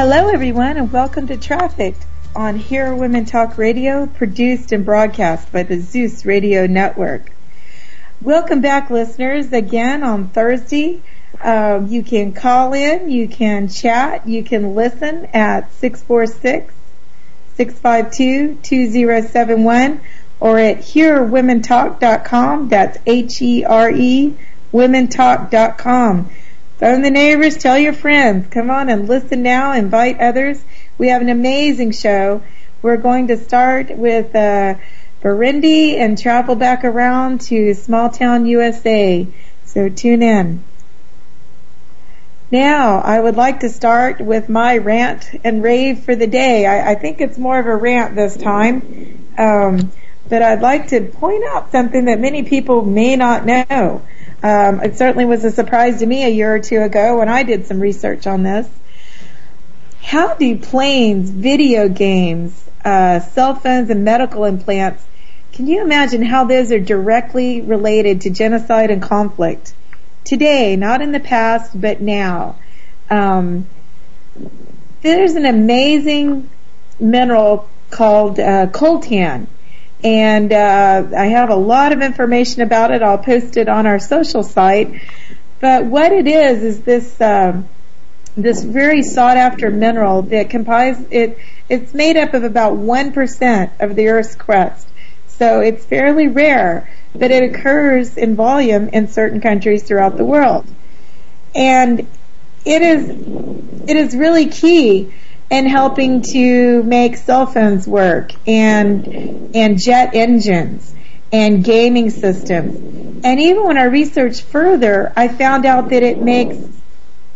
Hello, 0.00 0.28
everyone, 0.28 0.76
and 0.76 0.92
welcome 0.92 1.26
to 1.26 1.36
Trafficked 1.36 2.06
on 2.36 2.54
Here 2.54 2.94
Women 2.94 3.24
Talk 3.24 3.58
Radio, 3.58 4.06
produced 4.06 4.70
and 4.70 4.84
broadcast 4.84 5.50
by 5.50 5.64
the 5.64 5.80
Zeus 5.80 6.24
Radio 6.24 6.68
Network. 6.68 7.32
Welcome 8.22 8.60
back, 8.60 8.90
listeners, 8.90 9.52
again 9.52 10.04
on 10.04 10.28
Thursday. 10.28 11.02
Uh, 11.42 11.84
you 11.88 12.04
can 12.04 12.32
call 12.32 12.74
in, 12.74 13.10
you 13.10 13.26
can 13.26 13.66
chat, 13.66 14.28
you 14.28 14.44
can 14.44 14.76
listen 14.76 15.24
at 15.34 15.72
646 15.72 16.72
652 17.56 18.60
2071 18.62 20.00
or 20.38 20.60
at 20.60 20.76
herewomentalk.com. 20.76 22.68
That's 22.68 22.98
H-E-R-E, 23.04 24.36
womentalk.com. 24.70 26.30
Phone 26.78 27.02
the 27.02 27.10
neighbors, 27.10 27.56
tell 27.56 27.76
your 27.76 27.92
friends. 27.92 28.46
Come 28.52 28.70
on 28.70 28.88
and 28.88 29.08
listen 29.08 29.42
now. 29.42 29.72
Invite 29.72 30.20
others. 30.20 30.62
We 30.96 31.08
have 31.08 31.22
an 31.22 31.28
amazing 31.28 31.90
show. 31.90 32.40
We're 32.82 32.98
going 32.98 33.28
to 33.28 33.36
start 33.36 33.90
with 33.90 34.32
uh, 34.36 34.76
Burundi 35.20 35.96
and 35.96 36.16
travel 36.16 36.54
back 36.54 36.84
around 36.84 37.40
to 37.42 37.74
small 37.74 38.10
town 38.10 38.46
USA. 38.46 39.26
So 39.64 39.88
tune 39.88 40.22
in. 40.22 40.62
Now, 42.52 43.00
I 43.00 43.18
would 43.18 43.34
like 43.34 43.60
to 43.60 43.70
start 43.70 44.20
with 44.20 44.48
my 44.48 44.78
rant 44.78 45.28
and 45.42 45.60
rave 45.64 46.04
for 46.04 46.14
the 46.14 46.28
day. 46.28 46.64
I, 46.64 46.92
I 46.92 46.94
think 46.94 47.20
it's 47.20 47.36
more 47.36 47.58
of 47.58 47.66
a 47.66 47.74
rant 47.74 48.14
this 48.14 48.36
time, 48.36 49.34
um, 49.36 49.90
but 50.28 50.42
I'd 50.42 50.62
like 50.62 50.88
to 50.88 51.00
point 51.00 51.42
out 51.44 51.72
something 51.72 52.04
that 52.04 52.20
many 52.20 52.44
people 52.44 52.82
may 52.82 53.16
not 53.16 53.44
know. 53.44 54.02
Um, 54.42 54.80
it 54.80 54.96
certainly 54.96 55.24
was 55.24 55.44
a 55.44 55.50
surprise 55.50 55.98
to 55.98 56.06
me 56.06 56.24
a 56.24 56.28
year 56.28 56.54
or 56.54 56.60
two 56.60 56.80
ago 56.80 57.18
when 57.18 57.28
I 57.28 57.42
did 57.42 57.66
some 57.66 57.80
research 57.80 58.26
on 58.26 58.42
this. 58.42 58.68
How 60.00 60.34
do 60.34 60.58
planes, 60.58 61.30
video 61.30 61.88
games, 61.88 62.64
uh, 62.84 63.20
cell 63.20 63.56
phones, 63.56 63.90
and 63.90 64.04
medical 64.04 64.44
implants, 64.44 65.04
can 65.52 65.66
you 65.66 65.82
imagine 65.82 66.22
how 66.22 66.44
those 66.44 66.70
are 66.70 66.78
directly 66.78 67.60
related 67.60 68.20
to 68.22 68.30
genocide 68.30 68.90
and 68.90 69.02
conflict? 69.02 69.74
Today, 70.24 70.76
not 70.76 71.02
in 71.02 71.10
the 71.10 71.20
past, 71.20 71.78
but 71.78 72.00
now. 72.00 72.56
Um, 73.10 73.66
there's 75.02 75.34
an 75.34 75.46
amazing 75.46 76.48
mineral 77.00 77.68
called 77.90 78.38
uh, 78.38 78.66
coltan 78.66 79.48
and 80.04 80.52
uh, 80.52 81.08
I 81.16 81.26
have 81.26 81.50
a 81.50 81.56
lot 81.56 81.92
of 81.92 82.02
information 82.02 82.62
about 82.62 82.92
it. 82.92 83.02
I'll 83.02 83.18
post 83.18 83.56
it 83.56 83.68
on 83.68 83.86
our 83.86 83.98
social 83.98 84.42
site. 84.42 85.02
But 85.60 85.86
what 85.86 86.12
it 86.12 86.28
is 86.28 86.62
is 86.62 86.82
this 86.82 87.20
uh, 87.20 87.62
this 88.36 88.62
very 88.62 89.02
sought 89.02 89.36
after 89.36 89.70
mineral 89.70 90.22
that 90.22 90.50
comprises 90.50 91.04
it. 91.10 91.38
It's 91.68 91.92
made 91.92 92.16
up 92.16 92.34
of 92.34 92.44
about 92.44 92.76
one 92.76 93.12
percent 93.12 93.72
of 93.80 93.96
the 93.96 94.08
Earth's 94.08 94.36
crust, 94.36 94.88
so 95.26 95.60
it's 95.60 95.84
fairly 95.84 96.28
rare, 96.28 96.88
but 97.14 97.30
it 97.32 97.42
occurs 97.42 98.16
in 98.16 98.36
volume 98.36 98.88
in 98.88 99.08
certain 99.08 99.40
countries 99.40 99.82
throughout 99.82 100.16
the 100.16 100.24
world, 100.24 100.64
and 101.54 102.06
it 102.64 102.82
is 102.82 103.08
it 103.88 103.96
is 103.96 104.14
really 104.14 104.46
key 104.46 105.12
and 105.50 105.68
helping 105.68 106.22
to 106.22 106.82
make 106.82 107.16
cell 107.16 107.46
phones 107.46 107.86
work 107.86 108.32
and 108.46 109.54
and 109.54 109.78
jet 109.78 110.10
engines 110.14 110.94
and 111.32 111.64
gaming 111.64 112.10
systems. 112.10 113.22
And 113.24 113.40
even 113.40 113.64
when 113.64 113.78
I 113.78 113.84
researched 113.84 114.42
further, 114.42 115.12
I 115.16 115.28
found 115.28 115.66
out 115.66 115.90
that 115.90 116.02
it 116.02 116.22
makes 116.22 116.56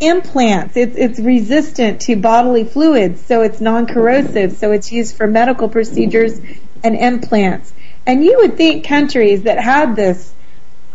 implants. 0.00 0.76
It's 0.76 0.96
it's 0.96 1.18
resistant 1.18 2.00
to 2.02 2.16
bodily 2.16 2.64
fluids, 2.64 3.24
so 3.24 3.42
it's 3.42 3.60
non-corrosive, 3.60 4.52
so 4.52 4.72
it's 4.72 4.92
used 4.92 5.16
for 5.16 5.26
medical 5.26 5.68
procedures 5.68 6.38
and 6.84 6.96
implants. 6.96 7.72
And 8.06 8.24
you 8.24 8.38
would 8.38 8.56
think 8.56 8.84
countries 8.84 9.44
that 9.44 9.58
had 9.58 9.96
this 9.96 10.34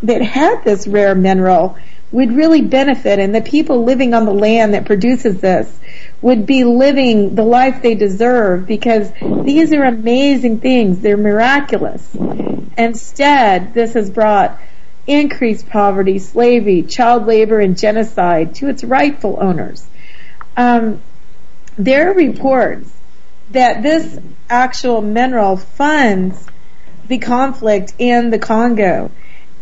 that 0.02 0.22
had 0.22 0.62
this 0.64 0.86
rare 0.86 1.14
mineral 1.14 1.76
would 2.10 2.32
really 2.32 2.62
benefit 2.62 3.18
and 3.18 3.34
the 3.34 3.40
people 3.40 3.84
living 3.84 4.14
on 4.14 4.24
the 4.24 4.32
land 4.32 4.74
that 4.74 4.86
produces 4.86 5.40
this 5.40 5.78
would 6.20 6.46
be 6.46 6.64
living 6.64 7.34
the 7.34 7.44
life 7.44 7.82
they 7.82 7.94
deserve 7.94 8.66
because 8.66 9.10
these 9.44 9.72
are 9.72 9.84
amazing 9.84 10.60
things. 10.60 11.00
They're 11.00 11.16
miraculous. 11.16 12.14
Instead, 12.76 13.74
this 13.74 13.94
has 13.94 14.10
brought 14.10 14.60
increased 15.06 15.68
poverty, 15.68 16.18
slavery, 16.18 16.82
child 16.82 17.26
labor, 17.26 17.60
and 17.60 17.78
genocide 17.78 18.54
to 18.56 18.68
its 18.68 18.84
rightful 18.84 19.38
owners. 19.40 19.86
Um, 20.56 21.00
there 21.76 22.10
are 22.10 22.14
reports 22.14 22.92
that 23.50 23.82
this 23.82 24.18
actual 24.50 25.00
mineral 25.00 25.56
funds 25.56 26.46
the 27.06 27.18
conflict 27.18 27.94
in 27.98 28.30
the 28.30 28.38
Congo. 28.38 29.10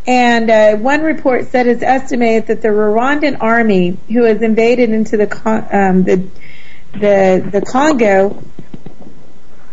And 0.06 0.50
uh, 0.50 0.76
one 0.76 1.02
report 1.02 1.48
said 1.50 1.66
it's 1.66 1.82
estimated 1.82 2.46
that 2.46 2.62
the 2.62 2.68
Rwandan 2.68 3.38
army, 3.40 3.98
who 4.08 4.22
has 4.22 4.40
invaded 4.40 4.90
into 4.90 5.16
the 5.16 5.68
um, 5.72 6.04
the 6.04 6.28
the 6.92 7.48
the 7.52 7.62
Congo 7.66 8.42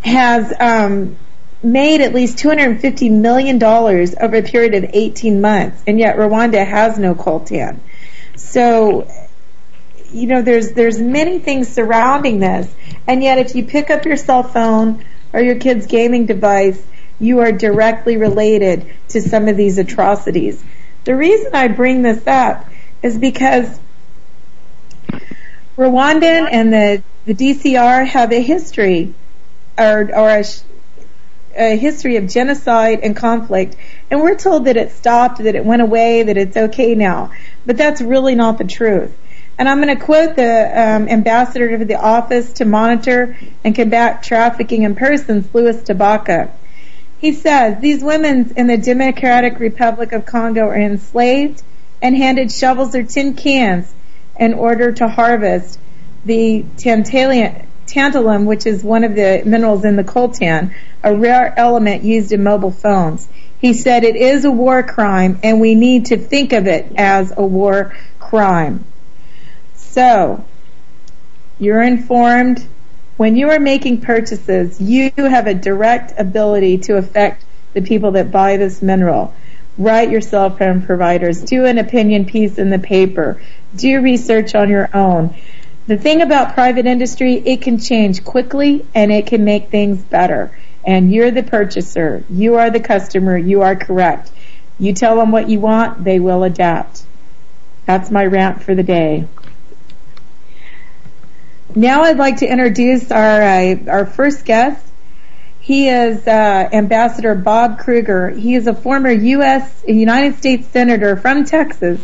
has 0.02 0.52
um, 0.58 1.16
made 1.62 2.00
at 2.00 2.12
least 2.12 2.38
250 2.38 3.10
million 3.10 3.58
dollars 3.58 4.14
over 4.20 4.36
a 4.36 4.42
period 4.42 4.74
of 4.74 4.90
18 4.92 5.40
months, 5.40 5.82
and 5.86 5.98
yet 5.98 6.16
Rwanda 6.16 6.66
has 6.66 6.98
no 6.98 7.14
coltan. 7.14 7.78
So, 8.36 9.08
you 10.12 10.26
know, 10.26 10.42
there's 10.42 10.72
there's 10.72 11.00
many 11.00 11.38
things 11.38 11.68
surrounding 11.68 12.40
this, 12.40 12.72
and 13.06 13.22
yet 13.22 13.38
if 13.38 13.54
you 13.54 13.64
pick 13.64 13.88
up 13.88 14.04
your 14.04 14.16
cell 14.16 14.42
phone 14.42 15.04
or 15.32 15.40
your 15.40 15.56
kid's 15.60 15.86
gaming 15.86 16.26
device, 16.26 16.80
you 17.20 17.40
are 17.40 17.52
directly 17.52 18.16
related 18.16 18.92
to 19.08 19.20
some 19.20 19.48
of 19.48 19.56
these 19.56 19.78
atrocities. 19.78 20.62
The 21.04 21.14
reason 21.14 21.54
I 21.54 21.68
bring 21.68 22.02
this 22.02 22.26
up 22.26 22.68
is 23.02 23.18
because 23.18 23.78
Rwandan 25.76 26.48
and 26.50 26.72
the 26.72 27.02
the 27.26 27.34
DCR 27.34 28.06
have 28.06 28.32
a 28.32 28.40
history 28.40 29.14
or, 29.78 30.10
or 30.14 30.28
a, 30.28 30.44
a 31.56 31.76
history 31.76 32.16
of 32.16 32.28
genocide 32.28 33.00
and 33.02 33.16
conflict, 33.16 33.76
and 34.10 34.20
we're 34.20 34.34
told 34.36 34.66
that 34.66 34.76
it 34.76 34.92
stopped, 34.92 35.38
that 35.38 35.54
it 35.54 35.64
went 35.64 35.82
away, 35.82 36.22
that 36.22 36.36
it's 36.36 36.56
okay 36.56 36.94
now. 36.94 37.30
But 37.64 37.76
that's 37.76 38.00
really 38.00 38.34
not 38.34 38.58
the 38.58 38.64
truth. 38.64 39.16
And 39.56 39.68
I'm 39.68 39.80
going 39.80 39.96
to 39.96 40.04
quote 40.04 40.36
the 40.36 40.42
um, 40.42 41.08
ambassador 41.08 41.78
to 41.78 41.84
the 41.84 41.94
Office 41.94 42.54
to 42.54 42.64
Monitor 42.64 43.36
and 43.62 43.74
Combat 43.74 44.22
Trafficking 44.22 44.82
in 44.82 44.96
Persons, 44.96 45.46
Luis 45.54 45.76
CdeBaca. 45.76 46.50
He 47.24 47.32
says, 47.32 47.80
these 47.80 48.04
women 48.04 48.52
in 48.54 48.66
the 48.66 48.76
Democratic 48.76 49.58
Republic 49.58 50.12
of 50.12 50.26
Congo 50.26 50.68
are 50.68 50.78
enslaved 50.78 51.62
and 52.02 52.14
handed 52.14 52.52
shovels 52.52 52.94
or 52.94 53.02
tin 53.02 53.32
cans 53.32 53.94
in 54.38 54.52
order 54.52 54.92
to 54.92 55.08
harvest 55.08 55.78
the 56.26 56.66
tantalum, 56.76 58.44
which 58.44 58.66
is 58.66 58.84
one 58.84 59.04
of 59.04 59.14
the 59.14 59.42
minerals 59.46 59.86
in 59.86 59.96
the 59.96 60.04
coltan, 60.04 60.74
a 61.02 61.16
rare 61.16 61.58
element 61.58 62.02
used 62.02 62.30
in 62.30 62.42
mobile 62.42 62.70
phones. 62.70 63.26
He 63.58 63.72
said 63.72 64.04
it 64.04 64.16
is 64.16 64.44
a 64.44 64.50
war 64.50 64.82
crime 64.82 65.40
and 65.42 65.62
we 65.62 65.74
need 65.74 66.04
to 66.06 66.18
think 66.18 66.52
of 66.52 66.66
it 66.66 66.92
as 66.94 67.32
a 67.34 67.42
war 67.42 67.96
crime. 68.18 68.84
So, 69.76 70.44
you're 71.58 71.80
informed. 71.80 72.68
When 73.16 73.36
you 73.36 73.50
are 73.50 73.60
making 73.60 74.00
purchases, 74.00 74.80
you 74.80 75.12
have 75.16 75.46
a 75.46 75.54
direct 75.54 76.18
ability 76.18 76.78
to 76.78 76.96
affect 76.96 77.44
the 77.72 77.80
people 77.80 78.12
that 78.12 78.32
buy 78.32 78.56
this 78.56 78.82
mineral. 78.82 79.32
Write 79.78 80.10
your 80.10 80.20
cell 80.20 80.50
phone 80.50 80.82
providers. 80.82 81.42
Do 81.42 81.64
an 81.64 81.78
opinion 81.78 82.24
piece 82.24 82.58
in 82.58 82.70
the 82.70 82.78
paper. 82.78 83.40
Do 83.76 84.00
research 84.00 84.56
on 84.56 84.68
your 84.68 84.88
own. 84.94 85.34
The 85.86 85.96
thing 85.96 86.22
about 86.22 86.54
private 86.54 86.86
industry, 86.86 87.34
it 87.34 87.62
can 87.62 87.78
change 87.78 88.24
quickly 88.24 88.84
and 88.94 89.12
it 89.12 89.28
can 89.28 89.44
make 89.44 89.70
things 89.70 90.02
better. 90.02 90.56
And 90.84 91.12
you're 91.12 91.30
the 91.30 91.42
purchaser. 91.44 92.24
You 92.28 92.56
are 92.56 92.70
the 92.70 92.80
customer. 92.80 93.38
You 93.38 93.62
are 93.62 93.76
correct. 93.76 94.30
You 94.78 94.92
tell 94.92 95.16
them 95.16 95.30
what 95.30 95.48
you 95.48 95.60
want, 95.60 96.02
they 96.02 96.18
will 96.18 96.42
adapt. 96.42 97.04
That's 97.86 98.10
my 98.10 98.26
rant 98.26 98.62
for 98.62 98.74
the 98.74 98.82
day. 98.82 99.28
Now 101.76 102.02
I'd 102.02 102.18
like 102.18 102.36
to 102.36 102.46
introduce 102.46 103.10
our 103.10 103.42
uh, 103.42 103.76
our 103.88 104.06
first 104.06 104.44
guest. 104.44 104.80
He 105.58 105.88
is 105.88 106.24
uh, 106.24 106.68
Ambassador 106.72 107.34
Bob 107.34 107.80
Krueger. 107.80 108.30
He 108.30 108.54
is 108.54 108.68
a 108.68 108.74
former 108.74 109.10
U.S. 109.10 109.82
United 109.88 110.36
States 110.36 110.68
Senator 110.68 111.16
from 111.16 111.44
Texas. 111.44 112.00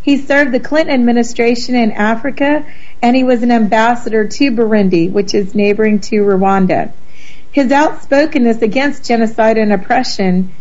He 0.00 0.16
served 0.16 0.52
the 0.52 0.60
Clinton 0.60 0.94
administration 0.94 1.74
in 1.74 1.92
Africa 1.92 2.64
and 3.02 3.14
he 3.14 3.22
was 3.22 3.42
an 3.42 3.50
ambassador 3.50 4.26
to 4.26 4.50
Burundi, 4.52 5.10
which 5.10 5.34
is 5.34 5.54
neighboring 5.54 6.00
to 6.00 6.22
Rwanda. 6.22 6.92
His 7.52 7.70
outspokenness 7.70 8.62
against 8.62 9.04
genocide 9.04 9.58
and 9.58 9.70
oppression 9.70 10.54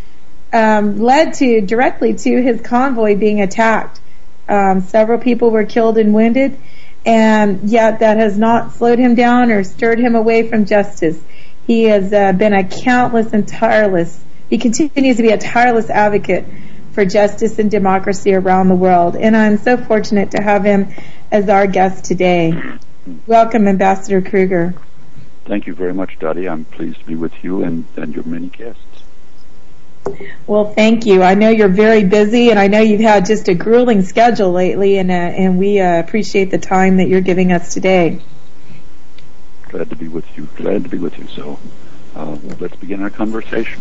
um, 0.52 1.00
led 1.00 1.36
to 1.36 1.62
directly 1.62 2.14
to 2.14 2.42
his 2.42 2.60
convoy 2.60 3.16
being 3.16 3.42
attacked. 3.42 4.02
Um, 4.50 4.82
several 4.82 5.20
people 5.20 5.52
were 5.52 5.66
killed 5.66 5.98
and 5.98 6.14
wounded, 6.14 6.58
and 7.06 7.70
yet 7.70 8.00
that 8.00 8.18
has 8.18 8.38
not 8.38 8.74
slowed 8.74 9.00
him 9.00 9.16
down 9.16 9.52
or 9.52 9.64
stirred 9.64 10.00
him 10.00 10.16
away 10.16 10.48
from 10.48 10.66
justice. 10.66 11.20
He 11.66 11.84
has 11.84 12.12
uh, 12.12 12.34
been 12.34 12.54
a 12.54 12.64
countless 12.64 13.34
and 13.34 13.48
tireless, 13.48 14.24
he 14.50 14.58
continues 14.58 15.18
to 15.18 15.22
be 15.22 15.30
a 15.30 15.38
tireless 15.38 15.90
advocate 15.90 16.46
for 16.94 17.06
justice 17.06 17.60
and 17.60 17.70
democracy 17.70 18.34
around 18.34 18.68
the 18.68 18.76
world. 18.76 19.16
And 19.16 19.38
I'm 19.38 19.58
so 19.58 19.78
fortunate 19.78 20.32
to 20.32 20.42
have 20.42 20.64
him 20.64 20.92
as 21.32 21.50
our 21.50 21.68
guest 21.68 22.06
today. 22.06 22.60
Welcome, 23.28 23.68
Ambassador 23.68 24.22
Krueger. 24.28 24.74
Thank 25.46 25.68
you 25.68 25.76
very 25.76 25.94
much, 25.94 26.18
Dottie. 26.20 26.50
I'm 26.50 26.66
pleased 26.66 27.00
to 27.00 27.06
be 27.06 27.16
with 27.16 27.44
you 27.44 27.64
and, 27.64 27.86
and 27.96 28.14
your 28.14 28.24
many 28.24 28.48
guests. 28.48 28.82
Well, 30.48 30.74
thank 30.74 31.06
you. 31.06 31.22
I 31.22 31.36
know 31.36 31.50
you're 31.50 31.68
very 31.68 32.04
busy, 32.04 32.50
and 32.50 32.60
I 32.60 32.68
know 32.68 32.82
you've 32.82 33.02
had 33.02 33.26
just 33.26 33.48
a 33.50 33.54
grueling 33.54 34.02
schedule 34.02 34.52
lately, 34.52 34.98
and 34.98 35.12
uh, 35.12 35.14
and 35.14 35.58
we 35.60 35.80
uh, 35.80 36.00
appreciate 36.00 36.52
the 36.52 36.58
time 36.58 36.98
that 36.98 37.08
you're 37.08 37.22
giving 37.22 37.52
us 37.52 37.74
today. 37.74 38.20
Glad 39.70 39.90
to 39.92 39.96
be 39.96 40.08
with 40.08 40.26
you. 40.36 40.48
Glad 40.56 40.84
to 40.84 40.90
be 40.90 40.98
with 40.98 41.18
you. 41.20 41.28
So, 41.28 41.60
uh, 42.16 42.38
let's 42.60 42.76
begin 42.78 43.04
our 43.04 43.12
conversation. 43.12 43.80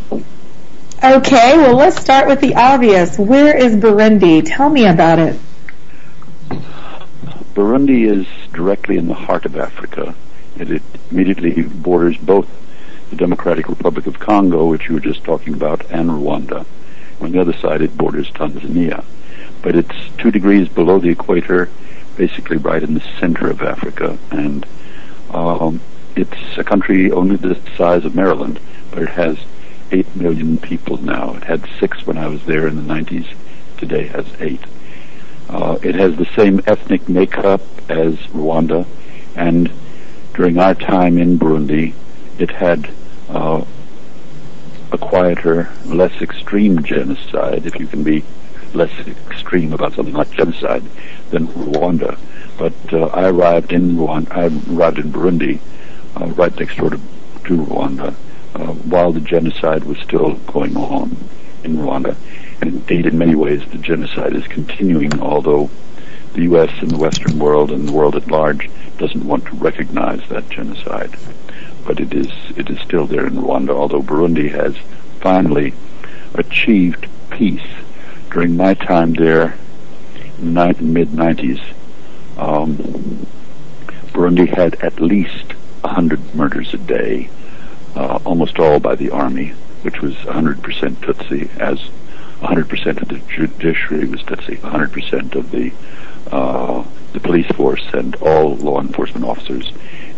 Okay. 1.02 1.56
Well, 1.56 1.76
let's 1.76 2.00
start 2.00 2.28
with 2.28 2.40
the 2.40 2.56
obvious. 2.56 3.18
Where 3.18 3.56
is 3.56 3.74
Burundi? 3.76 4.42
Tell 4.44 4.68
me 4.68 4.86
about 4.86 5.18
it. 5.18 5.40
Burundi 7.54 8.06
is 8.06 8.26
directly 8.52 8.98
in 8.98 9.08
the 9.08 9.14
heart 9.14 9.46
of 9.46 9.56
Africa. 9.56 10.14
It, 10.56 10.70
it 10.70 10.82
immediately 11.10 11.62
borders 11.62 12.16
both 12.18 12.48
the 13.10 13.16
Democratic 13.16 13.68
Republic 13.68 14.06
of 14.06 14.18
Congo, 14.18 14.66
which 14.66 14.88
you 14.88 14.94
were 14.94 15.00
just 15.00 15.24
talking 15.24 15.54
about, 15.54 15.84
and 15.90 16.10
Rwanda. 16.10 16.66
On 17.20 17.32
the 17.32 17.40
other 17.40 17.52
side, 17.52 17.82
it 17.82 17.96
borders 17.96 18.30
Tanzania. 18.30 19.04
But 19.62 19.74
it's 19.74 19.96
two 20.18 20.30
degrees 20.30 20.68
below 20.68 20.98
the 20.98 21.08
equator, 21.08 21.68
basically 22.16 22.58
right 22.58 22.82
in 22.82 22.94
the 22.94 23.02
center 23.18 23.50
of 23.50 23.62
Africa. 23.62 24.18
And 24.30 24.66
um, 25.30 25.80
it's 26.16 26.58
a 26.58 26.64
country 26.64 27.10
only 27.10 27.36
the 27.36 27.58
size 27.76 28.04
of 28.04 28.14
Maryland, 28.14 28.60
but 28.90 29.02
it 29.02 29.10
has 29.10 29.38
8 29.90 30.16
million 30.16 30.58
people 30.58 30.98
now. 30.98 31.34
It 31.34 31.44
had 31.44 31.68
6 31.80 32.06
when 32.06 32.18
I 32.18 32.28
was 32.28 32.44
there 32.44 32.66
in 32.66 32.76
the 32.76 32.94
90s. 32.94 33.34
Today 33.78 34.06
has 34.08 34.26
8. 34.38 34.60
Uh, 35.48 35.78
it 35.82 35.94
has 35.94 36.16
the 36.16 36.26
same 36.36 36.60
ethnic 36.66 37.08
makeup 37.08 37.62
as 37.88 38.16
Rwanda, 38.34 38.86
and 39.34 39.72
during 40.34 40.58
our 40.58 40.74
time 40.74 41.16
in 41.16 41.38
Burundi, 41.38 41.94
it 42.38 42.50
had 42.50 42.90
uh, 43.28 43.64
a 44.92 44.98
quieter, 44.98 45.70
less 45.84 46.22
extreme 46.22 46.82
genocide, 46.82 47.66
if 47.66 47.78
you 47.78 47.86
can 47.86 48.02
be 48.02 48.24
less 48.74 48.92
extreme 49.06 49.72
about 49.72 49.94
something 49.94 50.14
like 50.14 50.30
genocide, 50.30 50.82
than 51.30 51.48
Rwanda. 51.48 52.18
But 52.56 52.74
uh, 52.92 53.06
I 53.06 53.28
arrived 53.28 53.72
in 53.72 53.96
Rwanda, 53.96 54.30
I 54.32 54.74
arrived 54.74 54.98
in 54.98 55.12
Burundi, 55.12 55.60
uh, 56.18 56.26
right 56.26 56.54
next 56.58 56.76
door 56.76 56.90
to, 56.90 56.96
to 56.96 57.56
Rwanda, 57.56 58.14
uh, 58.54 58.72
while 58.72 59.12
the 59.12 59.20
genocide 59.20 59.84
was 59.84 59.98
still 59.98 60.34
going 60.46 60.76
on 60.76 61.16
in 61.64 61.76
Rwanda. 61.76 62.16
And 62.60 62.70
indeed, 62.70 63.06
in 63.06 63.18
many 63.18 63.34
ways, 63.34 63.62
the 63.70 63.78
genocide 63.78 64.34
is 64.34 64.46
continuing, 64.46 65.20
although 65.20 65.70
the 66.32 66.42
U.S. 66.42 66.70
and 66.80 66.90
the 66.90 66.98
Western 66.98 67.38
world 67.38 67.70
and 67.70 67.88
the 67.88 67.92
world 67.92 68.16
at 68.16 68.30
large 68.30 68.70
doesn't 68.96 69.24
want 69.24 69.44
to 69.46 69.56
recognize 69.56 70.26
that 70.28 70.48
genocide 70.48 71.16
but 71.86 72.00
it 72.00 72.12
is 72.12 72.28
it 72.56 72.70
is 72.70 72.78
still 72.80 73.06
there 73.06 73.26
in 73.26 73.34
Rwanda. 73.34 73.70
Although 73.70 74.02
Burundi 74.02 74.50
has 74.50 74.76
finally 75.20 75.74
achieved 76.34 77.06
peace 77.30 77.66
during 78.30 78.56
my 78.56 78.74
time 78.74 79.14
there, 79.14 79.56
in 80.38 80.54
the 80.54 80.76
mid 80.80 81.08
'90s. 81.08 81.60
Um, 82.36 83.26
Burundi 84.12 84.48
had 84.48 84.74
at 84.76 85.00
least 85.00 85.52
100 85.82 86.34
murders 86.34 86.74
a 86.74 86.78
day, 86.78 87.28
uh, 87.94 88.18
almost 88.24 88.58
all 88.58 88.80
by 88.80 88.94
the 88.94 89.10
army, 89.10 89.50
which 89.82 90.00
was 90.00 90.14
100% 90.16 90.56
Tutsi, 90.96 91.48
as 91.58 91.78
100% 92.40 93.02
of 93.02 93.08
the 93.08 93.18
judiciary 93.28 94.06
was 94.06 94.20
Tutsi, 94.22 94.58
100% 94.58 95.34
of 95.34 95.50
the 95.50 95.72
uh, 96.30 96.84
the 97.12 97.20
police 97.20 97.46
force 97.52 97.84
and 97.94 98.14
all 98.16 98.54
law 98.56 98.80
enforcement 98.80 99.24
officers 99.24 99.72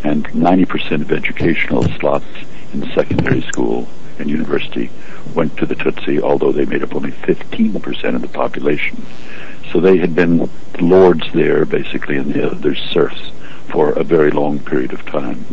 and 0.05 0.27
90% 0.29 1.03
of 1.03 1.13
educational 1.13 1.85
slots 1.99 2.27
in 2.73 2.91
secondary 2.93 3.43
school 3.43 3.89
and 4.19 4.31
university 4.31 4.91
went 5.35 5.57
to 5.57 5.67
the 5.67 5.75
Tutsi, 5.75 6.21
although 6.21 6.53
they 6.53 6.65
made 6.65 6.83
up 6.83 6.95
only 6.95 7.11
15% 7.11 8.15
of 8.15 8.23
the 8.23 8.29
population. 8.29 9.05
So 9.73 9.81
they 9.81 9.99
had 9.99 10.15
been 10.15 10.51
lords 10.81 11.33
there, 11.33 11.65
basically, 11.65 12.17
and 12.17 12.33
the 12.33 12.51
others 12.51 12.81
serfs 12.93 13.31
for 13.69 13.93
a 13.93 14.05
very 14.05 14.31
long 14.31 14.59
period 14.59 14.93
of 14.93 15.05
time. 15.07 15.45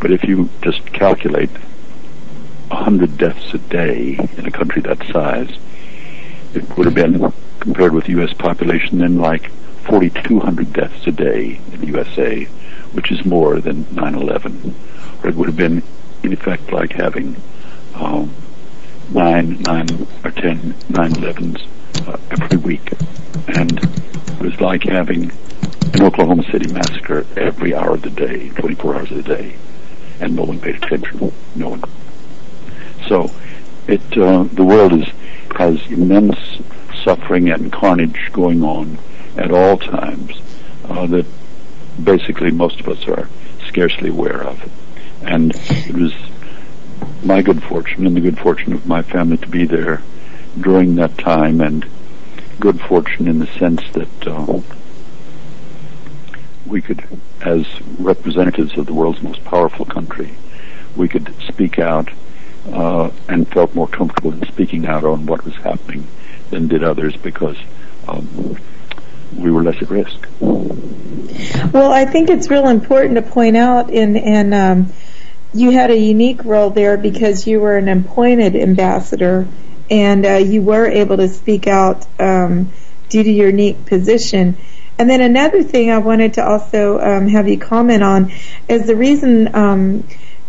But 0.00 0.10
if 0.10 0.24
you 0.24 0.50
just 0.62 0.92
calculate 0.92 1.50
100 2.68 3.16
deaths 3.16 3.54
a 3.54 3.58
day 3.58 4.18
in 4.36 4.46
a 4.46 4.50
country 4.50 4.82
that 4.82 5.06
size, 5.06 5.56
it 6.54 6.76
would 6.76 6.86
have 6.86 6.94
been, 6.94 7.32
compared 7.60 7.92
with 7.92 8.04
the 8.04 8.12
U.S. 8.12 8.32
population, 8.32 8.98
then 8.98 9.18
like 9.18 9.50
4,200 9.84 10.72
deaths 10.72 11.06
a 11.06 11.12
day 11.12 11.60
in 11.72 11.80
the 11.80 11.86
USA 11.86 12.48
which 12.96 13.12
is 13.12 13.24
more 13.24 13.60
than 13.60 13.84
9/11. 13.84 14.72
Or 15.22 15.28
it 15.28 15.36
would 15.36 15.48
have 15.48 15.56
been, 15.56 15.82
in 16.22 16.32
effect, 16.32 16.72
like 16.72 16.92
having 16.92 17.36
um, 17.94 18.34
nine, 19.12 19.60
nine 19.60 20.06
or 20.24 20.30
ten 20.30 20.74
9/11s 20.90 21.66
uh, 22.08 22.16
every 22.30 22.56
week, 22.56 22.92
and 23.48 23.78
it 23.78 24.40
was 24.40 24.60
like 24.60 24.84
having 24.84 25.30
an 25.92 26.02
Oklahoma 26.02 26.42
City 26.50 26.72
massacre 26.72 27.26
every 27.36 27.74
hour 27.74 27.94
of 27.94 28.02
the 28.02 28.10
day, 28.10 28.48
24 28.50 28.96
hours 28.96 29.10
of 29.10 29.24
the 29.24 29.34
day, 29.34 29.56
and 30.20 30.34
no 30.34 30.44
one 30.44 30.58
paid 30.58 30.76
attention. 30.76 31.32
No 31.54 31.68
one. 31.68 31.82
So, 33.06 33.30
it 33.86 34.18
uh, 34.18 34.44
the 34.44 34.64
world 34.64 34.94
is 34.94 35.06
has 35.56 35.80
immense 35.90 36.38
suffering 37.04 37.50
and 37.50 37.72
carnage 37.72 38.30
going 38.32 38.62
on 38.62 38.98
at 39.36 39.50
all 39.50 39.76
times 39.76 40.40
uh, 40.84 41.06
that 41.06 41.26
basically 42.02 42.50
most 42.50 42.80
of 42.80 42.88
us 42.88 43.06
are 43.08 43.28
scarcely 43.66 44.10
aware 44.10 44.42
of. 44.42 44.70
And 45.22 45.52
it 45.54 45.94
was 45.94 46.14
my 47.22 47.42
good 47.42 47.62
fortune 47.62 48.06
and 48.06 48.16
the 48.16 48.20
good 48.20 48.38
fortune 48.38 48.72
of 48.72 48.86
my 48.86 49.02
family 49.02 49.36
to 49.38 49.48
be 49.48 49.64
there 49.64 50.02
during 50.60 50.94
that 50.96 51.18
time 51.18 51.60
and 51.60 51.86
good 52.60 52.80
fortune 52.80 53.28
in 53.28 53.38
the 53.38 53.46
sense 53.46 53.82
that 53.92 54.26
uh, 54.26 54.60
we 56.66 56.80
could, 56.80 57.04
as 57.42 57.66
representatives 57.98 58.76
of 58.78 58.86
the 58.86 58.94
world's 58.94 59.22
most 59.22 59.44
powerful 59.44 59.84
country, 59.84 60.34
we 60.96 61.08
could 61.08 61.34
speak 61.46 61.78
out 61.78 62.10
uh, 62.72 63.10
and 63.28 63.46
felt 63.48 63.74
more 63.74 63.86
comfortable 63.86 64.32
in 64.32 64.42
speaking 64.46 64.86
out 64.86 65.04
on 65.04 65.26
what 65.26 65.44
was 65.44 65.54
happening 65.56 66.06
than 66.50 66.68
did 66.68 66.82
others 66.82 67.16
because 67.16 67.56
um, 68.08 68.56
we 69.34 69.50
were 69.50 69.62
less 69.62 69.80
at 69.82 69.90
risk. 69.90 70.28
Well, 70.40 71.92
I 71.92 72.04
think 72.04 72.30
it's 72.30 72.50
real 72.50 72.68
important 72.68 73.16
to 73.16 73.22
point 73.22 73.56
out, 73.56 73.90
and 73.90 74.16
and 74.16 74.54
um, 74.54 74.92
you 75.52 75.70
had 75.70 75.90
a 75.90 75.96
unique 75.96 76.44
role 76.44 76.70
there 76.70 76.96
because 76.96 77.46
you 77.46 77.60
were 77.60 77.76
an 77.76 77.88
appointed 77.88 78.56
ambassador, 78.56 79.46
and 79.90 80.26
uh, 80.26 80.34
you 80.34 80.62
were 80.62 80.86
able 80.86 81.16
to 81.16 81.28
speak 81.28 81.66
out 81.66 82.06
um, 82.20 82.72
due 83.08 83.22
to 83.22 83.30
your 83.30 83.48
unique 83.48 83.86
position. 83.86 84.56
And 84.98 85.10
then 85.10 85.20
another 85.20 85.62
thing 85.62 85.90
I 85.90 85.98
wanted 85.98 86.34
to 86.34 86.46
also 86.46 86.98
um, 86.98 87.28
have 87.28 87.48
you 87.48 87.58
comment 87.58 88.02
on 88.02 88.32
is 88.68 88.86
the 88.86 88.96
reason 88.96 89.54
um, 89.54 90.04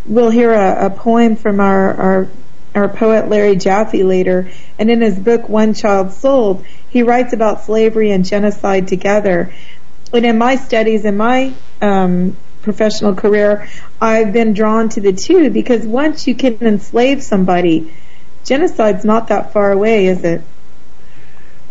we'll 0.06 0.30
hear 0.30 0.54
a, 0.54 0.86
a 0.86 0.90
poem 0.90 1.36
from 1.36 1.60
our, 1.60 1.94
our 1.94 2.30
our 2.78 2.88
poet 2.88 3.28
Larry 3.28 3.56
Jaffe 3.56 4.04
later, 4.04 4.52
and 4.78 4.92
in 4.92 5.02
his 5.02 5.18
book 5.18 5.50
One 5.50 5.74
Child 5.74 6.14
Sold, 6.14 6.64
he 6.90 7.02
writes 7.02 7.34
about 7.34 7.64
slavery 7.64 8.12
and 8.12 8.24
genocide 8.24 8.88
together. 8.88 9.52
And 10.14 10.26
in 10.26 10.38
my 10.38 10.58
studies, 10.58 11.04
in 11.04 11.18
my 11.18 11.54
um, 11.82 12.38
professional 12.62 13.16
career, 13.16 13.68
I've 14.00 14.32
been 14.32 14.54
drawn 14.54 14.90
to 14.90 15.02
the 15.02 15.12
two 15.12 15.50
because 15.50 15.88
once 15.88 16.28
you 16.28 16.36
can 16.36 16.58
enslave 16.62 17.24
somebody, 17.24 17.92
genocide's 18.46 19.04
not 19.04 19.30
that 19.30 19.54
far 19.54 19.72
away, 19.72 20.06
is 20.06 20.24
it? 20.24 20.44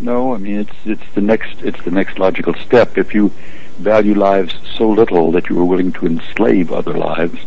No, 0.01 0.35
I 0.35 0.39
mean 0.39 0.61
it's 0.61 0.77
it's 0.85 1.15
the 1.15 1.23
next 1.23 1.63
it's 1.63 1.83
the 1.85 1.91
next 1.91 2.19
logical 2.19 2.53
step. 2.67 2.99
If 2.99 3.15
you 3.15 3.33
value 3.79 4.15
lives 4.15 4.55
so 4.77 4.91
little 4.91 5.33
that 5.33 5.49
you 5.49 5.59
are 5.59 5.65
willing 5.65 5.93
to 5.93 6.07
enslave 6.07 6.71
other 6.71 6.93
lives, 6.93 7.39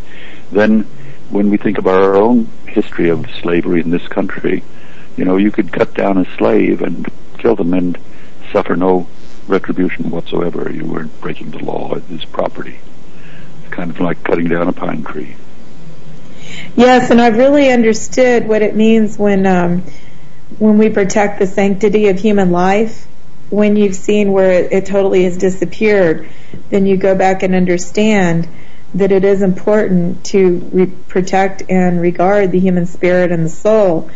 then 0.52 0.88
when 1.30 1.52
we 1.52 1.58
think 1.58 1.78
about 1.78 2.02
our 2.02 2.16
own 2.16 2.50
history 2.82 3.10
of 3.10 3.30
slavery 3.42 3.82
in 3.82 3.90
this 3.90 4.08
country, 4.08 4.64
you 5.18 5.26
know, 5.26 5.38
you 5.38 5.52
could 5.52 5.72
cut 5.72 5.94
down 5.94 6.18
a 6.18 6.26
slave 6.38 6.82
and 6.82 7.08
kill 7.38 7.56
them 7.56 7.74
and 7.74 7.98
suffer 8.52 8.76
no 8.76 9.08
retribution 9.48 10.12
whatsoever. 10.12 10.72
You 10.72 10.86
weren't 10.86 11.22
breaking 11.22 11.52
the 11.52 11.60
law. 11.60 11.96
It 11.96 12.04
is 12.10 12.26
property. 12.26 12.80
It's 13.64 13.74
kind 13.74 13.90
of 13.90 14.00
like 14.00 14.24
cutting 14.24 14.48
down 14.48 14.68
a 14.68 14.74
pine 14.74 15.04
tree. 15.04 15.36
Yes, 16.76 17.12
and 17.12 17.20
I've 17.22 17.38
really 17.38 17.72
understood 17.72 18.48
what 18.48 18.62
it 18.62 18.76
means 18.76 19.18
when 19.18 19.46
um, 19.46 19.84
when 20.58 20.78
we 20.78 20.90
protect 20.90 21.40
the 21.40 21.48
sanctity 21.48 22.08
of 22.08 22.20
human 22.20 22.52
life. 22.52 23.06
when 23.50 23.76
you've 23.76 23.96
seen 23.96 24.32
where 24.32 24.52
it, 24.52 24.72
it 24.72 24.86
totally 24.86 25.24
has 25.24 25.38
disappeared, 25.38 26.30
then 26.70 26.86
you 26.86 26.98
go 26.98 27.16
back 27.16 27.44
and 27.44 27.56
understand 27.56 28.48
that 28.96 29.12
it 29.12 29.24
is 29.24 29.42
important 29.42 30.26
to 30.26 30.92
protect 31.08 31.64
and 31.70 32.02
regard 32.02 32.52
the 32.52 32.60
human 32.60 32.86
spirit 32.86 33.32
and 33.32 33.46
the 33.46 33.50
soul. 33.50 34.10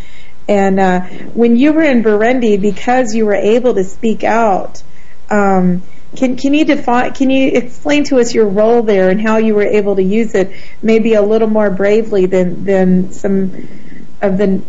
And 0.48 0.80
uh, 0.80 1.02
when 1.34 1.56
you 1.56 1.74
were 1.74 1.84
in 1.84 2.04
Burundi, 2.04 2.60
because 2.60 3.16
you 3.16 3.26
were 3.26 3.36
able 3.36 3.76
to 3.76 3.84
speak 3.84 4.24
out, 4.24 4.82
um, 5.30 5.84
can 6.16 6.38
can 6.38 6.54
you 6.54 6.66
define? 6.66 7.14
Can 7.14 7.30
you 7.30 7.50
explain 7.50 8.04
to 8.06 8.20
us 8.20 8.34
your 8.34 8.48
role 8.48 8.84
there 8.84 9.10
and 9.10 9.20
how 9.20 9.38
you 9.38 9.56
were 9.56 9.64
able 9.64 9.96
to 9.96 10.04
use 10.04 10.36
it, 10.36 10.52
maybe 10.82 11.14
a 11.14 11.22
little 11.22 11.48
more 11.48 11.72
bravely 11.72 12.26
than 12.28 12.66
than 12.66 13.12
some 13.14 13.68
of 14.22 14.38
the, 14.38 14.62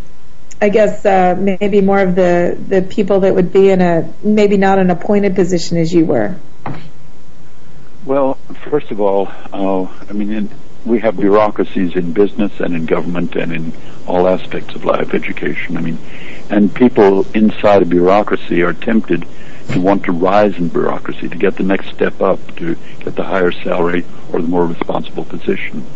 I 0.63 0.71
guess 0.71 1.05
uh, 1.05 1.37
maybe 1.39 1.81
more 1.81 2.01
of 2.01 2.15
the 2.15 2.57
the 2.69 2.83
people 2.83 3.21
that 3.21 3.35
would 3.35 3.53
be 3.53 3.69
in 3.71 3.83
a 3.83 4.11
maybe 4.23 4.57
not 4.57 4.79
an 4.79 4.91
appointed 4.91 5.35
position 5.35 5.77
as 5.77 5.93
you 5.93 6.07
were. 6.07 6.37
Well, 8.05 8.35
first 8.69 8.91
of 8.91 9.01
all, 9.01 9.29
uh, 9.51 9.85
I 10.11 10.13
mean, 10.13 10.31
in, 10.31 10.51
we 10.85 11.01
have 11.01 11.17
bureaucracies 11.17 11.97
in 11.97 12.13
business 12.13 12.61
and 12.61 12.75
in 12.75 12.85
government 12.85 13.35
and 13.35 13.51
in 13.51 13.73
all 14.07 14.29
aspects 14.29 14.75
of 14.75 14.85
life, 14.85 15.15
education. 15.15 15.79
I 15.79 15.81
mean, 15.81 15.97
and 16.51 16.75
people 16.75 17.27
inside 17.35 17.81
a 17.81 17.87
bureaucracy 17.87 18.61
are 18.61 18.75
tempted 18.75 19.27
to 19.71 19.81
want 19.81 20.05
to 20.05 20.13
rise 20.13 20.59
in 20.59 20.69
bureaucracy, 20.69 21.31
to 21.31 21.39
get 21.39 21.57
the 21.57 21.63
next 21.63 21.95
step 21.95 22.21
up, 22.21 22.39
to 22.57 22.77
get 23.01 23.17
the 23.17 23.25
higher 23.25 23.51
salary 23.51 24.05
or 24.31 24.43
the 24.43 24.49
more 24.49 24.67
responsible 24.67 25.25
position. 25.25 25.87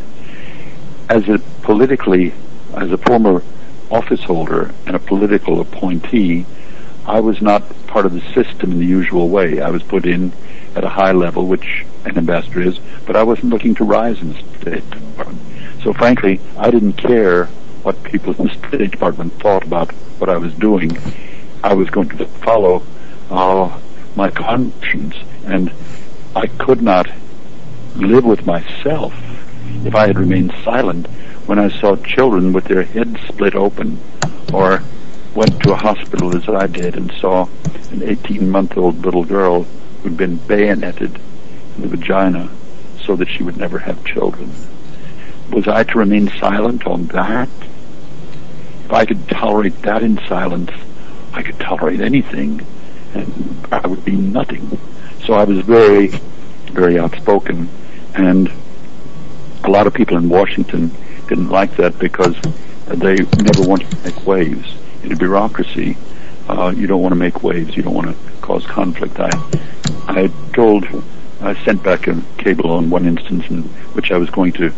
As 1.11 1.29
a 1.29 1.39
politically, 1.61 2.33
as 2.75 2.91
a 2.91 2.97
former 2.97 3.43
office 3.91 4.25
holder 4.25 4.73
and 4.87 4.97
a 4.97 4.99
political 4.99 5.61
appointee, 5.61 6.47
I 7.05 7.21
was 7.21 7.43
not 7.43 7.87
part 7.87 8.07
of 8.07 8.15
the 8.15 8.23
system 8.33 8.73
in 8.73 8.79
the 8.79 8.87
usual 8.87 9.29
way. 9.29 9.61
I 9.61 9.69
was 9.69 9.83
put 9.83 10.07
in 10.07 10.33
at 10.75 10.85
a 10.85 10.89
high 10.89 11.13
level, 11.13 11.47
which 11.47 11.85
an 12.05 12.19
ambassador 12.19 12.63
is, 12.63 12.79
but 13.07 13.17
I 13.17 13.23
wasn't 13.23 13.51
looking 13.51 13.75
to 13.77 13.85
rise 13.85 14.21
in 14.21 14.33
the 14.33 14.43
State 14.61 14.91
Department. 14.91 15.41
So 15.83 15.93
frankly, 15.93 16.41
I 16.57 16.71
didn't 16.71 16.95
care 16.95 17.47
what 17.83 18.03
people 18.03 18.35
in 18.35 18.49
the 18.49 18.69
State 18.69 18.91
Department 18.91 19.33
thought 19.35 19.65
about 19.65 19.93
what 20.19 20.29
I 20.29 20.37
was 20.37 20.53
doing. 20.55 20.97
I 21.63 21.75
was 21.75 21.91
going 21.91 22.09
to 22.11 22.27
follow 22.27 22.83
uh, 23.31 23.79
my 24.17 24.31
conscience, 24.31 25.17
and 25.45 25.73
I 26.35 26.47
could 26.47 26.83
not 26.83 27.11
live 27.97 28.25
with 28.25 28.47
myself 28.47 29.15
if 29.85 29.95
I 29.95 30.07
had 30.07 30.19
remained 30.19 30.53
silent 30.65 31.07
when 31.47 31.59
I 31.59 31.69
saw 31.69 31.97
children 31.97 32.53
with 32.53 32.65
their 32.65 32.83
heads 32.83 33.21
split 33.27 33.55
open, 33.55 33.99
or 34.53 34.83
went 35.35 35.61
to 35.63 35.73
a 35.73 35.77
hospital 35.77 36.37
as 36.37 36.49
I 36.49 36.67
did 36.67 36.97
and 36.97 37.13
saw 37.13 37.45
an 37.91 38.01
18-month-old 38.01 39.05
little 39.05 39.25
girl 39.25 39.63
who'd 40.03 40.17
been 40.17 40.37
bayoneted 40.37 41.19
the 41.83 41.89
vagina 41.89 42.51
so 43.05 43.17
that 43.17 43.29
she 43.29 43.43
would 43.43 43.57
never 43.57 43.79
have 43.79 44.05
children. 44.05 44.53
Was 45.51 45.67
I 45.67 45.85
to 45.85 45.99
remain 45.99 46.29
silent 46.29 46.87
on 46.87 47.07
that? 47.07 47.49
If 48.85 48.93
I 48.93 49.05
could 49.07 49.29
tolerate 49.29 49.81
that 49.83 50.03
in 50.03 50.19
silence, 50.27 50.71
I 51.33 51.43
could 51.43 51.59
tolerate 51.59 52.01
anything 52.01 52.67
and 53.15 53.67
I 53.71 53.87
would 53.87 54.05
be 54.05 54.17
nothing. 54.17 54.79
So 55.25 55.35
I 55.35 55.45
was 55.45 55.61
very, 55.61 56.09
very 56.73 56.99
outspoken, 56.99 57.69
and 58.15 58.51
a 59.65 59.71
lot 59.71 59.87
of 59.87 59.95
people 59.95 60.17
in 60.17 60.29
Washington 60.29 60.91
didn't 61.29 61.51
like 61.51 61.77
that 61.77 61.99
because 61.99 62.37
they 62.87 63.17
never 63.17 63.69
wanted 63.69 63.91
to 63.91 64.05
make 64.05 64.27
waves. 64.27 64.75
In 65.03 65.13
a 65.13 65.17
bureaucracy, 65.17 65.97
uh, 66.49 66.73
you 66.75 66.87
don't 66.87 67.03
want 67.03 67.13
to 67.13 67.17
make 67.17 67.43
waves. 67.43 67.77
You 67.77 67.83
don't 67.83 67.95
want 67.95 68.09
to 68.09 68.33
cause 68.41 68.67
conflict. 68.67 69.19
I, 69.21 69.31
I 70.09 70.31
told, 70.55 70.87
I 71.41 71.55
sent 71.65 71.83
back 71.83 72.09
a 72.09 72.21
cable 72.39 72.73
on 72.73 72.91
one 72.91 73.07
instance 73.07 73.49
in 73.49 73.63
which 73.95 74.11
I 74.11 74.19
was 74.19 74.29
going 74.31 74.53
to 74.55 74.73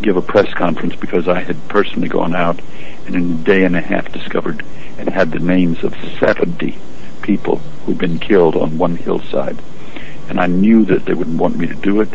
give 0.00 0.16
a 0.16 0.22
press 0.22 0.52
conference 0.54 0.96
because 0.96 1.28
I 1.28 1.40
had 1.40 1.68
personally 1.68 2.08
gone 2.08 2.34
out 2.34 2.60
and 3.06 3.14
in 3.14 3.32
a 3.32 3.44
day 3.44 3.64
and 3.64 3.76
a 3.76 3.80
half 3.80 4.10
discovered 4.12 4.64
and 4.98 5.08
had 5.08 5.30
the 5.30 5.38
names 5.38 5.84
of 5.84 5.94
70 6.18 6.78
people 7.22 7.56
who'd 7.56 7.98
been 7.98 8.18
killed 8.18 8.56
on 8.56 8.78
one 8.78 8.96
hillside. 8.96 9.58
And 10.28 10.40
I 10.40 10.46
knew 10.46 10.84
that 10.86 11.04
they 11.04 11.14
wouldn't 11.14 11.38
want 11.38 11.56
me 11.56 11.66
to 11.66 11.74
do 11.74 12.00
it. 12.00 12.08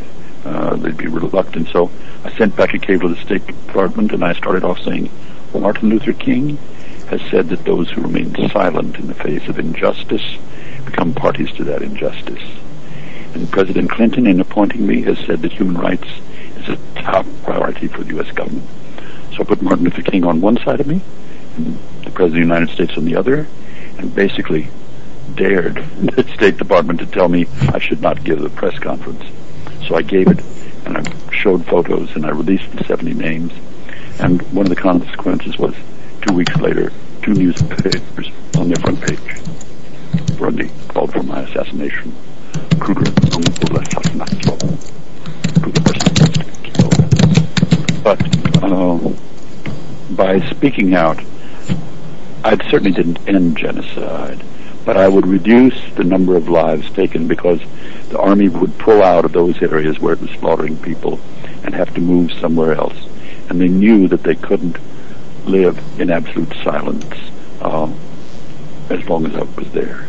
Uh, 0.44 0.76
they'd 0.76 0.98
be 0.98 1.08
reluctant. 1.08 1.70
So 1.70 1.92
I 2.24 2.36
sent 2.36 2.56
back 2.56 2.74
a 2.74 2.80
cable 2.80 3.10
to 3.10 3.16
the 3.16 3.22
State 3.22 3.46
Department 3.46 4.14
and 4.14 4.24
I 4.24 4.34
started 4.34 4.64
off 4.64 4.82
saying, 4.82 5.10
well, 5.54 5.62
Martin 5.62 5.90
Luther 5.90 6.14
King 6.14 6.58
has 7.10 7.22
said 7.30 7.50
that 7.50 7.66
those 7.66 7.90
who 7.92 8.02
remain 8.02 8.34
silent 8.50 8.98
in 8.98 9.08
the 9.08 9.14
face 9.14 9.48
of 9.48 9.60
injustice 9.60 10.38
become 10.86 11.14
parties 11.14 11.52
to 11.54 11.64
that 11.66 11.82
injustice. 11.82 12.42
And 13.34 13.50
President 13.50 13.90
Clinton, 13.90 14.28
in 14.28 14.40
appointing 14.40 14.86
me, 14.86 15.02
has 15.04 15.18
said 15.20 15.42
that 15.42 15.54
human 15.54 15.78
rights 15.78 16.08
is 16.58 16.70
a 16.70 16.78
top 17.02 17.26
priority 17.44 17.88
for 17.88 18.04
the 18.04 18.16
U.S. 18.16 18.32
government. 18.32 18.68
So 19.32 19.42
I 19.42 19.44
put 19.46 19.62
Martin 19.62 19.86
Luther 19.86 20.02
King 20.02 20.26
on 20.26 20.42
one 20.42 20.58
side 20.58 20.80
of 20.80 20.88
me, 20.88 21.02
and 21.56 21.78
the 22.04 22.12
President 22.12 22.26
of 22.26 22.32
the 22.34 22.40
United 22.40 22.70
States 22.70 22.98
on 22.98 23.06
the 23.06 23.16
other, 23.16 23.48
and 23.98 24.14
basically 24.14 24.68
dared 25.36 25.76
the 26.02 26.24
State 26.34 26.58
Department 26.58 27.00
to 27.00 27.06
tell 27.06 27.30
me 27.30 27.48
I 27.70 27.80
should 27.80 28.02
not 28.02 28.24
give 28.24 28.40
the 28.40 28.50
press 28.50 28.78
conference. 28.80 29.24
So 29.88 29.96
I 29.96 30.02
gave 30.02 30.28
it, 30.28 30.40
and 30.86 30.98
I 30.98 31.32
showed 31.32 31.66
photos, 31.66 32.16
and 32.16 32.26
I 32.26 32.30
released 32.30 32.72
the 32.76 32.84
70 32.84 33.14
names. 33.14 33.54
And 34.20 34.42
one 34.54 34.66
of 34.66 34.70
the 34.70 34.76
consequences 34.76 35.58
was, 35.58 35.74
two 36.22 36.34
weeks 36.34 36.56
later, 36.58 36.92
two 37.22 37.34
newspapers 37.34 38.30
on 38.58 38.68
their 38.68 38.78
front 38.78 39.02
page, 39.02 39.18
Burundi 40.38 40.70
called 40.90 41.14
for 41.14 41.24
my 41.24 41.42
assassination. 41.42 42.14
Krueger 42.82 43.12
But 48.04 48.64
uh, 48.64 49.00
by 50.12 50.40
speaking 50.50 50.94
out, 50.96 51.20
I 52.44 52.58
certainly 52.70 52.92
didn't 52.92 53.28
end 53.28 53.58
genocide 53.58 54.44
but 54.86 54.98
I 54.98 55.08
would 55.08 55.28
reduce 55.28 55.80
the 55.96 56.04
number 56.04 56.36
of 56.36 56.50
lives 56.50 56.90
taken 56.92 57.28
because 57.28 57.60
the 58.10 58.20
army 58.20 58.50
would 58.50 58.78
pull 58.80 59.04
out 59.04 59.26
of 59.26 59.32
those 59.32 59.62
areas 59.62 60.00
where 60.00 60.14
it 60.14 60.22
was 60.22 60.32
slaughtering 60.32 60.78
people 60.78 61.20
and 61.64 61.76
have 61.76 61.94
to 61.94 62.02
move 62.02 62.32
somewhere 62.34 62.74
else. 62.74 62.98
And 63.50 63.62
they 63.62 63.68
knew 63.68 64.08
that 64.08 64.24
they 64.24 64.36
couldn't 64.36 64.78
live 65.46 65.80
in 66.00 66.10
absolute 66.10 66.54
silence 66.64 67.06
uh, 67.62 67.92
as 68.90 69.08
long 69.08 69.26
as 69.26 69.36
I 69.36 69.44
was 69.44 69.72
there. 69.72 70.08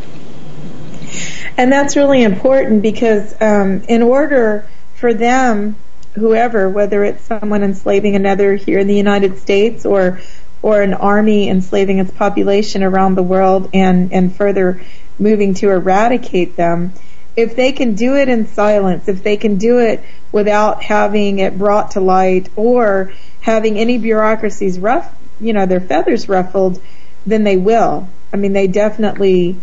And 1.57 1.73
that's 1.73 1.97
really 1.97 2.23
important 2.23 2.83
because 2.83 3.35
um, 3.41 3.83
in 3.89 4.03
order 4.03 4.67
for 4.95 5.13
them, 5.13 5.77
whoever, 6.15 6.69
whether 6.69 7.05
it's 7.05 7.25
someone 7.25 7.63
enslaving 7.63 8.17
another 8.17 8.55
here 8.55 8.79
in 8.79 8.87
the 8.87 8.97
United 8.97 9.39
States 9.39 9.85
or 9.87 10.21
or 10.63 10.81
an 10.81 10.95
army 10.95 11.49
enslaving 11.49 11.99
its 11.99 12.13
population 12.13 12.85
around 12.85 13.17
the 13.17 13.23
world 13.23 13.69
and, 13.75 14.13
and 14.13 14.35
further 14.35 14.81
moving 15.19 15.55
to 15.55 15.71
eradicate 15.71 16.55
them, 16.55 16.93
if 17.35 17.57
they 17.57 17.73
can 17.73 17.95
do 17.95 18.15
it 18.17 18.29
in 18.29 18.47
silence, 18.47 19.09
if 19.09 19.25
they 19.25 19.37
can 19.37 19.57
do 19.57 19.79
it 19.79 20.05
without 20.31 20.83
having 20.83 21.41
it 21.41 21.59
brought 21.59 21.93
to 21.93 22.01
light 22.01 22.49
or 22.55 23.13
having 23.41 23.77
any 23.77 23.99
bureaucracies 23.99 24.79
rough, 24.79 25.13
you 25.41 25.53
know, 25.53 25.67
their 25.67 25.81
feathers 25.81 26.29
ruffled, 26.29 26.81
then 27.27 27.43
they 27.43 27.57
will. 27.57 28.09
I 28.33 28.37
mean, 28.37 28.53
they 28.53 28.69
definitely 28.69 29.57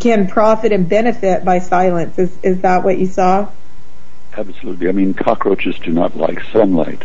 can 0.00 0.28
profit 0.28 0.72
and 0.72 0.88
benefit 0.88 1.44
by 1.44 1.58
silence. 1.58 2.18
Is, 2.18 2.36
is 2.42 2.60
that 2.62 2.84
what 2.84 2.98
you 2.98 3.06
saw? 3.06 3.50
Absolutely. 4.36 4.88
I 4.88 4.92
mean, 4.92 5.14
cockroaches 5.14 5.78
do 5.78 5.92
not 5.92 6.16
like 6.16 6.42
sunlight. 6.52 7.02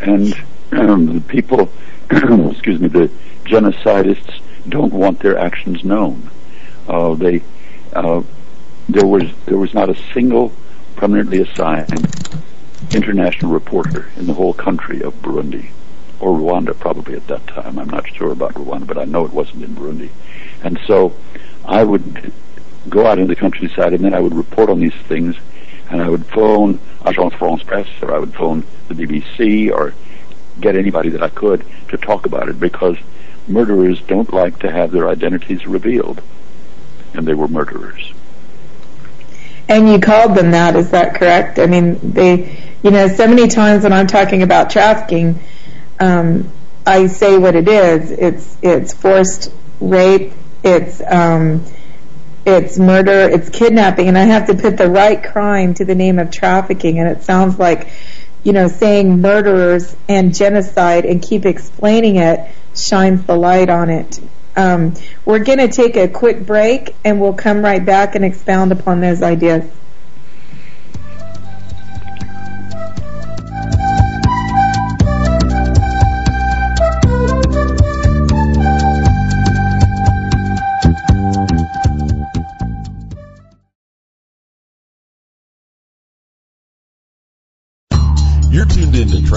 And 0.00 0.34
um, 0.72 1.06
the 1.14 1.20
people 1.20 1.70
excuse 2.10 2.80
me, 2.80 2.88
the 2.88 3.10
genocidists 3.44 4.40
don't 4.66 4.92
want 4.94 5.20
their 5.20 5.36
actions 5.36 5.84
known. 5.84 6.30
Uh, 6.88 7.14
they, 7.14 7.42
uh, 7.92 8.22
there 8.88 9.06
was 9.06 9.24
there 9.44 9.58
was 9.58 9.74
not 9.74 9.90
a 9.90 9.94
single 10.14 10.52
permanently 10.96 11.42
assigned 11.42 12.10
international 12.94 13.52
reporter 13.52 14.10
in 14.16 14.26
the 14.26 14.32
whole 14.32 14.54
country 14.54 15.02
of 15.02 15.14
Burundi 15.20 15.68
or 16.18 16.30
Rwanda, 16.30 16.78
probably 16.78 17.14
at 17.14 17.26
that 17.26 17.46
time. 17.46 17.78
I'm 17.78 17.90
not 17.90 18.08
sure 18.14 18.32
about 18.32 18.54
Rwanda, 18.54 18.86
but 18.86 18.96
I 18.96 19.04
know 19.04 19.26
it 19.26 19.32
wasn't 19.32 19.64
in 19.64 19.74
Burundi. 19.76 20.10
And 20.62 20.80
so 20.86 21.14
I 21.68 21.84
would 21.84 22.32
go 22.88 23.06
out 23.06 23.18
into 23.18 23.34
the 23.34 23.38
countryside 23.38 23.92
and 23.92 24.02
then 24.02 24.14
I 24.14 24.20
would 24.20 24.34
report 24.34 24.70
on 24.70 24.80
these 24.80 24.94
things 24.94 25.36
and 25.90 26.00
I 26.02 26.08
would 26.08 26.26
phone 26.26 26.78
Agence 27.00 27.36
France 27.38 27.62
Presse 27.62 28.02
or 28.02 28.14
I 28.14 28.18
would 28.18 28.34
phone 28.34 28.64
the 28.88 28.94
BBC 28.94 29.70
or 29.70 29.94
get 30.60 30.74
anybody 30.74 31.10
that 31.10 31.22
I 31.22 31.28
could 31.28 31.64
to 31.88 31.98
talk 31.98 32.26
about 32.26 32.48
it 32.48 32.58
because 32.58 32.96
murderers 33.46 34.00
don't 34.02 34.32
like 34.32 34.58
to 34.60 34.70
have 34.70 34.90
their 34.90 35.08
identities 35.08 35.66
revealed. 35.66 36.22
And 37.14 37.26
they 37.26 37.34
were 37.34 37.48
murderers. 37.48 38.12
And 39.68 39.88
you 39.88 40.00
called 40.00 40.34
them 40.34 40.52
that, 40.52 40.76
is 40.76 40.90
that 40.90 41.14
correct? 41.14 41.58
I 41.58 41.66
mean, 41.66 41.98
they, 42.02 42.58
you 42.82 42.90
know, 42.90 43.08
so 43.08 43.26
many 43.26 43.48
times 43.48 43.82
when 43.82 43.92
I'm 43.92 44.06
talking 44.06 44.42
about 44.42 44.70
trafficking, 44.70 45.38
um, 46.00 46.50
I 46.86 47.06
say 47.06 47.36
what 47.36 47.54
it 47.54 47.68
is. 47.68 48.10
It's 48.10 48.56
it's 48.62 48.94
forced 48.94 49.52
rape. 49.80 50.32
It's 50.62 51.00
um, 51.06 51.64
it's 52.44 52.78
murder, 52.78 53.28
it's 53.28 53.50
kidnapping, 53.50 54.08
and 54.08 54.16
I 54.16 54.22
have 54.22 54.46
to 54.46 54.54
put 54.54 54.76
the 54.78 54.90
right 54.90 55.22
crime 55.22 55.74
to 55.74 55.84
the 55.84 55.94
name 55.94 56.18
of 56.18 56.30
trafficking, 56.30 56.98
and 56.98 57.08
it 57.08 57.22
sounds 57.22 57.58
like, 57.58 57.88
you 58.42 58.52
know, 58.52 58.68
saying 58.68 59.20
murderers 59.20 59.94
and 60.08 60.34
genocide 60.34 61.04
and 61.04 61.22
keep 61.22 61.44
explaining 61.44 62.16
it 62.16 62.40
shines 62.74 63.24
the 63.24 63.36
light 63.36 63.68
on 63.68 63.90
it. 63.90 64.18
Um, 64.56 64.94
we're 65.24 65.44
going 65.44 65.58
to 65.58 65.68
take 65.68 65.96
a 65.96 66.08
quick 66.08 66.46
break, 66.46 66.94
and 67.04 67.20
we'll 67.20 67.34
come 67.34 67.62
right 67.62 67.84
back 67.84 68.14
and 68.14 68.24
expound 68.24 68.72
upon 68.72 69.00
those 69.00 69.22
ideas. 69.22 69.70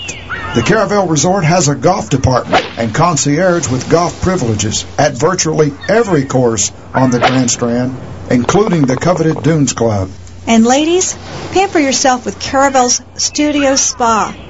The 0.55 0.61
Caravelle 0.61 1.09
Resort 1.09 1.45
has 1.45 1.69
a 1.69 1.75
golf 1.75 2.11
department 2.11 2.62
and 2.79 2.95
concierge 2.95 3.71
with 3.71 3.89
golf 3.89 4.21
privileges 4.21 4.85
at 4.99 5.15
virtually 5.15 5.73
every 5.89 6.27
course 6.27 6.71
on 6.93 7.11
the 7.11 7.21
Grand 7.21 7.50
Strand, 7.50 7.97
including 8.31 8.83
the 8.83 8.99
coveted 8.99 9.43
Dunes 9.43 9.73
Club. 9.73 10.11
And 10.47 10.67
ladies, 10.67 11.15
pamper 11.53 11.79
yourself 11.79 12.27
with 12.27 12.39
Caravelle's 12.39 13.00
Studio 13.15 13.77
Spa 13.77 14.50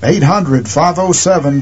thecaravelle.com. 0.00 0.64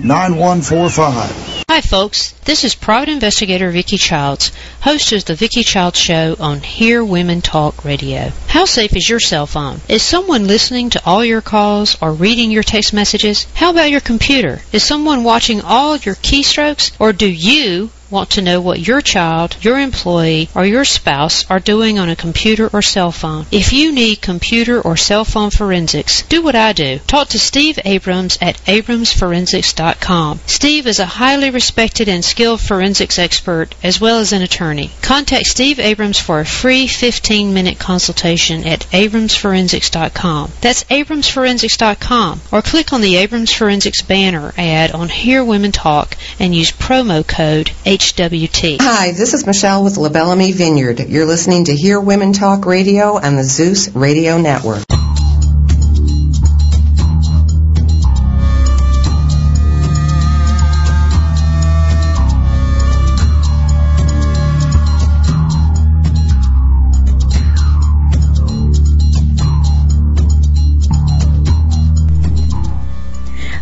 800-507-9145. 0.03 1.64
Hi 1.68 1.81
folks, 1.81 2.33
this 2.45 2.64
is 2.64 2.75
private 2.75 3.09
investigator 3.09 3.71
Vicki 3.71 3.97
Childs, 3.97 4.53
host 4.81 5.12
of 5.12 5.25
the 5.25 5.35
Vicki 5.35 5.62
Childs 5.62 5.99
Show 5.99 6.37
on 6.38 6.61
Here 6.61 7.03
Women 7.03 7.40
Talk 7.40 7.85
Radio. 7.85 8.31
How 8.47 8.66
safe 8.66 8.95
is 8.95 9.09
your 9.09 9.21
cell 9.21 9.47
phone? 9.47 9.81
Is 9.88 10.03
someone 10.03 10.47
listening 10.47 10.90
to 10.90 11.01
all 11.07 11.25
your 11.25 11.40
calls 11.40 11.97
or 12.03 12.12
reading 12.12 12.51
your 12.51 12.62
text 12.62 12.92
messages? 12.92 13.47
How 13.55 13.71
about 13.71 13.90
your 13.90 14.01
computer? 14.01 14.61
Is 14.73 14.85
someone 14.85 15.25
watching 15.25 15.62
all 15.62 15.97
your 15.97 16.16
keystrokes 16.16 16.92
or 16.99 17.14
do 17.14 17.27
you 17.27 17.88
want 18.12 18.31
to 18.31 18.42
know 18.42 18.61
what 18.61 18.87
your 18.87 19.01
child, 19.01 19.57
your 19.62 19.81
employee, 19.81 20.48
or 20.55 20.64
your 20.64 20.85
spouse 20.85 21.51
are 21.51 21.59
doing 21.59 21.98
on 21.98 22.09
a 22.09 22.14
computer 22.14 22.68
or 22.72 22.83
cell 22.83 23.11
phone. 23.11 23.46
If 23.51 23.72
you 23.72 23.90
need 23.90 24.20
computer 24.20 24.81
or 24.81 24.96
cell 24.96 25.25
phone 25.25 25.51
forensics, 25.51 26.22
do 26.22 26.42
what 26.42 26.55
I 26.55 26.72
do. 26.75 27.01
Talk 27.07 27.29
to 27.29 27.38
Steve 27.38 27.79
Abrams 27.85 28.38
at 28.40 28.62
abramsforensics.com. 28.66 30.40
Steve 30.46 30.87
is 30.87 30.98
a 30.98 31.07
highly 31.07 31.51
respected 31.51 32.09
and 32.09 32.25
skilled 32.25 32.61
forensics 32.61 33.18
expert 33.18 33.75
as 33.83 34.01
well 34.01 34.18
as 34.18 34.33
an 34.33 34.42
attorney. 34.42 34.90
Contact 35.01 35.46
Steve 35.46 35.81
Abrams 35.81 36.18
for 36.18 36.40
a 36.40 36.46
free 36.46 36.87
15-minute 36.87 37.79
consultation 37.79 38.64
at 38.64 38.81
abramsforensics.com. 38.90 40.53
That's 40.61 40.85
abramsforensics.com 40.85 42.40
or 42.53 42.62
click 42.62 42.92
on 42.92 43.01
the 43.01 43.16
Abrams 43.16 43.53
Forensics 43.53 44.03
banner 44.03 44.53
ad 44.59 44.92
on 44.92 45.09
Here 45.09 45.44
Women 45.44 45.72
Talk 45.72 46.16
and 46.38 46.55
use 46.55 46.70
promo 46.70 47.27
code 47.27 47.70
HWT. 48.03 48.79
Hi, 48.81 49.12
this 49.12 49.33
is 49.33 49.47
Michelle 49.47 49.85
with 49.85 49.97
La 49.97 50.09
Belle 50.09 50.33
Amie 50.33 50.51
Vineyard. 50.51 50.99
You're 51.09 51.25
listening 51.25 51.67
to 51.67 51.77
Here 51.77 52.01
Women 52.01 52.33
Talk 52.33 52.67
Radio 52.67 53.17
on 53.17 53.37
the 53.37 53.45
Zeus 53.45 53.95
Radio 53.95 54.38
Network. 54.38 54.83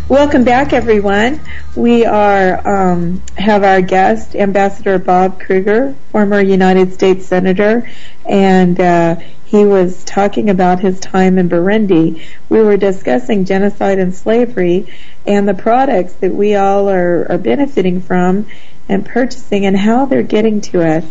Welcome 0.09 0.45
back, 0.45 0.73
everyone. 0.73 1.41
We 1.77 2.05
are 2.05 2.91
um, 2.91 3.23
have 3.39 3.63
our 3.63 3.81
guest, 3.81 4.35
Ambassador 4.35 4.99
Bob 4.99 5.39
Krueger, 5.39 5.95
former 6.11 6.41
United 6.41 6.93
States 6.95 7.27
Senator, 7.27 7.89
and 8.29 8.81
uh, 8.81 9.17
he 9.45 9.65
was 9.65 10.03
talking 10.03 10.51
about 10.51 10.81
his 10.81 10.99
time 10.99 11.39
in 11.39 11.49
Burundi. 11.49 12.25
We 12.49 12.61
were 12.61 12.77
discussing 12.77 13.45
genocide 13.45 14.01
and 14.01 14.13
slavery 14.13 14.93
and 15.25 15.47
the 15.47 15.55
products 15.55 16.15
that 16.15 16.35
we 16.35 16.57
all 16.57 16.89
are, 16.91 17.31
are 17.31 17.39
benefiting 17.39 18.01
from 18.01 18.47
and 18.89 19.07
purchasing 19.07 19.65
and 19.65 19.77
how 19.77 20.07
they're 20.07 20.25
getting 20.25 20.61
to 20.63 20.83
us. 20.83 21.05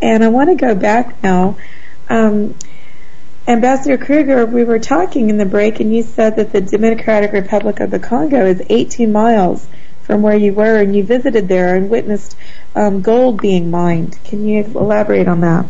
And 0.00 0.24
I 0.24 0.28
want 0.28 0.50
to 0.50 0.56
go 0.56 0.74
back 0.74 1.22
now. 1.22 1.58
Um, 2.08 2.56
Ambassador 3.46 3.98
Krueger, 3.98 4.46
we 4.46 4.64
were 4.64 4.80
talking 4.80 5.30
in 5.30 5.36
the 5.36 5.46
break, 5.46 5.78
and 5.78 5.94
you 5.94 6.02
said 6.02 6.36
that 6.36 6.50
the 6.50 6.60
Democratic 6.60 7.32
Republic 7.32 7.78
of 7.78 7.92
the 7.92 8.00
Congo 8.00 8.46
is 8.46 8.62
18 8.68 9.12
miles 9.12 9.68
from 10.12 10.20
where 10.20 10.36
you 10.36 10.52
were, 10.52 10.78
and 10.78 10.94
you 10.94 11.02
visited 11.02 11.48
there 11.48 11.74
and 11.74 11.88
witnessed 11.88 12.36
um, 12.74 13.00
gold 13.00 13.40
being 13.40 13.70
mined. 13.70 14.22
Can 14.24 14.46
you 14.46 14.62
elaborate 14.62 15.26
on 15.26 15.40
that? 15.40 15.64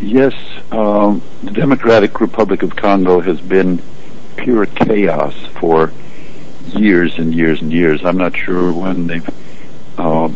Yes, 0.00 0.32
um, 0.72 1.20
the 1.42 1.50
Democratic 1.50 2.20
Republic 2.22 2.62
of 2.62 2.74
Congo 2.76 3.20
has 3.20 3.40
been 3.42 3.82
pure 4.36 4.64
chaos 4.64 5.34
for 5.60 5.92
years 6.74 7.18
and 7.18 7.34
years 7.34 7.60
and 7.60 7.70
years. 7.70 8.02
I'm 8.06 8.16
not 8.16 8.34
sure 8.34 8.72
when 8.72 9.06
they've, 9.06 9.28
uh, 9.98 10.30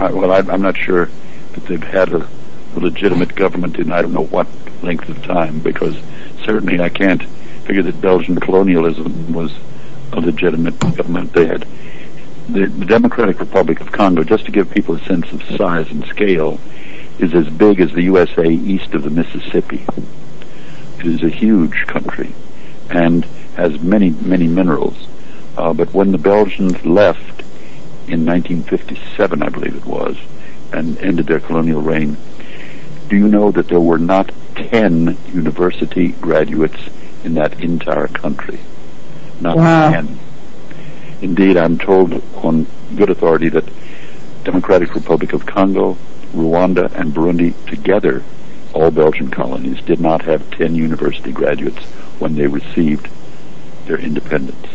I, 0.00 0.12
well, 0.12 0.32
I, 0.32 0.38
I'm 0.38 0.62
not 0.62 0.76
sure 0.76 1.06
that 1.52 1.64
they've 1.66 1.82
had 1.82 2.12
a 2.12 2.28
a 2.76 2.80
legitimate 2.80 3.34
government 3.34 3.78
in 3.78 3.90
I 3.90 4.02
don't 4.02 4.12
know 4.12 4.24
what 4.24 4.46
length 4.82 5.08
of 5.08 5.22
time, 5.22 5.60
because 5.60 5.96
certainly 6.44 6.80
I 6.80 6.88
can't 6.88 7.22
figure 7.22 7.82
that 7.82 8.00
Belgian 8.00 8.38
colonialism 8.38 9.32
was 9.32 9.52
a 10.12 10.20
legitimate 10.20 10.78
government. 10.78 11.32
They 11.32 11.46
had 11.46 11.66
the, 12.48 12.66
the 12.66 12.84
Democratic 12.84 13.40
Republic 13.40 13.80
of 13.80 13.92
Congo, 13.92 14.22
just 14.22 14.44
to 14.46 14.52
give 14.52 14.70
people 14.70 14.94
a 14.94 15.04
sense 15.04 15.32
of 15.32 15.42
size 15.56 15.90
and 15.90 16.04
scale, 16.06 16.60
is 17.18 17.34
as 17.34 17.48
big 17.48 17.80
as 17.80 17.92
the 17.92 18.02
USA 18.02 18.46
east 18.46 18.94
of 18.94 19.02
the 19.02 19.10
Mississippi. 19.10 19.84
It 20.98 21.06
is 21.06 21.22
a 21.22 21.28
huge 21.28 21.86
country 21.86 22.34
and 22.90 23.24
has 23.56 23.80
many, 23.80 24.10
many 24.10 24.46
minerals. 24.46 25.08
Uh, 25.56 25.72
but 25.72 25.92
when 25.92 26.12
the 26.12 26.18
Belgians 26.18 26.84
left 26.84 27.40
in 28.06 28.24
1957, 28.24 29.42
I 29.42 29.48
believe 29.48 29.74
it 29.74 29.86
was, 29.86 30.16
and 30.72 30.98
ended 30.98 31.26
their 31.26 31.40
colonial 31.40 31.80
reign, 31.80 32.16
do 33.08 33.16
you 33.16 33.28
know 33.28 33.50
that 33.50 33.68
there 33.68 33.80
were 33.80 33.98
not 33.98 34.32
10 34.54 35.16
university 35.32 36.08
graduates 36.08 36.88
in 37.24 37.34
that 37.34 37.60
entire 37.60 38.08
country? 38.08 38.60
Not 39.40 39.56
wow. 39.56 39.90
10. 39.90 40.18
Indeed, 41.22 41.56
I'm 41.56 41.78
told 41.78 42.22
on 42.36 42.66
good 42.94 43.10
authority 43.10 43.48
that 43.50 43.64
Democratic 44.44 44.94
Republic 44.94 45.32
of 45.32 45.46
Congo, 45.46 45.96
Rwanda, 46.34 46.92
and 46.94 47.12
Burundi 47.12 47.54
together, 47.66 48.22
all 48.72 48.90
Belgian 48.90 49.30
colonies, 49.30 49.80
did 49.82 50.00
not 50.00 50.22
have 50.22 50.50
10 50.52 50.74
university 50.74 51.32
graduates 51.32 51.82
when 52.18 52.34
they 52.34 52.46
received 52.46 53.08
their 53.86 53.98
independence. 53.98 54.66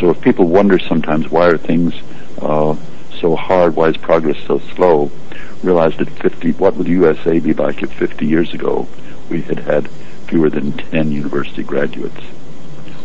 So 0.00 0.10
if 0.10 0.20
people 0.20 0.46
wonder 0.46 0.78
sometimes 0.78 1.30
why 1.30 1.46
are 1.48 1.58
things 1.58 1.94
uh, 2.40 2.76
so 3.20 3.36
hard, 3.36 3.76
why 3.76 3.88
is 3.88 3.96
progress 3.96 4.38
so 4.46 4.58
slow, 4.58 5.10
realize 5.62 5.96
that 5.96 6.10
50, 6.10 6.52
what 6.52 6.76
would 6.76 6.86
the 6.86 6.92
USA 6.92 7.38
be 7.38 7.54
like 7.54 7.82
if 7.82 7.92
50 7.92 8.26
years 8.26 8.52
ago 8.52 8.88
we 9.28 9.42
had 9.42 9.60
had 9.60 9.88
fewer 10.28 10.50
than 10.50 10.72
10 10.72 11.12
university 11.12 11.62
graduates? 11.62 12.20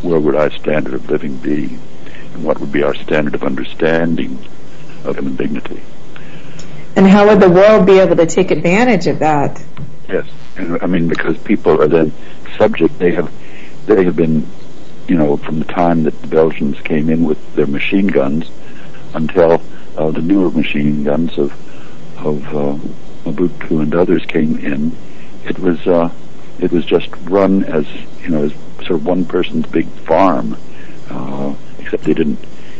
Where 0.01 0.19
would 0.19 0.35
our 0.35 0.51
standard 0.51 0.93
of 0.93 1.09
living 1.09 1.37
be? 1.37 1.77
And 2.33 2.43
what 2.43 2.59
would 2.59 2.71
be 2.71 2.83
our 2.83 2.95
standard 2.95 3.35
of 3.35 3.43
understanding 3.43 4.43
of 5.03 5.15
human 5.15 5.35
dignity? 5.35 5.81
And 6.95 7.07
how 7.07 7.27
would 7.27 7.39
the 7.39 7.49
world 7.49 7.85
be 7.85 7.99
able 7.99 8.15
to 8.17 8.25
take 8.25 8.51
advantage 8.51 9.07
of 9.07 9.19
that? 9.19 9.61
Yes, 10.09 10.27
and 10.57 10.81
I 10.81 10.87
mean 10.87 11.07
because 11.07 11.37
people 11.37 11.81
are 11.81 11.87
then 11.87 12.11
subject. 12.57 12.99
They 12.99 13.11
have 13.11 13.31
they 13.85 14.03
have 14.03 14.15
been, 14.15 14.47
you 15.07 15.15
know, 15.15 15.37
from 15.37 15.59
the 15.59 15.65
time 15.65 16.03
that 16.03 16.19
the 16.21 16.27
Belgians 16.27 16.79
came 16.81 17.09
in 17.09 17.23
with 17.23 17.55
their 17.55 17.67
machine 17.67 18.07
guns 18.07 18.49
until 19.13 19.61
uh, 19.97 20.11
the 20.11 20.21
newer 20.21 20.51
machine 20.51 21.03
guns 21.03 21.37
of 21.37 21.53
of 22.17 22.43
uh, 22.47 22.77
Mobutu 23.25 23.81
and 23.81 23.95
others 23.95 24.25
came 24.25 24.57
in. 24.57 24.95
It 25.45 25.59
was 25.59 25.85
uh, 25.87 26.11
it 26.59 26.71
was 26.71 26.85
just 26.85 27.09
run 27.23 27.63
as 27.63 27.87
you 28.21 28.29
know 28.29 28.43
as 28.45 28.53
sort 28.81 28.99
of 28.99 29.05
one 29.05 29.25
person's 29.25 29.65
big 29.67 29.87
farm, 29.87 30.57
uh, 31.09 31.55
except 31.79 32.03
they 32.03 32.13
didn't, 32.13 32.39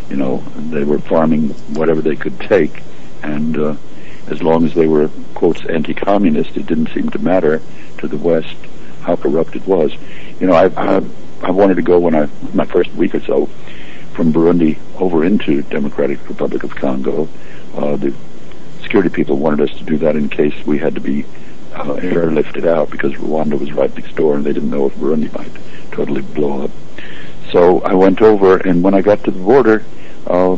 you 0.10 0.16
know, 0.16 0.38
they 0.56 0.84
were 0.84 1.00
farming 1.00 1.50
whatever 1.74 2.02
they 2.02 2.16
could 2.16 2.40
take, 2.40 2.82
and 3.24 3.58
uh, 3.58 3.76
as 4.28 4.42
long 4.42 4.66
as 4.66 4.74
they 4.74 4.88
were 4.88 5.10
quotes 5.36 5.66
anti-communist, 5.66 6.56
it 6.58 6.66
didn't 6.66 6.90
seem 6.90 7.10
to 7.10 7.20
matter 7.20 7.62
to 7.98 8.08
the 8.08 8.18
West 8.18 8.56
how 9.02 9.16
corrupt 9.16 9.56
it 9.56 9.66
was. 9.66 9.94
You 10.40 10.48
know, 10.48 10.54
I 10.54 10.66
I, 10.78 11.02
I 11.42 11.52
wanted 11.52 11.76
to 11.76 11.82
go 11.82 12.00
when 12.00 12.16
I 12.16 12.30
my 12.54 12.66
first 12.66 12.94
week 12.94 13.16
or 13.16 13.22
so 13.22 13.48
from 14.14 14.34
Burundi 14.34 14.78
over 15.00 15.26
into 15.26 15.62
Democratic 15.64 16.28
Republic 16.30 16.64
of 16.64 16.76
Congo. 16.76 17.28
Uh, 17.76 17.96
the 17.96 18.14
security 18.82 19.10
people 19.10 19.38
wanted 19.38 19.70
us 19.70 19.78
to 19.78 19.84
do 19.84 19.98
that 19.98 20.16
in 20.16 20.30
case 20.30 20.54
we 20.66 20.78
had 20.78 20.96
to 20.96 21.02
be 21.02 21.24
uh, 21.74 21.96
airlifted 21.96 22.68
out 22.68 22.90
because 22.90 23.14
Rwanda 23.14 23.58
was 23.58 23.72
right 23.72 23.94
next 23.96 24.16
door 24.16 24.36
and 24.36 24.46
they 24.46 24.54
didn't 24.54 24.70
know 24.70 24.88
if 24.88 24.96
Burundi 24.96 25.32
might 25.34 25.52
totally 25.92 26.22
blow 26.22 26.64
up. 26.64 26.72
So 27.52 27.82
I 27.82 27.94
went 27.94 28.22
over, 28.22 28.58
and 28.58 28.84
when 28.84 28.94
I 28.94 29.02
got 29.02 29.24
to 29.26 29.32
the 29.32 29.40
border, 29.40 29.84
uh, 30.26 30.58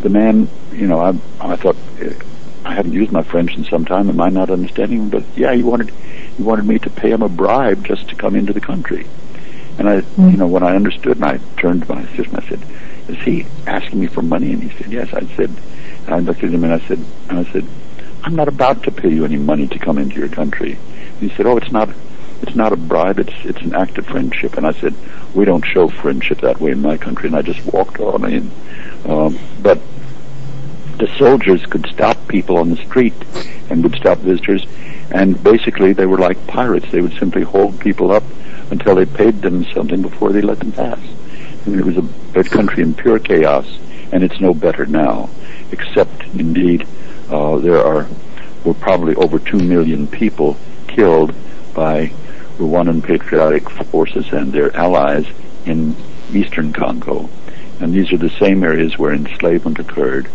the 0.00 0.08
man, 0.08 0.48
you 0.72 0.86
know, 0.86 1.00
I, 1.00 1.08
I 1.40 1.56
thought 1.56 1.76
I 2.64 2.74
haven't 2.74 2.92
used 2.92 3.10
my 3.10 3.22
French 3.22 3.56
in 3.56 3.64
some 3.64 3.84
time. 3.84 4.08
Am 4.08 4.20
I 4.20 4.28
not 4.28 4.50
understanding? 4.50 4.98
Him? 4.98 5.08
But 5.08 5.24
yeah, 5.34 5.54
he 5.54 5.62
wanted 5.62 5.90
he 6.36 6.42
wanted 6.42 6.66
me 6.66 6.78
to 6.80 6.90
pay 6.90 7.10
him 7.10 7.22
a 7.22 7.28
bribe 7.28 7.84
just 7.84 8.08
to 8.08 8.14
come 8.14 8.36
into 8.36 8.52
the 8.52 8.60
country. 8.60 9.06
And 9.78 9.88
I, 9.88 10.00
mm. 10.00 10.30
you 10.30 10.36
know, 10.36 10.46
when 10.46 10.62
I 10.62 10.76
understood, 10.76 11.16
and 11.16 11.24
I 11.24 11.40
turned 11.56 11.86
to 11.86 11.94
my 11.94 12.02
assistant, 12.02 12.44
I 12.44 12.48
said, 12.48 12.62
"Is 13.08 13.18
he 13.22 13.46
asking 13.66 14.00
me 14.00 14.06
for 14.06 14.22
money?" 14.22 14.52
And 14.52 14.62
he 14.62 14.76
said, 14.76 14.92
"Yes." 14.92 15.12
I 15.12 15.24
said, 15.34 15.50
and 16.06 16.14
I 16.14 16.18
looked 16.18 16.42
at 16.44 16.50
him 16.50 16.64
and 16.64 16.72
I 16.72 16.80
said, 16.86 17.04
and 17.28 17.38
I 17.38 17.44
said, 17.52 17.66
"I'm 18.22 18.36
not 18.36 18.48
about 18.48 18.82
to 18.84 18.90
pay 18.90 19.08
you 19.08 19.24
any 19.24 19.38
money 19.38 19.66
to 19.68 19.78
come 19.78 19.98
into 19.98 20.16
your 20.16 20.28
country." 20.28 20.78
And 21.20 21.30
he 21.30 21.36
said, 21.36 21.46
"Oh, 21.46 21.56
it's 21.56 21.72
not." 21.72 21.88
It's 22.42 22.54
not 22.54 22.72
a 22.72 22.76
bribe. 22.76 23.18
It's 23.18 23.34
it's 23.44 23.60
an 23.60 23.74
act 23.74 23.98
of 23.98 24.06
friendship. 24.06 24.56
And 24.56 24.66
I 24.66 24.72
said, 24.72 24.94
we 25.34 25.44
don't 25.44 25.64
show 25.64 25.88
friendship 25.88 26.40
that 26.40 26.60
way 26.60 26.70
in 26.70 26.80
my 26.80 26.96
country. 26.96 27.28
And 27.28 27.36
I 27.36 27.42
just 27.42 27.64
walked 27.72 28.00
on 28.00 28.30
in. 28.30 28.50
Um, 29.04 29.38
but 29.62 29.78
the 30.98 31.06
soldiers 31.16 31.64
could 31.66 31.86
stop 31.86 32.26
people 32.26 32.58
on 32.58 32.70
the 32.70 32.76
street 32.76 33.14
and 33.70 33.82
would 33.82 33.94
stop 33.94 34.18
visitors, 34.18 34.66
and 35.10 35.40
basically 35.42 35.92
they 35.92 36.06
were 36.06 36.18
like 36.18 36.46
pirates. 36.46 36.90
They 36.90 37.00
would 37.00 37.16
simply 37.18 37.42
hold 37.42 37.78
people 37.80 38.10
up 38.10 38.24
until 38.70 38.96
they 38.96 39.06
paid 39.06 39.40
them 39.40 39.64
something 39.72 40.02
before 40.02 40.32
they 40.32 40.40
let 40.40 40.58
them 40.58 40.72
pass. 40.72 40.98
And 41.64 41.78
it 41.78 41.84
was 41.84 41.96
a, 41.98 42.38
a 42.38 42.44
country 42.44 42.82
in 42.82 42.94
pure 42.94 43.18
chaos, 43.18 43.78
and 44.10 44.24
it's 44.24 44.40
no 44.40 44.52
better 44.54 44.86
now, 44.86 45.30
except 45.70 46.22
indeed 46.34 46.86
uh, 47.30 47.58
there 47.58 47.82
are 47.84 48.08
were 48.64 48.74
probably 48.74 49.14
over 49.14 49.38
two 49.38 49.58
million 49.58 50.08
people 50.08 50.56
killed 50.88 51.32
by 51.74 52.12
Rwandan 52.58 53.02
patriotic 53.02 53.68
forces 53.70 54.32
and 54.32 54.52
their 54.52 54.74
allies 54.76 55.26
in 55.64 55.96
eastern 56.32 56.72
Congo. 56.72 57.28
And 57.80 57.94
these 57.94 58.12
are 58.12 58.18
the 58.18 58.30
same 58.30 58.64
areas 58.64 58.98
where 58.98 59.12
enslavement 59.12 59.78
occurred 59.78 60.28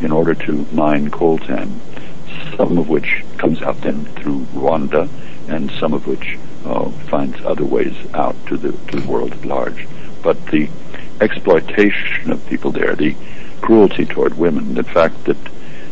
in 0.00 0.12
order 0.12 0.34
to 0.34 0.66
mine 0.72 1.10
coltan, 1.10 1.80
some 2.56 2.78
of 2.78 2.88
which 2.88 3.24
comes 3.38 3.60
out 3.62 3.80
then 3.80 4.04
through 4.04 4.46
Rwanda, 4.54 5.08
and 5.48 5.70
some 5.72 5.92
of 5.92 6.06
which 6.06 6.38
uh, 6.64 6.90
finds 7.10 7.40
other 7.44 7.64
ways 7.64 7.94
out 8.14 8.36
to 8.46 8.56
the 8.56 8.72
to 8.88 9.00
the 9.00 9.08
world 9.08 9.32
at 9.32 9.44
large. 9.44 9.86
But 10.22 10.46
the 10.46 10.68
exploitation 11.20 12.30
of 12.30 12.46
people 12.46 12.70
there, 12.70 12.94
the 12.94 13.16
cruelty 13.60 14.04
toward 14.04 14.34
women, 14.34 14.74
the 14.74 14.84
fact 14.84 15.24
that 15.24 15.38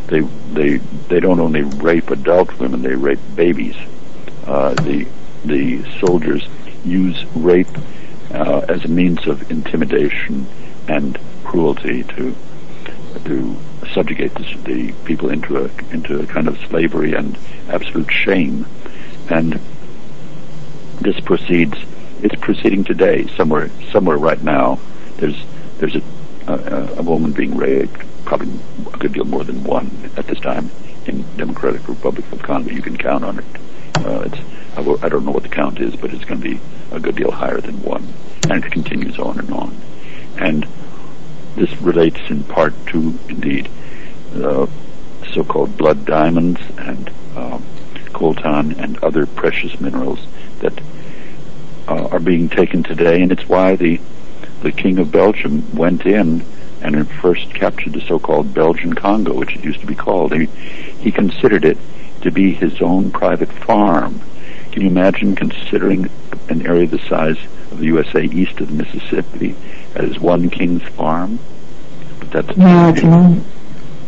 they 0.06 0.20
they 0.52 0.76
they 1.08 1.20
don't 1.20 1.40
only 1.40 1.62
rape 1.62 2.10
adult 2.10 2.58
women, 2.58 2.82
they 2.82 2.94
rape 2.94 3.20
babies. 3.34 3.76
Uh, 4.46 4.74
the 4.74 5.06
the 5.44 5.82
soldiers 6.00 6.46
use 6.84 7.24
rape 7.34 7.68
uh, 8.32 8.64
as 8.68 8.84
a 8.84 8.88
means 8.88 9.26
of 9.26 9.50
intimidation 9.50 10.46
and 10.88 11.18
cruelty 11.44 12.02
to 12.04 12.34
to 13.24 13.56
subjugate 13.92 14.34
the, 14.34 14.56
the 14.64 14.92
people 15.04 15.30
into 15.30 15.64
a 15.64 15.70
into 15.92 16.20
a 16.20 16.26
kind 16.26 16.48
of 16.48 16.58
slavery 16.66 17.14
and 17.14 17.38
absolute 17.68 18.10
shame, 18.10 18.66
and 19.30 19.60
this 21.00 21.18
proceeds. 21.20 21.76
It's 22.22 22.34
proceeding 22.40 22.84
today 22.84 23.26
somewhere 23.36 23.70
somewhere 23.92 24.16
right 24.16 24.42
now. 24.42 24.78
There's 25.18 25.44
there's 25.78 25.96
a, 25.96 26.02
a, 26.46 26.98
a 26.98 27.02
woman 27.02 27.32
being 27.32 27.56
raped, 27.56 28.02
probably 28.24 28.48
a 28.92 28.98
good 28.98 29.12
deal 29.12 29.24
more 29.24 29.44
than 29.44 29.62
one 29.62 29.90
at 30.16 30.26
this 30.26 30.40
time 30.40 30.70
in 31.06 31.24
Democratic 31.36 31.86
Republic 31.86 32.30
of 32.32 32.42
Congo. 32.42 32.70
You 32.70 32.82
can 32.82 32.96
count 32.96 33.24
on 33.24 33.38
it. 33.38 33.44
Uh, 33.96 34.22
it's 34.26 34.38
I, 34.76 35.08
don't 35.08 35.24
know 35.24 35.30
what 35.30 35.42
the 35.42 35.48
count 35.48 35.80
is, 35.80 35.94
but 35.96 36.12
it's 36.12 36.24
going 36.24 36.40
to 36.40 36.48
be 36.48 36.60
a 36.90 37.00
good 37.00 37.16
deal 37.16 37.30
higher 37.30 37.60
than 37.60 37.82
one, 37.82 38.12
and 38.48 38.64
it 38.64 38.72
continues 38.72 39.18
on 39.18 39.38
and 39.38 39.50
on. 39.52 39.80
And 40.36 40.66
this 41.56 41.72
relates 41.80 42.20
in 42.28 42.44
part 42.44 42.74
to, 42.88 43.18
indeed, 43.28 43.68
the 44.32 44.68
so-called 45.32 45.76
blood 45.76 46.04
diamonds 46.04 46.60
and 46.76 47.08
uh, 47.36 47.58
coltan 48.08 48.78
and 48.78 48.98
other 48.98 49.26
precious 49.26 49.80
minerals 49.80 50.26
that 50.60 50.78
uh, 51.88 52.08
are 52.08 52.20
being 52.20 52.48
taken 52.48 52.82
today, 52.82 53.22
and 53.22 53.30
it's 53.32 53.48
why 53.48 53.76
the 53.76 54.00
the 54.62 54.72
King 54.72 54.98
of 54.98 55.12
Belgium 55.12 55.76
went 55.76 56.06
in 56.06 56.42
and 56.80 57.10
first 57.10 57.52
captured 57.54 57.92
the 57.92 58.00
so-called 58.00 58.54
Belgian 58.54 58.94
Congo, 58.94 59.34
which 59.34 59.54
it 59.56 59.64
used 59.64 59.80
to 59.80 59.86
be 59.86 59.94
called. 59.94 60.34
He, 60.34 60.46
he 61.00 61.12
considered 61.12 61.64
it 61.64 61.78
to 62.22 62.30
be 62.30 62.52
his 62.52 62.80
own 62.80 63.10
private 63.10 63.52
farm. 63.52 64.20
Can 64.74 64.82
you 64.82 64.88
imagine 64.88 65.36
considering 65.36 66.10
an 66.48 66.66
area 66.66 66.84
the 66.84 66.98
size 66.98 67.38
of 67.70 67.78
the 67.78 67.86
USA 67.86 68.24
east 68.24 68.58
of 68.58 68.66
the 68.66 68.74
Mississippi 68.82 69.54
as 69.94 70.18
one 70.18 70.50
king's 70.50 70.82
farm? 70.82 71.38
But 72.18 72.32
that's 72.32 72.58
yeah, 72.58 73.38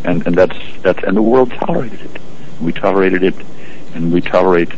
and 0.03 0.27
and 0.27 0.35
that's 0.35 0.59
that's 0.83 1.05
and 1.05 1.17
the 1.17 1.23
world 1.23 1.53
tolerated 1.53 2.01
it. 2.01 2.21
We 2.61 2.73
tolerated 2.73 3.23
it, 3.23 3.37
and 3.95 4.13
we 4.13 4.21
tolerate 4.21 4.73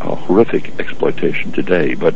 a 0.00 0.14
horrific 0.14 0.78
exploitation 0.78 1.50
today. 1.50 1.94
But 1.94 2.14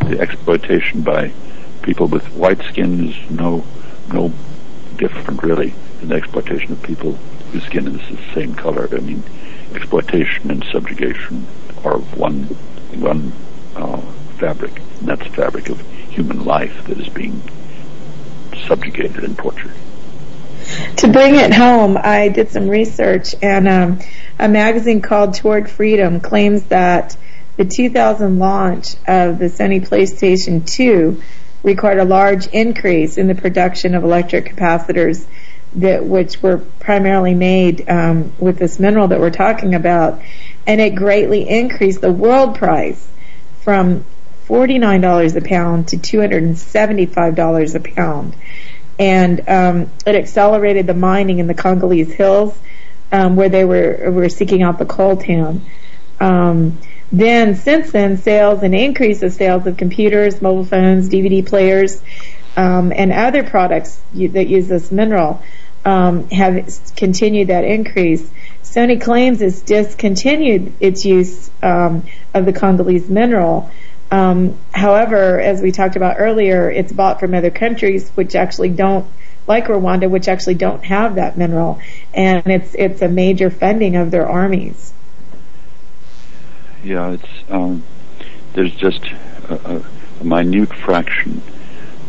the 0.00 0.20
exploitation 0.20 1.00
by 1.00 1.32
people 1.80 2.06
with 2.06 2.34
white 2.34 2.60
skin 2.64 3.08
is 3.08 3.30
no 3.30 3.64
no 4.12 4.30
different 4.98 5.42
really 5.42 5.72
than 6.00 6.10
the 6.10 6.16
exploitation 6.16 6.72
of 6.72 6.82
people 6.82 7.12
whose 7.50 7.64
skin 7.64 7.86
is 7.88 8.14
the 8.14 8.22
same 8.34 8.54
color. 8.54 8.90
I 8.92 8.98
mean, 8.98 9.22
exploitation 9.74 10.50
and 10.50 10.62
subjugation 10.64 11.46
are 11.84 11.98
one 11.98 12.44
one 12.94 13.32
uh, 13.74 14.00
fabric, 14.38 14.78
and 15.00 15.08
that's 15.08 15.24
the 15.24 15.30
fabric 15.30 15.68
of 15.68 15.80
human 16.10 16.44
life 16.44 16.84
that 16.86 16.98
is 17.00 17.08
being 17.08 17.42
subjugated 18.66 19.24
and 19.24 19.36
tortured. 19.36 19.72
To 20.98 21.08
bring 21.08 21.34
it 21.34 21.52
home, 21.52 21.98
I 22.00 22.28
did 22.28 22.50
some 22.50 22.68
research, 22.68 23.34
and 23.42 23.68
um, 23.68 23.98
a 24.38 24.48
magazine 24.48 25.00
called 25.00 25.34
Toward 25.34 25.70
Freedom 25.70 26.20
claims 26.20 26.64
that 26.64 27.16
the 27.56 27.64
2000 27.64 28.38
launch 28.38 28.94
of 29.06 29.38
the 29.38 29.46
Sony 29.46 29.86
PlayStation 29.86 30.66
2 30.66 31.20
required 31.62 31.98
a 31.98 32.04
large 32.04 32.46
increase 32.48 33.18
in 33.18 33.26
the 33.26 33.34
production 33.34 33.94
of 33.94 34.04
electric 34.04 34.54
capacitors 34.54 35.24
that 35.74 36.04
which 36.04 36.42
were 36.42 36.58
primarily 36.58 37.34
made 37.34 37.88
um, 37.88 38.32
with 38.38 38.58
this 38.58 38.78
mineral 38.78 39.08
that 39.08 39.20
we're 39.20 39.30
talking 39.30 39.74
about, 39.74 40.20
and 40.66 40.80
it 40.80 40.94
greatly 40.94 41.48
increased 41.48 42.00
the 42.00 42.12
world 42.12 42.56
price 42.56 43.08
from 43.62 44.04
$49 44.46 45.36
a 45.36 45.40
pound 45.40 45.88
to 45.88 45.96
$275 45.96 47.74
a 47.74 47.80
pound. 47.80 48.36
And 48.98 49.48
um, 49.48 49.90
it 50.06 50.14
accelerated 50.14 50.86
the 50.86 50.94
mining 50.94 51.38
in 51.38 51.46
the 51.46 51.54
Congolese 51.54 52.12
hills 52.12 52.56
um, 53.10 53.36
where 53.36 53.48
they 53.48 53.64
were, 53.64 54.10
were 54.10 54.28
seeking 54.28 54.62
out 54.62 54.78
the 54.78 54.84
coltan. 54.84 55.60
Um, 56.20 56.78
then, 57.10 57.56
since 57.56 57.92
then, 57.92 58.16
sales 58.16 58.62
and 58.62 58.74
increase 58.74 59.22
of 59.22 59.32
sales 59.32 59.66
of 59.66 59.76
computers, 59.76 60.40
mobile 60.40 60.64
phones, 60.64 61.08
DVD 61.08 61.46
players, 61.46 62.00
um, 62.56 62.92
and 62.94 63.12
other 63.12 63.42
products 63.42 64.00
that 64.14 64.48
use 64.48 64.68
this 64.68 64.90
mineral 64.90 65.42
um, 65.84 66.28
have 66.30 66.66
continued 66.96 67.48
that 67.48 67.64
increase. 67.64 68.28
Sony 68.72 68.98
claims 68.98 69.42
it's 69.42 69.60
discontinued 69.60 70.72
its 70.80 71.04
use 71.04 71.50
um, 71.62 72.04
of 72.32 72.46
the 72.46 72.54
Congolese 72.54 73.08
mineral. 73.10 73.70
Um, 74.10 74.56
however, 74.72 75.38
as 75.38 75.60
we 75.60 75.72
talked 75.72 75.96
about 75.96 76.16
earlier, 76.18 76.70
it's 76.70 76.90
bought 76.90 77.20
from 77.20 77.34
other 77.34 77.50
countries 77.50 78.08
which 78.10 78.34
actually 78.34 78.70
don't, 78.70 79.06
like 79.46 79.66
Rwanda, 79.66 80.08
which 80.08 80.26
actually 80.26 80.54
don't 80.54 80.82
have 80.84 81.16
that 81.16 81.36
mineral, 81.36 81.80
and 82.14 82.46
it's 82.46 82.74
it's 82.74 83.02
a 83.02 83.08
major 83.08 83.50
funding 83.50 83.96
of 83.96 84.10
their 84.10 84.26
armies. 84.26 84.94
Yeah, 86.82 87.12
it's 87.12 87.50
um, 87.50 87.82
there's 88.54 88.74
just 88.74 89.04
a, 89.50 89.82
a, 90.20 90.24
minute 90.24 90.72
fraction 90.74 91.42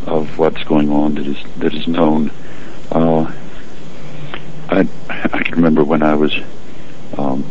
of 0.06 0.38
what's 0.38 0.62
going 0.64 0.88
on 0.88 1.16
that 1.16 1.26
is 1.26 1.42
that 1.58 1.74
is 1.74 1.86
known. 1.86 2.30
Uh, 2.90 3.32
I 4.74 4.88
I 5.32 5.42
can 5.42 5.54
remember 5.54 5.84
when 5.84 6.02
I 6.02 6.14
was 6.14 6.34
um, 7.16 7.42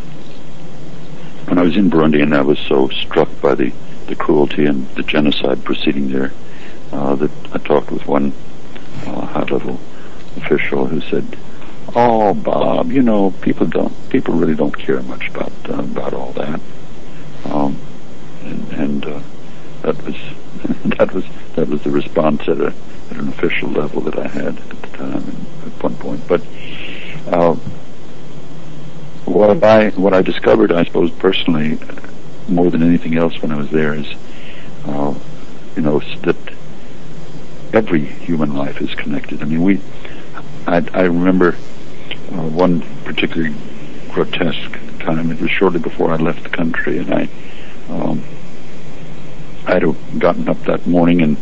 when 1.46 1.58
I 1.58 1.62
was 1.62 1.78
in 1.78 1.90
Burundi, 1.90 2.22
and 2.22 2.36
I 2.36 2.42
was 2.42 2.60
so 2.60 2.90
struck 2.90 3.30
by 3.42 3.56
the 3.56 3.72
the 4.08 4.16
cruelty 4.16 4.66
and 4.66 4.88
the 4.96 5.04
genocide 5.04 5.64
proceeding 5.64 6.10
there 6.10 6.32
uh, 6.92 7.16
that 7.16 7.32
I 7.54 7.58
talked 7.60 7.92
with 7.92 8.06
one 8.06 8.34
uh, 9.06 9.26
high-level 9.26 9.80
official 10.38 10.86
who 10.88 11.00
said, 11.02 11.38
"Oh, 11.96 12.34
Bob, 12.34 12.92
you 12.92 13.02
know, 13.02 13.32
people 13.42 13.68
don't, 13.68 13.94
people 14.10 14.34
really 14.34 14.56
don't 14.56 14.78
care 14.78 15.02
much 15.04 15.30
about 15.30 15.52
uh, 15.70 15.80
about 15.80 16.14
all 16.14 16.32
that." 16.34 16.60
Um, 17.46 17.78
and 18.44 18.74
and 18.74 19.06
uh, 19.06 19.22
that 19.84 20.04
was 20.04 20.16
that 20.98 21.14
was 21.14 21.26
that 21.56 21.68
was 21.68 21.82
the 21.84 21.92
response 21.92 22.42
at 22.48 22.60
a 22.60 22.74
at 23.12 23.18
an 23.18 23.30
official 23.30 23.70
level 23.70 24.02
that 24.02 24.18
I 24.18 24.28
had 24.28 24.58
at 24.58 24.82
the 24.82 24.98
time 24.98 25.48
at 25.66 25.84
one 25.84 25.96
point. 25.96 26.28
But 26.28 26.42
uh, 27.28 27.56
what 29.26 29.64
I 29.64 29.90
what 29.90 30.14
I 30.14 30.22
discovered, 30.22 30.72
I 30.72 30.84
suppose 30.86 31.12
personally, 31.12 31.80
more 32.48 32.70
than 32.70 32.84
anything 32.84 33.18
else 33.18 33.42
when 33.42 33.52
I 33.52 33.58
was 33.58 33.70
there 33.72 33.94
is, 33.96 34.08
uh, 34.86 35.14
you 35.76 35.82
know, 35.82 36.02
that 36.24 36.38
every 37.74 38.06
human 38.06 38.54
life 38.56 38.82
is 38.82 38.94
connected. 38.96 39.42
I 39.42 39.46
mean, 39.46 39.64
we, 39.64 39.82
I, 40.68 40.84
I 40.94 41.02
remember 41.04 41.58
uh, 42.32 42.48
one 42.50 42.82
particularly 43.04 43.56
grotesque 44.10 44.80
time. 45.00 45.32
It 45.32 45.40
was 45.42 45.52
shortly 45.52 45.80
before 45.80 46.12
I 46.12 46.18
left 46.18 46.44
the 46.44 46.50
country, 46.50 46.98
and 47.00 47.14
I, 47.14 47.30
um, 47.90 48.24
I 49.66 49.74
had 49.76 49.84
gotten 50.20 50.48
up 50.50 50.62
that 50.66 50.86
morning, 50.86 51.22
and 51.22 51.38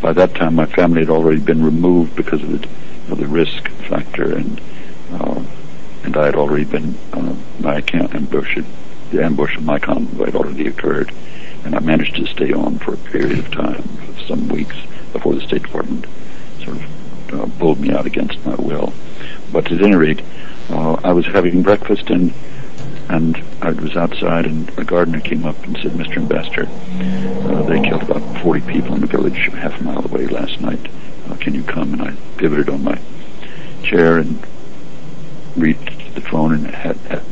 by 0.00 0.12
that 0.12 0.34
time 0.34 0.54
my 0.56 0.66
family 0.66 1.00
had 1.00 1.10
already 1.10 1.40
been 1.40 1.62
removed 1.64 2.14
because 2.16 2.42
of 2.42 2.50
the, 2.50 2.68
of 3.12 3.18
the 3.18 3.26
risk 3.26 3.68
factor, 3.88 4.36
and 4.36 4.60
uh, 5.12 5.42
and 6.04 6.16
I 6.16 6.26
had 6.26 6.34
already 6.34 6.64
been 6.64 6.96
uh, 7.12 7.34
my 7.60 7.76
account 7.76 8.14
ambushed 8.14 8.60
the 9.10 9.24
ambush 9.24 9.56
of 9.56 9.64
my 9.64 9.78
convoy 9.78 10.26
had 10.26 10.36
already 10.36 10.66
occurred, 10.68 11.12
and 11.64 11.74
I 11.74 11.80
managed 11.80 12.16
to 12.16 12.26
stay 12.26 12.52
on 12.52 12.78
for 12.78 12.94
a 12.94 12.96
period 12.96 13.38
of 13.38 13.50
time, 13.50 13.82
some 14.26 14.48
weeks, 14.48 14.76
before 15.12 15.34
the 15.34 15.40
State 15.40 15.62
Department 15.62 16.06
sort 16.62 16.76
of 16.76 17.34
uh, 17.34 17.58
pulled 17.58 17.80
me 17.80 17.90
out 17.90 18.06
against 18.06 18.44
my 18.46 18.54
will. 18.54 18.92
But 19.52 19.70
at 19.72 19.82
any 19.82 19.96
rate, 19.96 20.22
uh, 20.70 20.94
I 21.02 21.12
was 21.12 21.26
having 21.26 21.62
breakfast 21.62 22.10
and 22.10 22.32
and 23.08 23.42
I 23.60 23.70
was 23.72 23.96
outside, 23.96 24.46
and 24.46 24.70
a 24.78 24.84
gardener 24.84 25.18
came 25.18 25.44
up 25.44 25.60
and 25.64 25.76
said, 25.82 25.90
"Mr. 25.92 26.18
Ambassador, 26.18 26.68
uh, 27.50 27.62
they 27.64 27.80
killed 27.80 28.04
about 28.04 28.42
40 28.42 28.60
people 28.60 28.94
in 28.94 29.00
the 29.00 29.08
village 29.08 29.50
half 29.52 29.80
a 29.80 29.84
mile 29.84 30.04
away 30.04 30.28
last 30.28 30.60
night. 30.60 30.86
Uh, 31.28 31.34
can 31.34 31.54
you 31.54 31.64
come?" 31.64 31.94
And 31.94 32.02
I 32.02 32.12
pivoted 32.36 32.68
on 32.68 32.84
my 32.84 33.00
chair 33.82 34.18
and 34.18 34.40
reached 35.56 36.14
the 36.14 36.20
phone 36.20 36.54
and 36.54 36.66
had, 36.66 36.96
had 36.96 37.22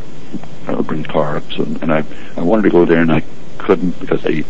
uh, 0.66 0.83
bring 0.83 1.04
car. 1.04 1.42
So, 1.57 1.64
and 1.64 1.92
I, 1.92 2.04
I 2.37 2.42
wanted 2.42 2.62
to 2.62 2.70
go 2.70 2.85
there 2.85 3.00
and 3.00 3.12
I 3.12 3.22
couldn't 3.59 3.98
because 4.00 4.22
they, 4.22 4.44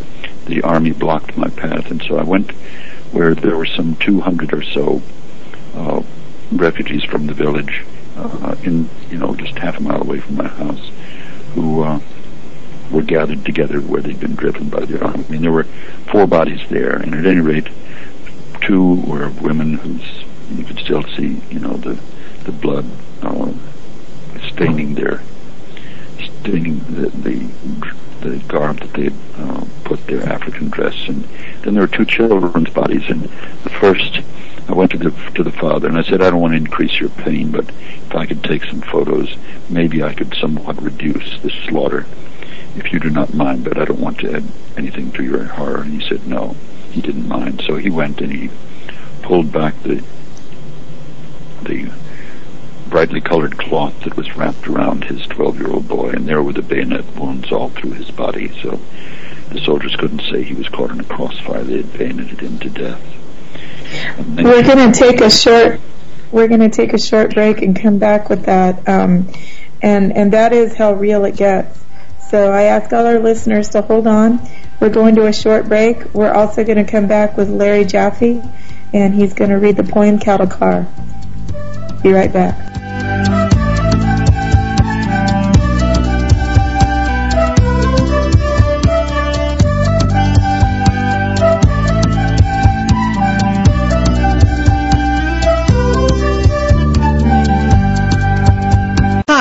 the 0.46 0.62
army 0.62 0.92
blocked 0.92 1.36
my 1.36 1.48
path. 1.48 1.90
And 1.90 2.02
so 2.02 2.18
I 2.18 2.22
went 2.22 2.50
where 3.12 3.34
there 3.34 3.56
were 3.56 3.66
some 3.66 3.96
200 3.96 4.52
or 4.52 4.62
so 4.62 5.02
uh, 5.74 6.02
refugees 6.52 7.04
from 7.04 7.26
the 7.26 7.34
village, 7.34 7.84
uh, 8.16 8.56
in 8.64 8.88
you 9.10 9.18
know 9.18 9.34
just 9.34 9.56
half 9.58 9.78
a 9.78 9.82
mile 9.82 10.02
away 10.02 10.20
from 10.20 10.36
my 10.36 10.48
house, 10.48 10.90
who 11.54 11.82
uh, 11.82 12.00
were 12.90 13.02
gathered 13.02 13.44
together 13.44 13.80
where 13.80 14.00
they'd 14.02 14.20
been 14.20 14.34
driven 14.34 14.68
by 14.68 14.84
the 14.84 15.02
army. 15.02 15.24
I 15.26 15.32
mean, 15.32 15.42
there 15.42 15.52
were 15.52 15.64
four 16.10 16.26
bodies 16.26 16.60
there, 16.68 16.96
and 16.96 17.14
at 17.14 17.26
any 17.26 17.40
rate, 17.40 17.68
two 18.62 18.94
were 18.94 19.30
women 19.30 19.74
whose 19.74 20.24
you 20.50 20.64
could 20.64 20.78
still 20.78 21.02
see, 21.02 21.40
you 21.50 21.58
know, 21.58 21.74
the 21.74 21.98
the 22.48 22.52
blood 22.52 22.86
uh, 23.22 23.52
staining 24.48 24.94
their 24.94 25.20
staining 26.40 26.78
the, 26.96 27.10
the 27.10 27.36
the 28.20 28.38
garb 28.48 28.80
that 28.80 28.92
they 28.94 29.10
uh, 29.36 29.64
put 29.84 30.04
their 30.06 30.24
African 30.28 30.68
dress, 30.70 30.96
and 31.06 31.22
then 31.62 31.74
there 31.74 31.82
were 31.82 31.96
two 31.96 32.04
children's 32.04 32.70
bodies. 32.70 33.04
And 33.08 33.22
the 33.62 33.70
first, 33.70 34.20
I 34.66 34.72
went 34.72 34.90
to 34.92 34.98
the 34.98 35.10
to 35.34 35.42
the 35.44 35.52
father 35.52 35.88
and 35.88 35.98
I 35.98 36.02
said, 36.02 36.22
I 36.22 36.30
don't 36.30 36.40
want 36.40 36.54
to 36.54 36.56
increase 36.56 36.98
your 36.98 37.10
pain, 37.10 37.52
but 37.52 37.68
if 37.68 38.14
I 38.14 38.26
could 38.26 38.42
take 38.42 38.64
some 38.64 38.80
photos, 38.80 39.36
maybe 39.68 40.02
I 40.02 40.14
could 40.14 40.34
somewhat 40.34 40.82
reduce 40.82 41.38
the 41.40 41.50
slaughter, 41.50 42.06
if 42.76 42.92
you 42.92 42.98
do 42.98 43.10
not 43.10 43.34
mind. 43.34 43.62
But 43.62 43.78
I 43.78 43.84
don't 43.84 44.00
want 44.00 44.18
to 44.20 44.34
add 44.34 44.44
anything 44.76 45.12
to 45.12 45.22
your 45.22 45.44
horror. 45.44 45.82
And 45.82 46.00
he 46.00 46.08
said, 46.08 46.26
no, 46.26 46.56
he 46.90 47.00
didn't 47.00 47.28
mind. 47.28 47.62
So 47.66 47.76
he 47.76 47.90
went 47.90 48.20
and 48.20 48.32
he 48.32 48.50
pulled 49.22 49.52
back 49.52 49.74
the 49.82 50.02
the 51.62 51.92
brightly 52.88 53.20
colored 53.20 53.58
cloth 53.58 54.00
that 54.00 54.16
was 54.16 54.36
wrapped 54.36 54.66
around 54.66 55.04
his 55.04 55.22
12-year-old 55.22 55.88
boy, 55.88 56.10
and 56.10 56.26
there 56.26 56.42
were 56.42 56.52
the 56.52 56.62
bayonet 56.62 57.04
wounds 57.16 57.52
all 57.52 57.68
through 57.70 57.92
his 57.92 58.10
body. 58.10 58.48
So 58.62 58.80
the 59.50 59.60
soldiers 59.60 59.94
couldn't 59.96 60.22
say 60.22 60.42
he 60.42 60.54
was 60.54 60.68
caught 60.68 60.90
in 60.90 61.00
a 61.00 61.04
crossfire. 61.04 61.62
They 61.62 61.78
had 61.78 61.92
bayoneted 61.92 62.40
him 62.40 62.58
to 62.58 62.70
death. 62.70 63.02
We're 64.18 64.62
going 64.62 64.92
to 64.92 64.98
take 64.98 65.20
a 65.20 65.30
short. 65.30 65.80
We're 66.30 66.48
going 66.48 66.60
to 66.60 66.68
take 66.68 66.92
a 66.92 66.98
short 66.98 67.34
break 67.34 67.62
and 67.62 67.80
come 67.80 67.98
back 67.98 68.28
with 68.28 68.44
that, 68.44 68.86
um, 68.86 69.32
and 69.80 70.12
and 70.12 70.32
that 70.34 70.52
is 70.52 70.76
how 70.76 70.92
real 70.92 71.24
it 71.24 71.36
gets. 71.36 71.82
So 72.28 72.52
I 72.52 72.64
ask 72.64 72.92
all 72.92 73.06
our 73.06 73.18
listeners 73.18 73.70
to 73.70 73.80
hold 73.80 74.06
on. 74.06 74.46
We're 74.80 74.90
going 74.90 75.14
to 75.14 75.26
a 75.26 75.32
short 75.32 75.66
break. 75.66 76.14
We're 76.14 76.32
also 76.32 76.64
going 76.64 76.84
to 76.84 76.90
come 76.90 77.08
back 77.08 77.38
with 77.38 77.48
Larry 77.48 77.86
Jaffe, 77.86 78.42
and 78.92 79.14
he's 79.14 79.32
going 79.32 79.50
to 79.50 79.56
read 79.56 79.76
the 79.76 79.84
poem 79.84 80.18
Cattle 80.18 80.46
Car. 80.46 80.86
Be 82.02 82.12
right 82.12 82.32
back. 82.32 82.77
了。 83.02 83.47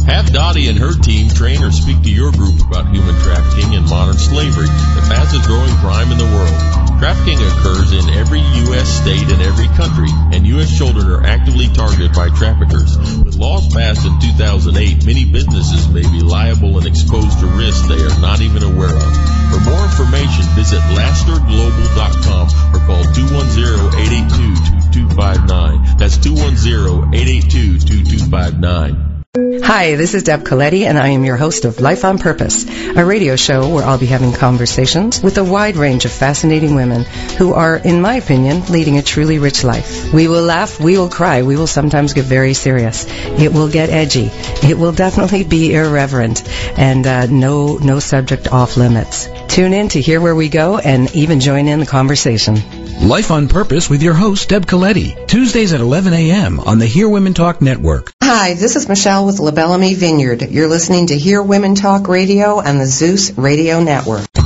Have 0.06 0.32
Dottie 0.32 0.68
and 0.68 0.78
her 0.78 0.94
team 0.94 1.30
train 1.30 1.64
or 1.64 1.72
speak 1.72 2.02
to 2.04 2.10
your 2.10 2.32
group 2.32 2.62
about 2.62 2.94
human 2.94 3.16
trafficking 3.22 3.76
and 3.76 3.90
modern 3.90 4.18
slavery, 4.18 4.68
the 4.68 5.06
fastest 5.10 5.48
growing 5.48 5.76
crime 5.78 6.12
in 6.12 6.18
the 6.18 6.26
world. 6.26 6.83
Trafficking 7.04 7.44
occurs 7.44 7.92
in 7.92 8.08
every 8.16 8.40
U.S. 8.40 8.88
state 8.88 9.28
and 9.30 9.42
every 9.42 9.68
country, 9.76 10.08
and 10.32 10.48
U.S. 10.56 10.72
children 10.78 11.12
are 11.12 11.26
actively 11.26 11.68
targeted 11.68 12.14
by 12.14 12.30
traffickers. 12.30 12.98
With 13.20 13.36
laws 13.36 13.68
passed 13.74 14.06
in 14.06 14.18
2008, 14.22 15.06
many 15.06 15.26
businesses 15.26 15.90
may 15.90 16.04
be 16.04 16.22
liable 16.22 16.78
and 16.78 16.88
exposed 16.88 17.40
to 17.40 17.46
risks 17.60 17.86
they 17.90 18.02
are 18.02 18.20
not 18.22 18.40
even 18.40 18.64
aware 18.64 18.96
of. 18.96 19.14
For 19.52 19.60
more 19.68 19.84
information, 19.84 20.46
visit 20.56 20.80
lasterglobal.com 20.96 22.48
or 22.72 22.80
call 22.88 23.04
210-882-2259. 23.04 25.98
That's 25.98 26.18
210-882-2259. 26.20 29.13
Hi, 29.36 29.96
this 29.96 30.14
is 30.14 30.22
Deb 30.22 30.44
Coletti, 30.44 30.86
and 30.86 30.96
I 30.96 31.08
am 31.08 31.26
your 31.26 31.38
host 31.38 31.66
of 31.66 31.82
Life 31.82 32.06
on 32.06 32.20
Purpose, 32.20 32.68
a 32.96 33.04
radio 33.04 33.36
show 33.36 33.68
where 33.68 33.84
I'll 33.84 33.98
be 33.98 34.06
having 34.06 34.32
conversations 34.32 35.24
with 35.24 35.40
a 35.40 35.44
wide 35.44 35.76
range 35.76 36.06
of 36.06 36.12
fascinating 36.12 36.76
women 36.76 37.02
who 37.40 37.52
are, 37.54 37.78
in 37.78 38.00
my 38.00 38.18
opinion, 38.18 38.64
leading 38.68 39.00
a 39.00 39.02
truly 39.02 39.40
rich 39.40 39.64
life. 39.64 40.14
We 40.14 40.28
will 40.28 40.44
laugh, 40.44 40.80
we 40.80 41.00
will 41.00 41.10
cry, 41.10 41.42
we 41.42 41.56
will 41.56 41.66
sometimes 41.66 42.14
get 42.14 42.26
very 42.26 42.54
serious. 42.54 43.08
It 43.10 43.52
will 43.52 43.70
get 43.70 43.90
edgy. 43.90 44.30
It 44.62 44.78
will 44.78 44.92
definitely 44.92 45.44
be 45.44 45.74
irreverent, 45.74 46.48
and 46.78 47.08
uh, 47.08 47.26
no 47.26 47.78
no 47.78 47.98
subject 47.98 48.50
off 48.52 48.78
limits. 48.78 49.28
Tune 49.48 49.74
in 49.74 49.90
to 49.90 50.02
hear 50.02 50.22
where 50.22 50.36
we 50.36 50.48
go, 50.48 50.78
and 50.78 51.10
even 51.16 51.40
join 51.40 51.68
in 51.68 51.80
the 51.80 51.88
conversation. 51.88 52.62
Life 53.02 53.32
on 53.32 53.48
Purpose 53.48 53.90
with 53.90 54.04
your 54.04 54.14
host, 54.14 54.50
Deb 54.50 54.68
Coletti, 54.68 55.28
Tuesdays 55.28 55.74
at 55.74 55.82
11 55.82 56.14
a.m. 56.14 56.60
on 56.60 56.78
the 56.78 56.86
Here 56.86 57.10
Women 57.10 57.34
Talk 57.34 57.62
Network. 57.62 58.14
Hi, 58.22 58.54
this 58.54 58.76
is 58.76 58.88
Michelle 58.88 59.23
with 59.26 59.40
La 59.40 59.52
Belle 59.52 59.74
Amie 59.74 59.94
Vineyard. 59.94 60.52
You're 60.52 60.68
listening 60.68 61.08
to 61.08 61.18
Here 61.18 61.42
Women 61.42 61.76
Talk 61.76 62.08
Radio 62.08 62.60
on 62.60 62.78
the 62.78 62.86
Zeus 62.86 63.32
Radio 63.38 63.82
Network. 63.82 64.43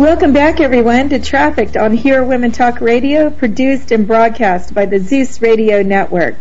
Welcome 0.00 0.32
back, 0.32 0.60
everyone, 0.60 1.10
to 1.10 1.18
Trafficked 1.18 1.76
on 1.76 1.92
Here 1.92 2.24
Women 2.24 2.52
Talk 2.52 2.80
Radio, 2.80 3.28
produced 3.28 3.90
and 3.90 4.06
broadcast 4.06 4.72
by 4.72 4.86
the 4.86 4.98
Zeus 4.98 5.42
Radio 5.42 5.82
Network. 5.82 6.36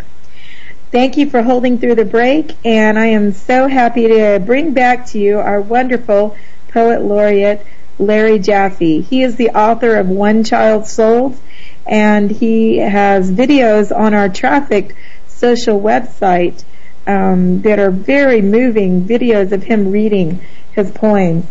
Thank 0.93 1.17
you 1.17 1.29
for 1.29 1.41
holding 1.41 1.77
through 1.77 1.95
the 1.95 2.05
break, 2.05 2.55
and 2.63 2.97
I 2.97 3.07
am 3.07 3.33
so 3.33 3.67
happy 3.67 4.07
to 4.07 4.41
bring 4.45 4.71
back 4.71 5.07
to 5.07 5.19
you 5.19 5.39
our 5.39 5.59
wonderful 5.59 6.37
poet 6.69 7.01
laureate, 7.01 7.65
Larry 7.97 8.39
Jaffe. 8.39 9.01
He 9.01 9.23
is 9.23 9.35
the 9.35 9.49
author 9.49 9.97
of 9.97 10.07
One 10.07 10.45
Child 10.45 10.87
Sold, 10.87 11.37
and 11.85 12.31
he 12.31 12.77
has 12.77 13.29
videos 13.29 13.93
on 13.93 14.13
our 14.13 14.29
Trafficked 14.29 14.93
social 15.27 15.81
website 15.81 16.63
um, 17.05 17.61
that 17.63 17.77
are 17.77 17.91
very 17.91 18.41
moving 18.41 19.03
videos 19.03 19.51
of 19.51 19.63
him 19.63 19.91
reading 19.91 20.39
his 20.71 20.89
poems. 20.91 21.45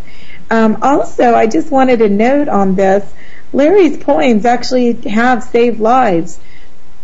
Um, 0.51 0.79
also, 0.83 1.35
I 1.35 1.47
just 1.47 1.71
wanted 1.71 1.99
to 1.99 2.09
note 2.09 2.49
on 2.49 2.75
this, 2.75 3.11
Larry's 3.53 3.97
poems 3.99 4.45
actually 4.45 4.93
have 5.09 5.43
saved 5.43 5.81
lives. 5.81 6.39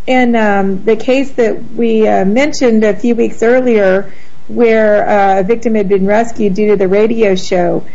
In 0.06 0.36
um, 0.36 0.84
the 0.84 0.96
case 0.96 1.32
that 1.32 1.72
we 1.72 2.06
uh, 2.06 2.24
mentioned 2.24 2.84
a 2.84 2.94
few 2.94 3.14
weeks 3.14 3.42
earlier, 3.42 4.12
where 4.48 5.08
uh, 5.08 5.40
a 5.40 5.42
victim 5.42 5.74
had 5.74 5.88
been 5.88 6.06
rescued 6.06 6.54
due 6.54 6.68
to 6.68 6.76
the 6.76 6.88
radio 6.88 7.34
show, 7.34 7.86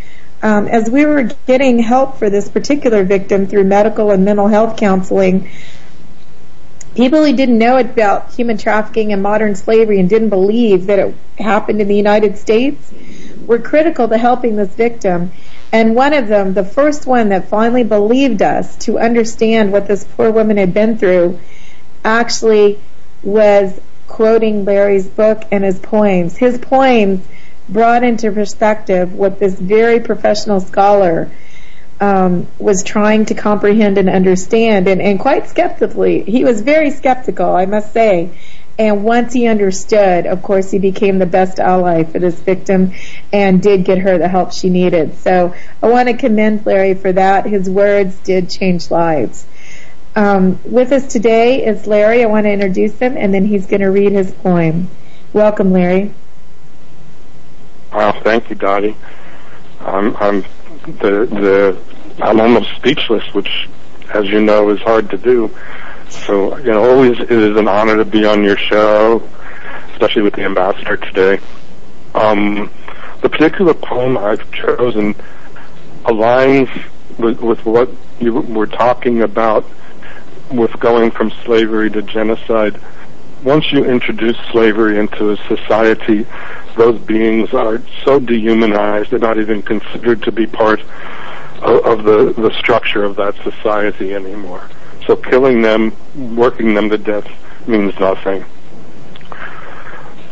um, 0.41 0.67
as 0.67 0.89
we 0.89 1.05
were 1.05 1.29
getting 1.45 1.79
help 1.79 2.17
for 2.17 2.29
this 2.29 2.49
particular 2.49 3.03
victim 3.03 3.45
through 3.45 3.65
medical 3.65 4.09
and 4.09 4.25
mental 4.25 4.47
health 4.47 4.77
counseling, 4.77 5.49
people 6.95 7.23
who 7.23 7.33
didn't 7.33 7.57
know 7.57 7.77
about 7.77 8.33
human 8.33 8.57
trafficking 8.57 9.13
and 9.13 9.21
modern 9.21 9.55
slavery 9.55 9.99
and 9.99 10.09
didn't 10.09 10.29
believe 10.29 10.87
that 10.87 10.99
it 10.99 11.15
happened 11.37 11.81
in 11.81 11.87
the 11.87 11.95
United 11.95 12.37
States 12.37 12.91
were 13.49 13.57
critical 13.57 14.07
to 14.07 14.15
helping 14.15 14.55
this 14.55 14.75
victim. 14.75 15.31
And 15.71 15.95
one 15.95 16.13
of 16.13 16.27
them, 16.27 16.53
the 16.53 16.63
first 16.63 17.07
one 17.07 17.29
that 17.29 17.49
finally 17.49 17.83
believed 17.83 18.43
us 18.43 18.77
to 18.85 18.99
understand 18.99 19.71
what 19.71 19.87
this 19.87 20.03
poor 20.03 20.29
woman 20.29 20.57
had 20.57 20.71
been 20.71 20.99
through, 20.99 21.39
actually 22.05 22.79
was 23.23 23.81
quoting 24.07 24.65
Larry's 24.65 25.07
book 25.07 25.45
and 25.51 25.63
his 25.63 25.79
poems. 25.79 26.37
His 26.37 26.59
poems 26.59 27.25
brought 27.67 28.03
into 28.03 28.31
perspective 28.31 29.15
what 29.15 29.39
this 29.39 29.59
very 29.59 29.99
professional 29.99 30.59
scholar 30.59 31.31
um, 31.99 32.47
was 32.59 32.83
trying 32.83 33.25
to 33.25 33.33
comprehend 33.33 33.97
and 33.97 34.11
understand, 34.11 34.87
and, 34.87 35.01
and 35.01 35.19
quite 35.19 35.49
skeptically. 35.49 36.21
He 36.21 36.43
was 36.43 36.61
very 36.61 36.91
skeptical, 36.91 37.55
I 37.55 37.65
must 37.65 37.93
say. 37.93 38.29
And 38.79 39.03
once 39.03 39.33
he 39.33 39.45
understood, 39.45 40.25
of 40.25 40.41
course, 40.41 40.71
he 40.71 40.79
became 40.79 41.19
the 41.19 41.25
best 41.25 41.59
ally 41.59 42.05
for 42.05 42.17
this 42.17 42.39
victim 42.39 42.93
and 43.33 43.61
did 43.61 43.83
get 43.83 43.97
her 43.97 44.17
the 44.17 44.29
help 44.29 44.53
she 44.53 44.69
needed. 44.69 45.17
So 45.17 45.53
I 45.83 45.89
want 45.89 46.07
to 46.07 46.15
commend 46.15 46.65
Larry 46.65 46.93
for 46.93 47.11
that. 47.11 47.45
His 47.45 47.69
words 47.69 48.17
did 48.19 48.49
change 48.49 48.89
lives. 48.89 49.45
Um, 50.15 50.59
with 50.63 50.93
us 50.93 51.11
today 51.11 51.65
is 51.65 51.87
Larry. 51.87 52.23
I 52.23 52.27
want 52.27 52.45
to 52.45 52.51
introduce 52.51 52.97
him, 52.97 53.17
and 53.17 53.33
then 53.33 53.45
he's 53.45 53.67
going 53.67 53.81
to 53.81 53.91
read 53.91 54.13
his 54.13 54.31
poem. 54.31 54.87
Welcome, 55.33 55.73
Larry. 55.73 56.13
Wow, 57.91 58.19
thank 58.23 58.49
you, 58.49 58.55
Dottie. 58.55 58.95
I'm, 59.81 60.15
I'm 60.17 60.41
the 60.85 61.25
the 61.25 61.81
I'm 62.21 62.39
almost 62.39 62.73
speechless, 62.75 63.33
which, 63.33 63.67
as 64.13 64.25
you 64.27 64.41
know, 64.41 64.69
is 64.69 64.79
hard 64.79 65.09
to 65.09 65.17
do. 65.17 65.53
So, 66.09 66.57
you 66.57 66.71
know, 66.71 66.89
always 66.89 67.19
it 67.19 67.31
is 67.31 67.57
an 67.57 67.67
honor 67.67 67.97
to 67.97 68.05
be 68.05 68.25
on 68.25 68.43
your 68.43 68.57
show, 68.57 69.27
especially 69.91 70.23
with 70.23 70.33
the 70.33 70.43
ambassador 70.43 70.97
today. 70.97 71.39
Um, 72.15 72.71
the 73.21 73.29
particular 73.29 73.73
poem 73.73 74.17
I've 74.17 74.51
chosen 74.51 75.15
aligns 76.05 76.69
with, 77.17 77.39
with 77.41 77.65
what 77.65 77.89
you 78.19 78.33
were 78.33 78.67
talking 78.67 79.21
about 79.21 79.65
with 80.51 80.71
going 80.79 81.11
from 81.11 81.31
slavery 81.43 81.89
to 81.91 82.01
genocide. 82.01 82.79
Once 83.43 83.71
you 83.71 83.85
introduce 83.85 84.37
slavery 84.51 84.97
into 84.97 85.31
a 85.31 85.37
society, 85.47 86.25
those 86.75 86.99
beings 87.01 87.53
are 87.53 87.81
so 88.03 88.19
dehumanized, 88.19 89.11
they're 89.11 89.19
not 89.19 89.37
even 89.37 89.61
considered 89.61 90.23
to 90.23 90.31
be 90.31 90.47
part 90.47 90.81
of, 91.61 91.85
of 91.85 92.03
the, 92.03 92.33
the 92.41 92.53
structure 92.57 93.03
of 93.03 93.15
that 93.15 93.35
society 93.43 94.13
anymore. 94.13 94.67
So 95.09 95.15
killing 95.15 95.63
them, 95.63 95.91
working 96.35 96.75
them 96.75 96.91
to 96.91 96.97
death 96.99 97.27
means 97.67 97.99
nothing. 97.99 98.45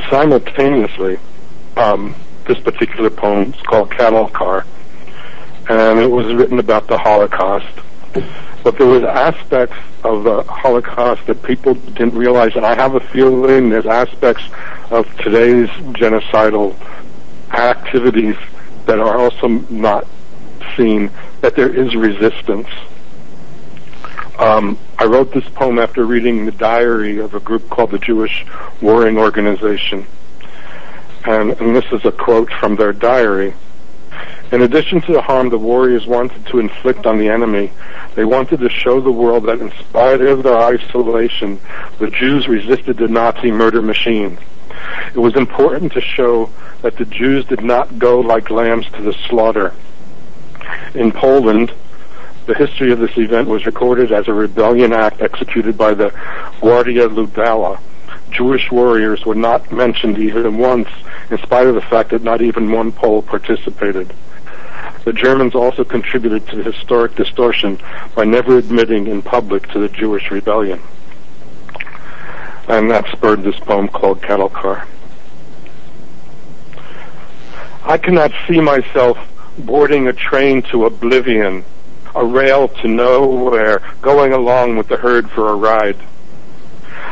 Simultaneously, 0.08 1.18
um, 1.76 2.14
this 2.46 2.60
particular 2.60 3.10
poem 3.10 3.56
is 3.56 3.62
called 3.64 3.90
Cattle 3.90 4.28
Car, 4.28 4.68
and 5.68 5.98
it 5.98 6.12
was 6.12 6.32
written 6.32 6.60
about 6.60 6.86
the 6.86 6.96
Holocaust. 6.96 7.66
But 8.64 8.78
there 8.78 8.86
was 8.86 9.04
aspects 9.04 9.78
of 10.04 10.24
the 10.24 10.44
Holocaust 10.44 11.26
that 11.26 11.42
people 11.42 11.74
didn't 11.74 12.14
realize, 12.14 12.56
and 12.56 12.64
I 12.64 12.76
have 12.76 12.94
a 12.94 13.00
feeling 13.00 13.72
there's 13.72 13.88
aspects 13.88 14.44
of 14.92 15.08
today's 15.18 15.70
genocidal 15.70 16.76
activities 17.52 18.36
that 18.86 19.00
are 19.00 19.18
also 19.18 19.48
not 19.72 20.06
seen, 20.76 21.10
that 21.42 21.56
there 21.56 21.74
is 21.74 21.96
resistance. 21.96 22.68
Um, 24.38 24.78
I 25.00 25.06
wrote 25.06 25.34
this 25.34 25.48
poem 25.50 25.80
after 25.80 26.06
reading 26.06 26.46
the 26.46 26.52
diary 26.52 27.18
of 27.18 27.34
a 27.34 27.40
group 27.40 27.70
called 27.70 27.90
the 27.90 27.98
Jewish 27.98 28.46
Warring 28.82 29.18
Organization. 29.18 30.06
And, 31.26 31.60
and 31.60 31.76
this 31.76 31.86
is 31.92 32.06
a 32.06 32.12
quote 32.12 32.52
from 32.60 32.76
their 32.76 32.94
diary. 32.94 33.56
In 34.52 34.62
addition 34.62 35.02
to 35.02 35.12
the 35.12 35.22
harm 35.22 35.50
the 35.50 35.58
warriors 35.58 36.06
wanted 36.06 36.46
to 36.48 36.60
inflict 36.60 37.06
on 37.06 37.18
the 37.18 37.30
enemy, 37.30 37.72
they 38.16 38.26
wanted 38.26 38.60
to 38.60 38.70
show 38.70 39.02
the 39.02 39.12
world 39.12 39.46
that 39.46 39.60
in 39.60 39.72
spite 39.72 40.22
of 40.22 40.44
their 40.44 40.58
isolation, 40.58 41.60
the 42.00 42.10
Jews 42.10 42.48
resisted 42.48 42.98
the 42.98 43.08
Nazi 43.08 43.52
murder 43.52 43.82
machine. 43.82 44.38
It 45.14 45.20
was 45.20 45.36
important 45.36 45.94
to 45.94 46.02
show 46.02 46.52
that 46.84 46.98
the 46.98 47.06
Jews 47.06 47.44
did 47.46 47.64
not 47.64 47.98
go 47.98 48.20
like 48.20 48.52
lambs 48.52 48.90
to 48.92 49.02
the 49.02 49.14
slaughter. 49.28 49.74
In 50.94 51.12
Poland, 51.12 51.74
the 52.48 52.56
history 52.56 52.92
of 52.94 53.00
this 53.00 53.16
event 53.18 53.50
was 53.50 53.66
recorded 53.66 54.12
as 54.12 54.28
a 54.28 54.34
rebellion 54.34 54.94
act 54.94 55.22
executed 55.22 55.78
by 55.78 55.94
the 55.94 56.10
Gwardia 56.62 57.08
Ludowa. 57.10 57.80
Jewish 58.32 58.72
warriors 58.72 59.26
were 59.26 59.36
not 59.36 59.70
mentioned 59.72 60.18
even 60.18 60.58
once, 60.58 60.88
in 61.30 61.38
spite 61.40 61.68
of 61.68 61.76
the 61.76 61.82
fact 61.82 62.12
that 62.12 62.24
not 62.24 62.42
even 62.42 62.72
one 62.72 62.94
Pole 62.94 63.22
participated. 63.22 64.14
The 65.04 65.12
Germans 65.12 65.56
also 65.56 65.84
contributed 65.84 66.48
to 66.48 66.56
the 66.56 66.72
historic 66.72 67.16
distortion 67.16 67.80
by 68.16 68.24
never 68.24 68.58
admitting 68.58 69.08
in 69.08 69.22
public 69.22 69.68
to 69.70 69.80
the 69.80 69.90
Jewish 69.90 70.32
rebellion. 70.32 70.82
And 72.70 72.90
that 72.92 73.08
spurred 73.12 73.44
this 73.44 73.60
poem 73.60 73.90
called 73.90 74.22
Cattle 74.22 74.50
Car. 74.50 74.88
I 77.84 77.98
cannot 77.98 78.32
see 78.48 78.60
myself 78.60 79.18
boarding 79.58 80.08
a 80.08 80.14
train 80.14 80.62
to 80.64 80.86
oblivion 80.86 81.64
a 82.18 82.26
rail 82.26 82.68
to 82.68 82.88
nowhere, 82.88 83.82
going 84.02 84.34
along 84.34 84.76
with 84.76 84.88
the 84.88 84.98
herd 84.98 85.30
for 85.30 85.50
a 85.50 85.56
ride. 85.56 85.98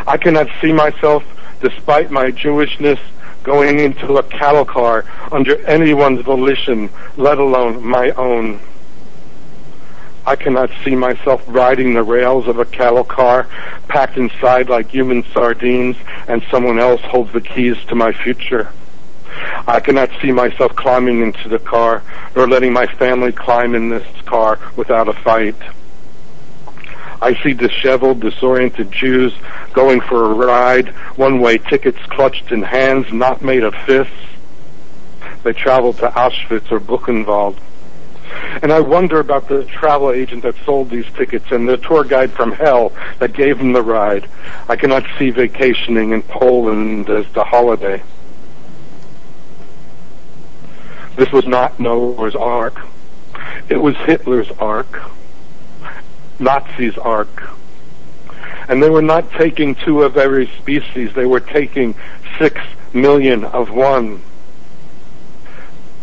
I 0.08 0.18
cannot 0.18 0.48
see 0.62 0.74
myself, 0.74 1.24
despite 1.62 2.10
my 2.10 2.32
Jewishness, 2.32 3.00
going 3.44 3.80
into 3.80 4.18
a 4.18 4.24
cattle 4.24 4.66
car 4.66 5.06
under 5.32 5.64
anyone's 5.68 6.22
volition, 6.22 6.90
let 7.18 7.38
alone 7.38 7.86
my 7.86 8.10
own. 8.12 8.60
I 10.26 10.36
cannot 10.36 10.72
see 10.84 10.96
myself 10.96 11.44
riding 11.46 11.94
the 11.94 12.02
rails 12.02 12.48
of 12.48 12.58
a 12.58 12.66
cattle 12.66 13.04
car, 13.04 13.48
packed 13.88 14.18
inside 14.18 14.70
like 14.70 14.90
human 14.90 15.24
sardines, 15.32 15.98
and 16.28 16.44
someone 16.50 16.80
else 16.80 17.02
holds 17.02 17.32
the 17.32 17.42
keys 17.42 17.78
to 17.90 17.96
my 17.96 18.12
future. 18.12 18.72
I 19.68 19.80
cannot 19.80 20.10
see 20.22 20.32
myself 20.32 20.76
climbing 20.76 21.22
into 21.22 21.50
the 21.50 21.60
car, 21.60 22.04
nor 22.36 22.48
letting 22.48 22.74
my 22.74 22.86
family 22.86 23.32
climb 23.32 23.76
in 23.76 23.90
this 23.90 24.08
car 24.26 24.60
without 24.76 25.08
a 25.08 25.14
fight. 25.14 25.56
I 27.22 27.42
see 27.42 27.54
disheveled, 27.54 28.20
disoriented 28.20 28.92
Jews 28.92 29.34
going 29.74 30.02
for 30.02 30.26
a 30.26 30.34
ride, 30.34 30.90
one-way 31.18 31.58
tickets 31.58 32.00
clutched 32.10 32.52
in 32.52 32.62
hands 32.62 33.12
not 33.12 33.42
made 33.42 33.64
of 33.64 33.74
fists. 33.86 34.14
They 35.44 35.54
travel 35.54 35.94
to 35.94 36.08
Auschwitz 36.10 36.72
or 36.72 36.80
Buchenwald. 36.80 37.58
And 38.62 38.72
I 38.74 38.80
wonder 38.80 39.20
about 39.20 39.48
the 39.48 39.64
travel 39.66 40.12
agent 40.12 40.44
that 40.44 40.56
sold 40.66 40.90
these 40.90 41.06
tickets 41.16 41.46
and 41.52 41.68
the 41.68 41.78
tour 41.78 42.04
guide 42.04 42.32
from 42.32 42.52
hell 42.52 42.92
that 43.20 43.34
gave 43.34 43.58
them 43.60 43.74
the 43.74 43.84
ride. 43.84 44.30
I 44.68 44.76
cannot 44.76 45.06
see 45.18 45.30
vacationing 45.30 46.12
in 46.12 46.22
Poland 46.24 47.10
as 47.10 47.26
the 47.34 47.44
holiday. 47.44 48.02
This 51.16 51.32
was 51.32 51.46
not 51.46 51.80
Noah's 51.80 52.36
Ark. 52.36 52.80
It 53.70 53.78
was 53.78 53.96
Hitler's 53.98 54.52
Ark. 54.60 55.02
Nazis' 56.40 56.98
Ark. 56.98 57.50
And 58.68 58.82
they 58.82 58.90
were 58.90 59.02
not 59.02 59.32
taking 59.32 59.76
two 59.76 60.04
of 60.04 60.18
every 60.18 60.48
species. 60.60 61.14
They 61.14 61.26
were 61.26 61.40
taking 61.40 61.96
six 62.38 62.60
million 62.94 63.44
of 63.46 63.70
one 63.72 64.22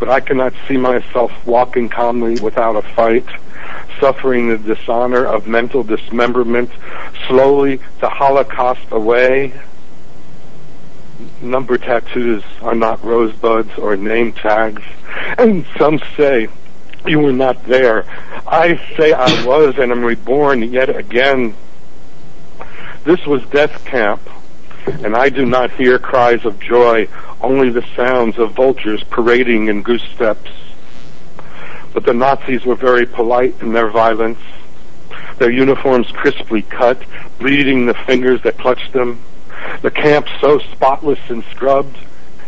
but 0.03 0.11
I 0.11 0.19
cannot 0.19 0.53
see 0.67 0.77
myself 0.77 1.31
walking 1.47 1.89
calmly 1.89 2.35
without 2.41 2.75
a 2.75 2.83
fight, 2.83 3.25
suffering 4.01 4.49
the 4.49 4.59
dishonor 4.59 5.25
of 5.25 5.47
mental 5.47 5.85
dismemberment, 5.85 6.71
slowly 7.29 7.79
the 8.01 8.09
Holocaust 8.09 8.85
away. 8.91 9.53
Number 11.41 11.79
tattoos 11.79 12.43
are 12.61 12.75
not 12.75 13.05
rosebuds 13.05 13.71
or 13.79 13.97
name 13.97 14.33
tags, 14.33 14.83
and 15.39 15.67
some 15.79 16.01
say 16.17 16.49
you 17.07 17.19
were 17.19 17.33
not 17.33 17.65
there. 17.67 18.05
I 18.47 18.81
say 18.97 19.13
I 19.13 19.45
was 19.45 19.77
and 19.79 19.91
am 19.91 20.05
reborn 20.05 20.63
yet 20.73 20.95
again. 20.95 21.55
This 23.05 23.27
was 23.27 23.43
death 23.47 23.85
camp, 23.85 24.21
and 24.87 25.17
I 25.17 25.29
do 25.29 25.45
not 25.45 25.73
hear 25.73 25.99
cries 25.99 26.45
of 26.45 26.61
joy 26.61 27.09
only 27.41 27.71
the 27.71 27.85
sounds 27.97 28.39
of 28.39 28.53
vultures 28.53 29.03
parading 29.05 29.69
in 29.69 29.83
goose 29.83 30.05
steps. 30.15 30.51
But 31.93 32.05
the 32.05 32.15
Nazis 32.15 32.65
were 32.65 32.77
very 32.77 33.07
polite 33.07 33.57
in 33.61 33.73
their 33.73 33.91
violence, 33.91 34.39
their 35.39 35.51
uniforms 35.51 36.11
crisply 36.13 36.63
cut, 36.63 37.03
bleeding 37.39 37.87
the 37.87 37.95
fingers 37.95 38.41
that 38.43 38.59
clutched 38.59 38.93
them, 38.93 39.21
the 39.83 39.91
camp 39.91 40.29
so 40.41 40.59
spotless 40.59 41.21
and 41.29 41.45
scrubbed, 41.45 41.97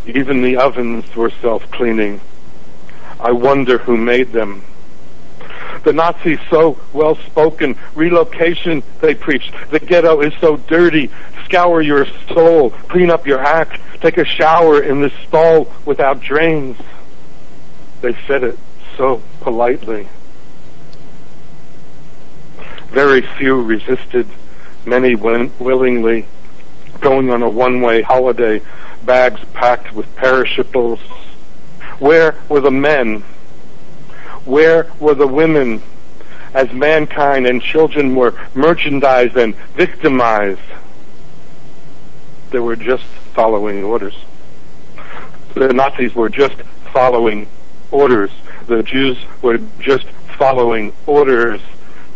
even 0.06 0.42
the 0.42 0.56
ovens 0.56 1.14
were 1.16 1.30
self-cleaning. 1.30 2.20
I 3.20 3.32
wonder 3.32 3.78
who 3.78 3.96
made 3.96 4.32
them. 4.32 4.64
The 5.84 5.92
Nazis 5.92 6.38
so 6.50 6.78
well 6.92 7.16
spoken, 7.16 7.76
relocation 7.94 8.82
they 9.00 9.14
preached. 9.14 9.52
The 9.70 9.80
ghetto 9.80 10.20
is 10.20 10.32
so 10.40 10.56
dirty, 10.56 11.10
scour 11.44 11.82
your 11.82 12.06
soul, 12.32 12.70
clean 12.70 13.10
up 13.10 13.26
your 13.26 13.40
act, 13.40 13.80
take 14.00 14.16
a 14.16 14.24
shower 14.24 14.82
in 14.82 15.00
this 15.00 15.12
stall 15.26 15.70
without 15.84 16.20
drains. 16.20 16.76
They 18.00 18.16
said 18.26 18.44
it 18.44 18.58
so 18.96 19.22
politely. 19.40 20.08
Very 22.90 23.22
few 23.22 23.60
resisted, 23.60 24.28
many 24.84 25.14
went 25.14 25.58
willingly, 25.60 26.26
going 27.00 27.30
on 27.30 27.42
a 27.42 27.48
one-way 27.48 28.02
holiday, 28.02 28.60
bags 29.04 29.40
packed 29.52 29.94
with 29.94 30.14
perishables. 30.16 31.00
Where 31.98 32.34
were 32.48 32.60
the 32.60 32.70
men? 32.70 33.22
Where 34.44 34.90
were 35.00 35.14
the 35.14 35.26
women 35.26 35.82
as 36.52 36.72
mankind 36.72 37.46
and 37.46 37.62
children 37.62 38.14
were 38.14 38.34
merchandised 38.54 39.36
and 39.36 39.54
victimized? 39.76 40.60
They 42.50 42.58
were 42.58 42.76
just 42.76 43.04
following 43.34 43.84
orders. 43.84 44.16
The 45.54 45.72
Nazis 45.72 46.14
were 46.14 46.28
just 46.28 46.56
following 46.92 47.48
orders. 47.90 48.30
The 48.66 48.82
Jews 48.82 49.18
were 49.42 49.58
just 49.80 50.06
following 50.38 50.92
orders. 51.06 51.60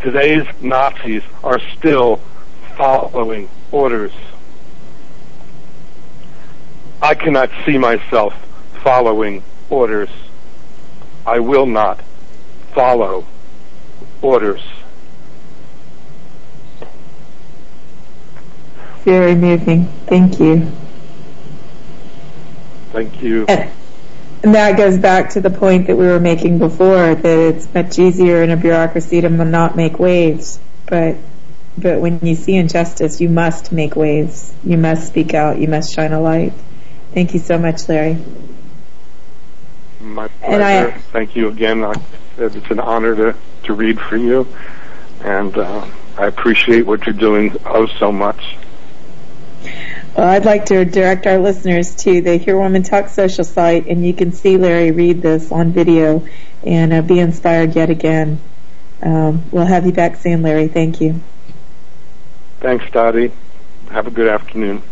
Today's 0.01 0.47
Nazis 0.61 1.22
are 1.43 1.61
still 1.76 2.20
following 2.76 3.49
orders. 3.72 4.12
I 7.01 7.14
cannot 7.14 7.51
see 7.64 7.78
myself 7.78 8.34
following 8.82 9.42
orders. 9.70 10.11
I 11.24 11.38
will 11.40 11.66
not 11.66 12.01
follow 12.74 13.26
orders. 14.22 14.62
Very 19.05 19.34
moving. 19.34 19.86
Thank 20.07 20.40
you. 20.40 20.70
Thank 22.92 23.22
you. 23.22 23.44
And, 23.46 23.70
and 24.42 24.55
that 24.55 24.76
goes 24.76 24.99
back 24.99 25.30
to 25.30 25.40
the 25.40 25.51
point 25.51 25.86
that 25.86 25.96
we 25.96 26.07
were 26.07 26.20
making 26.20 26.59
before 26.59 27.14
that 27.14 27.24
it's 27.24 27.72
much 27.72 27.99
easier 27.99 28.42
in 28.42 28.51
a 28.51 28.57
bureaucracy 28.57 29.20
to 29.20 29.28
not 29.28 29.76
make 29.76 29.99
waves, 29.99 30.59
but 30.86 31.16
but 31.76 32.01
when 32.01 32.18
you 32.22 32.34
see 32.34 32.57
injustice, 32.57 33.20
you 33.20 33.28
must 33.28 33.70
make 33.70 33.94
waves. 33.94 34.53
You 34.64 34.76
must 34.76 35.07
speak 35.07 35.32
out. 35.32 35.59
You 35.61 35.68
must 35.68 35.94
shine 35.94 36.12
a 36.12 36.20
light. 36.20 36.53
Thank 37.12 37.34
you 37.34 37.40
so 37.40 37.59
much, 37.59 37.88
Larry. 37.88 38.18
My 40.00 40.28
pleasure. 40.28 40.92
I, 40.92 40.98
Thank 41.12 41.36
you 41.36 41.48
again. 41.48 41.82
I, 41.84 41.94
it's 42.36 42.70
an 42.70 42.80
honor 42.80 43.14
to, 43.16 43.36
to 43.64 43.72
read 43.72 44.00
for 44.00 44.16
you, 44.16 44.46
and 45.22 45.56
uh, 45.56 45.86
I 46.16 46.26
appreciate 46.26 46.86
what 46.86 47.06
you're 47.06 47.14
doing 47.14 47.56
oh 47.64 47.86
so 47.98 48.12
much. 48.12 48.56
Well, 50.16 50.28
I'd 50.28 50.44
like 50.44 50.66
to 50.66 50.84
direct 50.84 51.26
our 51.26 51.38
listeners 51.38 51.94
to 51.96 52.20
the 52.20 52.36
Here 52.36 52.59
Women 52.59 52.82
Talk 52.82 53.09
social 53.09 53.44
site, 53.44 53.86
and 53.86 54.06
you 54.06 54.12
can 54.12 54.32
see 54.32 54.56
Larry 54.56 54.90
read 54.90 55.22
this 55.22 55.50
on 55.50 55.72
video 55.72 56.26
and 56.64 56.92
uh, 56.92 57.02
be 57.02 57.18
inspired 57.18 57.74
yet 57.74 57.90
again. 57.90 58.40
Um, 59.02 59.44
we'll 59.50 59.66
have 59.66 59.86
you 59.86 59.92
back 59.92 60.16
soon, 60.16 60.42
Larry. 60.42 60.68
Thank 60.68 61.00
you. 61.00 61.20
Thanks, 62.61 62.84
Dottie. 62.90 63.32
Have 63.90 64.06
a 64.06 64.11
good 64.11 64.28
afternoon. 64.28 64.82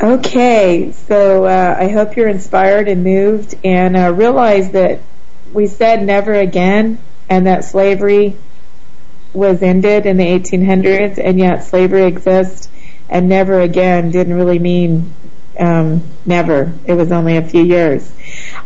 Okay, 0.00 0.92
so 0.92 1.46
uh, 1.46 1.76
I 1.76 1.88
hope 1.88 2.16
you're 2.16 2.28
inspired 2.28 2.86
and 2.86 3.02
moved, 3.02 3.56
and 3.64 3.96
uh, 3.96 4.12
realize 4.12 4.70
that 4.70 5.00
we 5.52 5.66
said 5.66 6.04
never 6.04 6.34
again, 6.34 7.00
and 7.28 7.48
that 7.48 7.64
slavery 7.64 8.36
was 9.32 9.60
ended 9.60 10.06
in 10.06 10.16
the 10.16 10.24
1800s, 10.24 11.18
and 11.18 11.40
yet 11.40 11.64
slavery 11.64 12.04
exists, 12.04 12.68
and 13.08 13.28
never 13.28 13.60
again 13.60 14.12
didn't 14.12 14.34
really 14.34 14.60
mean 14.60 15.12
um, 15.58 16.04
never. 16.24 16.72
It 16.84 16.94
was 16.94 17.10
only 17.10 17.36
a 17.36 17.42
few 17.42 17.64
years. 17.64 18.08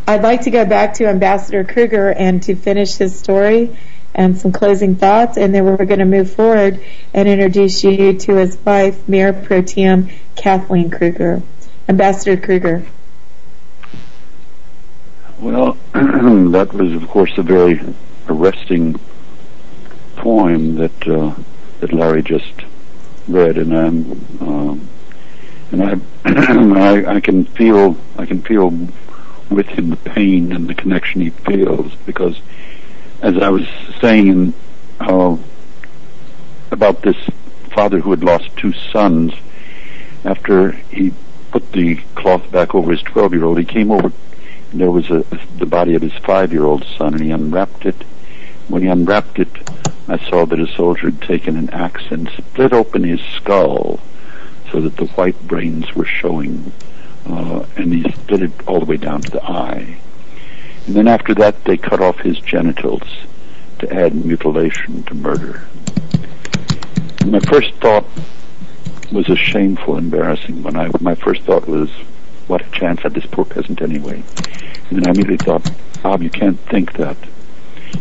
I'd 0.07 0.21
like 0.21 0.41
to 0.41 0.51
go 0.51 0.65
back 0.65 0.93
to 0.95 1.07
Ambassador 1.07 1.63
Krueger 1.63 2.11
and 2.11 2.43
to 2.43 2.55
finish 2.55 2.97
his 2.97 3.17
story 3.17 3.75
and 4.15 4.37
some 4.37 4.51
closing 4.51 4.95
thoughts, 4.95 5.37
and 5.37 5.53
then 5.53 5.65
we're 5.65 5.85
going 5.85 5.99
to 5.99 6.05
move 6.05 6.33
forward 6.33 6.83
and 7.13 7.27
introduce 7.27 7.83
you 7.83 8.13
to 8.13 8.35
his 8.35 8.57
wife, 8.57 9.07
Mayor 9.07 9.33
Pro 9.33 9.61
Tem 9.61 10.09
Kathleen 10.35 10.89
Krueger. 10.89 11.41
Ambassador 11.89 12.37
Krueger. 12.37 12.85
Well, 15.39 15.77
that 15.93 16.73
was, 16.73 16.93
of 16.93 17.07
course, 17.09 17.37
a 17.37 17.43
very 17.43 17.81
arresting 18.29 18.99
poem 20.15 20.75
that 20.75 21.07
uh, 21.07 21.35
that 21.81 21.91
Larry 21.91 22.23
just 22.23 22.53
read, 23.27 23.57
and 23.57 23.75
I'm 23.75 24.11
um, 24.39 24.89
and 25.71 25.83
I, 25.83 25.99
I 26.25 27.15
I 27.15 27.19
can 27.19 27.43
feel 27.43 27.97
I 28.17 28.25
can 28.25 28.41
feel 28.41 28.69
with 29.49 29.67
him 29.67 29.89
the 29.89 29.97
pain 29.97 30.51
and 30.51 30.67
the 30.67 30.73
connection 30.73 31.21
he 31.21 31.29
feels 31.29 31.93
because, 32.05 32.39
as 33.23 33.37
I 33.37 33.49
was 33.49 33.65
saying 34.01 34.53
uh, 34.99 35.37
about 36.71 37.01
this 37.01 37.15
father 37.73 37.99
who 38.01 38.11
had 38.11 38.23
lost 38.23 38.55
two 38.57 38.73
sons, 38.73 39.33
after 40.25 40.71
he 40.71 41.13
put 41.51 41.71
the 41.71 41.95
cloth 42.15 42.51
back 42.51 42.75
over 42.75 42.91
his 42.91 43.01
twelve-year-old, 43.01 43.57
he 43.57 43.65
came 43.65 43.91
over. 43.91 44.11
And 44.71 44.81
there 44.81 44.91
was 44.91 45.09
a, 45.09 45.25
the 45.57 45.65
body 45.65 45.95
of 45.95 46.01
his 46.01 46.13
five-year-old 46.13 46.85
son, 46.97 47.13
and 47.13 47.23
he 47.23 47.31
unwrapped 47.31 47.85
it. 47.85 48.03
When 48.67 48.81
he 48.81 48.89
unwrapped 48.89 49.39
it, 49.39 49.69
I 50.09 50.17
saw 50.29 50.45
that 50.45 50.59
a 50.59 50.67
soldier 50.67 51.09
had 51.09 51.21
taken 51.21 51.55
an 51.55 51.69
axe 51.69 52.03
and 52.11 52.29
split 52.29 52.73
open 52.73 53.03
his 53.05 53.21
skull 53.21 54.01
so 54.69 54.81
that 54.81 54.97
the 54.97 55.05
white 55.05 55.47
brains 55.47 55.95
were 55.95 56.05
showing, 56.05 56.73
uh, 57.25 57.65
and 57.77 57.93
he 57.93 58.11
split 58.11 58.43
it 58.43 58.67
all 58.67 58.79
the 58.79 58.85
way 58.85 58.97
down 58.97 59.21
to 59.21 59.31
the 59.31 59.43
eye. 59.43 59.99
And 60.85 60.95
then 60.95 61.07
after 61.07 61.33
that, 61.35 61.63
they 61.63 61.77
cut 61.77 62.01
off 62.01 62.19
his 62.19 62.37
genitals 62.39 63.03
to 63.79 63.93
add 63.93 64.13
mutilation 64.13 65.03
to 65.03 65.13
murder. 65.13 65.67
My 67.25 67.39
first 67.39 67.73
thought 67.75 68.05
was 69.11 69.29
a 69.29 69.35
shameful, 69.35 69.97
embarrassing 69.97 70.61
one. 70.61 70.75
I, 70.75 70.89
my 70.99 71.15
first 71.15 71.43
thought 71.43 71.67
was, 71.67 71.89
what 72.47 72.65
a 72.65 72.69
chance 72.71 73.01
had 73.01 73.13
this 73.13 73.25
poor 73.25 73.45
peasant 73.45 73.81
anyway. 73.81 74.23
And 74.89 74.99
then 74.99 75.07
I 75.07 75.11
immediately 75.11 75.37
thought, 75.37 75.69
Bob, 76.01 76.21
you 76.21 76.29
can't 76.29 76.59
think 76.59 76.93
that. 76.97 77.15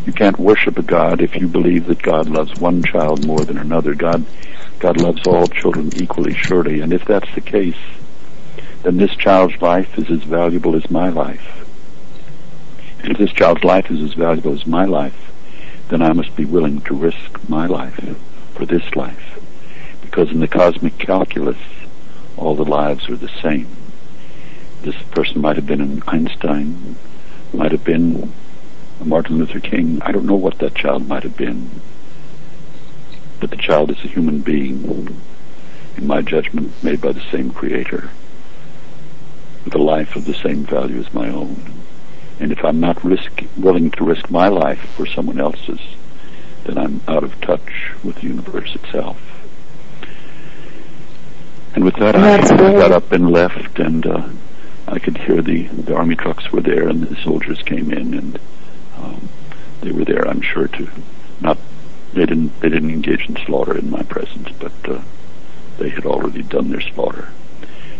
You 0.05 0.13
can't 0.13 0.39
worship 0.39 0.79
a 0.79 0.83
God 0.83 1.21
if 1.21 1.37
you 1.37 1.47
believe 1.47 1.87
that 1.87 2.03
God 2.03 2.29
loves 2.29 2.59
one 2.61 2.83
child 2.83 3.25
more 3.25 3.45
than 3.45 3.59
another. 3.59 3.95
God, 3.95 4.25
God 4.81 5.01
loves 5.01 5.25
all 5.27 5.47
children 5.47 5.91
equally, 5.97 6.35
surely. 6.35 6.81
And 6.81 6.93
if 6.93 7.05
that's 7.05 7.33
the 7.35 7.41
case, 7.41 7.79
then 8.83 8.97
this 8.97 9.15
child's 9.15 9.61
life 9.63 9.97
is 9.97 10.11
as 10.11 10.25
valuable 10.25 10.75
as 10.75 10.91
my 10.91 11.09
life. 11.11 11.62
If 13.05 13.19
this 13.19 13.33
child's 13.33 13.65
life 13.65 13.91
is 13.91 14.01
as 14.01 14.15
valuable 14.15 14.53
as 14.53 14.65
my 14.65 14.85
life, 14.85 15.33
then 15.89 16.03
I 16.03 16.13
must 16.13 16.37
be 16.37 16.45
willing 16.45 16.81
to 16.83 16.95
risk 16.95 17.49
my 17.49 17.67
life 17.67 18.17
for 18.55 18.65
this 18.65 18.95
life. 18.95 19.41
Because 20.01 20.31
in 20.31 20.39
the 20.39 20.47
cosmic 20.47 20.99
calculus, 20.99 21.59
all 22.37 22.55
the 22.55 22.65
lives 22.65 23.09
are 23.09 23.17
the 23.17 23.29
same. 23.29 23.69
This 24.83 24.95
person 25.11 25.41
might 25.41 25.57
have 25.57 25.67
been 25.67 25.81
an 25.81 26.03
Einstein, 26.07 26.97
might 27.53 27.73
have 27.73 27.85
been 27.85 28.33
a 29.01 29.05
Martin 29.05 29.39
Luther 29.39 29.61
King. 29.61 30.01
I 30.03 30.13
don't 30.13 30.27
know 30.27 30.37
what 30.37 30.59
that 30.59 30.77
child 30.77 31.09
might 31.09 31.25
have 31.25 31.37
been. 31.37 31.83
But 33.41 33.51
the 33.51 33.57
child 33.57 33.91
is 33.91 34.05
a 34.05 34.09
human 34.09 34.43
being, 34.43 35.21
in 35.97 36.07
my 36.07 36.23
judgment, 36.23 36.73
made 36.85 37.01
by 37.01 37.11
the 37.11 37.31
same 37.33 37.51
creator, 37.51 38.11
with 39.65 39.75
a 39.75 39.83
life 39.83 40.15
of 40.15 40.25
the 40.25 40.35
same 40.35 40.65
value 40.65 41.01
as 41.01 41.13
my 41.13 41.29
own. 41.29 41.82
And 42.43 42.51
if 42.51 42.65
I'm 42.65 42.81
not 42.81 43.05
risk, 43.05 43.45
willing 43.57 43.93
to 43.93 44.05
risk 44.05 44.29
my 44.29 44.49
life 44.49 44.81
for 44.97 45.07
someone 45.07 45.39
else's, 45.39 45.79
then 46.65 46.77
I'm 46.77 47.01
out 47.07 47.23
of 47.23 47.41
touch 47.41 47.93
with 48.03 48.17
the 48.17 48.27
universe 48.27 48.75
itself. 48.75 49.17
And 51.77 51.85
with 51.85 51.95
that, 51.97 52.17
I 52.17 52.39
got 52.73 52.91
up 52.91 53.13
and 53.13 53.31
left, 53.31 53.79
and 53.79 54.05
uh, 54.05 54.29
I 54.89 54.99
could 54.99 55.19
hear 55.19 55.41
the, 55.41 55.69
the 55.69 55.95
army 55.95 56.17
trucks 56.17 56.51
were 56.51 56.61
there, 56.61 56.89
and 56.89 57.05
the 57.05 57.15
soldiers 57.23 57.63
came 57.63 57.93
in, 57.93 58.13
and 58.13 58.41
um, 58.97 59.29
they 59.81 59.93
were 59.93 60.05
there, 60.05 60.27
I'm 60.27 60.43
sure, 60.43 60.67
to 60.67 60.91
not 61.41 61.59
they 62.13 62.27
didn't 62.27 62.61
they 62.61 62.69
didn't 62.69 62.91
engage 62.91 63.29
in 63.29 63.37
slaughter 63.37 63.79
in 63.79 63.89
my 63.89 64.03
presence, 64.03 64.49
but 64.59 64.73
uh, 64.89 65.01
they 65.79 65.91
had 65.91 66.07
already 66.07 66.43
done 66.43 66.71
their 66.71 66.81
slaughter, 66.81 67.29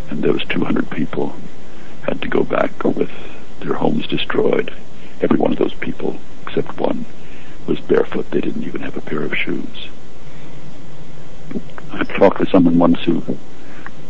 and 0.09 0.21
was 0.21 0.43
200 0.49 0.89
people 0.89 1.33
had 2.05 2.21
to 2.21 2.27
go 2.27 2.43
back 2.43 2.83
with 2.83 3.09
their 3.63 3.75
homes 3.75 4.07
destroyed. 4.07 4.73
Every 5.21 5.37
one 5.37 5.51
of 5.53 5.57
those 5.57 5.73
people, 5.73 6.19
except 6.45 6.79
one, 6.79 7.05
was 7.67 7.79
barefoot. 7.79 8.29
They 8.31 8.41
didn't 8.41 8.63
even 8.63 8.81
have 8.81 8.97
a 8.97 9.01
pair 9.01 9.23
of 9.23 9.35
shoes. 9.37 9.87
I 11.91 12.03
talked 12.03 12.39
with 12.39 12.49
someone 12.49 12.79
once 12.79 13.01
who 13.03 13.37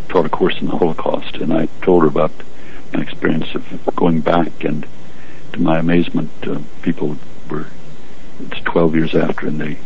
taught 0.09 0.25
a 0.25 0.29
course 0.29 0.59
in 0.59 0.67
the 0.67 0.77
Holocaust, 0.77 1.35
and 1.35 1.53
I 1.53 1.67
told 1.81 2.03
her 2.03 2.07
about 2.07 2.31
my 2.93 3.01
experience 3.01 3.53
of 3.55 3.95
going 3.95 4.21
back, 4.21 4.63
and 4.63 4.85
to 5.53 5.61
my 5.61 5.79
amazement, 5.79 6.31
uh, 6.43 6.59
people 6.81 7.17
were, 7.49 7.67
it's 8.39 8.61
12 8.61 8.95
years 8.95 9.15
after, 9.15 9.47
and 9.47 9.59
they, 9.59 9.77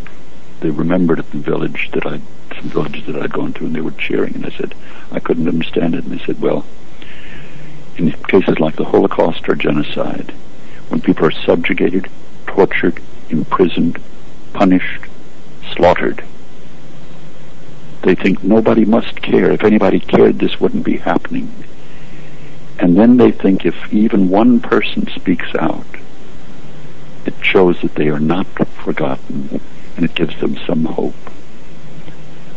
they 0.60 0.70
remembered 0.70 1.20
at 1.20 1.32
the 1.32 1.38
village 1.38 1.90
that 1.94 2.06
I, 2.06 2.20
some 2.56 2.70
villages 2.70 3.06
that 3.08 3.22
I'd 3.22 3.34
gone 3.34 3.54
to, 3.54 3.66
and 3.66 3.76
they 3.76 3.82
were 3.82 3.92
cheering, 3.92 4.36
and 4.36 4.46
I 4.46 4.50
said, 4.50 4.76
I 5.12 5.20
couldn't 5.20 5.48
understand 5.48 5.96
it, 5.96 6.04
and 6.04 6.20
they 6.20 6.24
said, 6.26 6.42
well, 6.42 6.66
in 7.98 8.12
cases 8.12 8.60
like 8.60 8.76
the 8.76 8.86
Holocaust 8.86 9.50
or 9.50 9.56
genocide, 9.56 10.32
when 10.90 11.02
people 11.02 11.26
are 11.26 11.32
subjugated, 11.32 12.10
tortured, 12.46 13.02
imprisoned, 13.30 14.00
punished, 14.54 15.06
slaughtered, 15.74 16.24
they 18.04 18.16
think 18.16 18.44
nobody 18.44 18.86
must 18.86 19.22
care. 19.22 19.52
If 19.52 19.64
anybody 19.64 20.00
cared, 20.00 20.40
this 20.40 20.60
wouldn't 20.60 20.86
be 20.86 20.98
happening. 20.98 21.52
And 22.80 22.98
then 22.98 23.18
they 23.18 23.32
think 23.32 23.66
if 23.66 23.92
even 23.92 24.30
one 24.30 24.60
person 24.60 25.08
speaks 25.08 25.54
out, 25.60 25.86
it 27.26 27.34
shows 27.42 27.82
that 27.82 27.96
they 27.96 28.08
are 28.08 28.20
not 28.20 28.46
forgotten 28.84 29.60
and 29.96 30.06
it 30.06 30.14
gives 30.14 30.40
them 30.40 30.56
some 30.66 30.86
hope. 30.86 31.16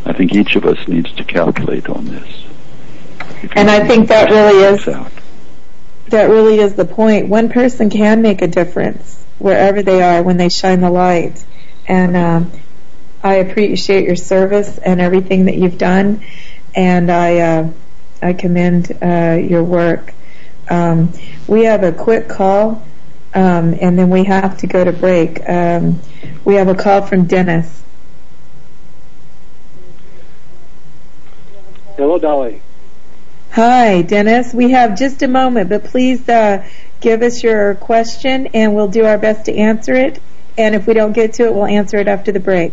I 0.05 0.13
think 0.13 0.35
each 0.35 0.55
of 0.57 0.67
us 0.67 0.87
needs 0.87 1.11
to 1.13 1.25
calculate 1.25 1.89
on 1.89 2.05
this. 2.07 2.45
And 3.57 3.71
I 3.71 3.87
think 3.87 4.09
that 4.09 4.31
really 4.31 4.63
is 4.65 4.87
out 4.87 5.20
that 6.11 6.29
really 6.29 6.59
is 6.59 6.75
the 6.75 6.85
point. 6.85 7.29
One 7.29 7.49
person 7.49 7.91
can 7.91 8.23
make 8.23 8.43
a 8.43 8.47
difference 8.47 9.25
wherever 9.39 9.83
they 9.83 10.03
are 10.03 10.23
when 10.23 10.37
they 10.37 10.49
shine 10.49 10.81
the 10.81 10.91
light. 10.91 11.45
And 11.89 12.17
um, 12.17 12.53
I 13.23 13.37
appreciate 13.37 14.07
your 14.07 14.17
service 14.17 14.79
and 14.79 15.01
everything 15.01 15.47
that 15.47 15.57
you've 15.57 15.79
done, 15.79 16.25
and 16.75 17.11
I 17.11 17.39
uh, 17.39 17.71
I 18.23 18.33
commend 18.33 18.97
uh, 19.03 19.39
your 19.41 19.65
work. 19.65 20.15
Um, 20.69 21.13
we 21.47 21.65
have 21.65 21.83
a 21.83 21.93
quick 21.93 22.29
call, 22.29 22.87
um, 23.35 23.77
and 23.81 23.99
then 23.99 24.09
we 24.09 24.25
have 24.25 24.59
to 24.59 24.67
go 24.67 24.85
to 24.85 24.93
break. 24.93 25.47
Um, 25.49 26.01
we 26.45 26.55
have 26.55 26.69
a 26.69 26.75
call 26.75 27.03
from 27.03 27.27
Dennis. 27.27 27.83
Hello, 31.97 32.19
Dolly. 32.19 32.63
Hi, 33.53 34.03
Dennis. 34.03 34.55
We 34.55 34.71
have 34.71 34.97
just 34.97 35.23
a 35.23 35.29
moment, 35.29 35.71
but 35.71 35.83
please 35.83 36.29
uh, 36.29 36.65
give 37.01 37.23
us 37.23 37.43
your 37.43 37.75
question 37.75 38.47
and 38.55 38.77
we'll 38.77 38.87
do 38.87 39.05
our 39.05 39.19
best 39.19 39.47
to 39.47 39.57
answer 39.57 39.93
it. 39.93 40.21
And 40.57 40.77
if 40.77 40.87
we 40.87 40.95
don't 40.95 41.13
get 41.13 41.33
to 41.35 41.47
it, 41.47 41.55
we'll 41.55 41.67
answer 41.67 41.97
it 41.99 42.07
after 42.07 42.31
the 42.31 42.39
break. 42.39 42.73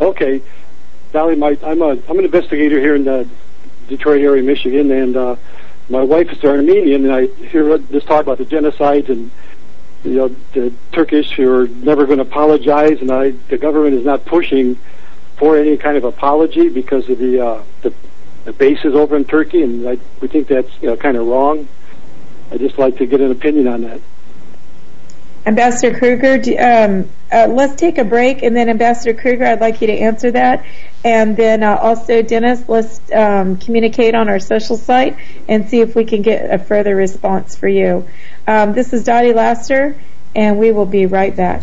Okay. 0.00 0.42
Dolly, 1.12 1.36
my, 1.36 1.56
I'm, 1.62 1.80
a, 1.82 1.90
I'm 2.08 2.18
an 2.18 2.24
investigator 2.24 2.80
here 2.80 2.96
in 2.96 3.04
the 3.04 3.28
Detroit 3.86 4.22
area, 4.22 4.42
Michigan, 4.42 4.90
and 4.90 5.16
uh, 5.16 5.36
my 5.88 6.02
wife 6.02 6.30
is 6.32 6.44
Armenian, 6.44 7.04
and 7.04 7.14
I 7.14 7.26
hear 7.26 7.78
this 7.78 8.04
talk 8.04 8.22
about 8.22 8.38
the 8.38 8.44
genocide 8.44 9.08
and 9.08 9.30
you 10.04 10.14
know 10.14 10.36
the 10.52 10.72
Turkish 10.92 11.32
who 11.32 11.52
are 11.52 11.68
never 11.68 12.06
going 12.06 12.18
to 12.18 12.24
apologize, 12.24 13.00
and 13.00 13.10
I, 13.10 13.30
the 13.48 13.58
government 13.58 13.94
is 13.94 14.04
not 14.04 14.24
pushing 14.24 14.76
for 15.36 15.56
any 15.56 15.76
kind 15.76 15.96
of 15.96 16.04
apology 16.04 16.68
because 16.68 17.08
of 17.08 17.18
the 17.18 17.44
uh, 17.44 17.62
the 17.82 17.92
bases 18.52 18.94
over 18.94 19.16
in 19.16 19.24
Turkey, 19.24 19.62
and 19.62 19.88
I, 19.88 19.98
we 20.20 20.28
think 20.28 20.48
that's 20.48 20.70
you 20.80 20.88
know 20.88 20.96
kind 20.96 21.16
of 21.16 21.26
wrong. 21.26 21.68
I'd 22.50 22.60
just 22.60 22.78
like 22.78 22.96
to 22.98 23.06
get 23.06 23.20
an 23.20 23.30
opinion 23.30 23.68
on 23.68 23.82
that. 23.82 24.00
Ambassador 25.46 25.98
Krueger, 25.98 26.38
do, 26.38 26.58
um, 26.58 27.08
uh, 27.32 27.46
let's 27.48 27.74
take 27.76 27.96
a 27.96 28.04
break, 28.04 28.42
and 28.42 28.54
then 28.54 28.68
Ambassador 28.68 29.18
Krueger, 29.18 29.46
I'd 29.46 29.60
like 29.60 29.80
you 29.80 29.86
to 29.86 29.98
answer 29.98 30.30
that. 30.32 30.66
And 31.04 31.36
then 31.36 31.62
uh, 31.62 31.76
also, 31.76 32.20
Dennis, 32.20 32.68
let's 32.68 33.00
um, 33.12 33.56
communicate 33.56 34.14
on 34.14 34.28
our 34.28 34.40
social 34.40 34.76
site 34.76 35.16
and 35.48 35.68
see 35.68 35.80
if 35.80 35.94
we 35.94 36.04
can 36.04 36.20
get 36.20 36.52
a 36.52 36.58
further 36.58 36.94
response 36.94 37.56
for 37.56 37.68
you. 37.68 38.06
Um, 38.46 38.74
this 38.74 38.92
is 38.92 39.04
Dottie 39.04 39.32
Laster, 39.32 39.98
and 40.34 40.58
we 40.58 40.70
will 40.70 40.86
be 40.86 41.06
right 41.06 41.34
back. 41.34 41.62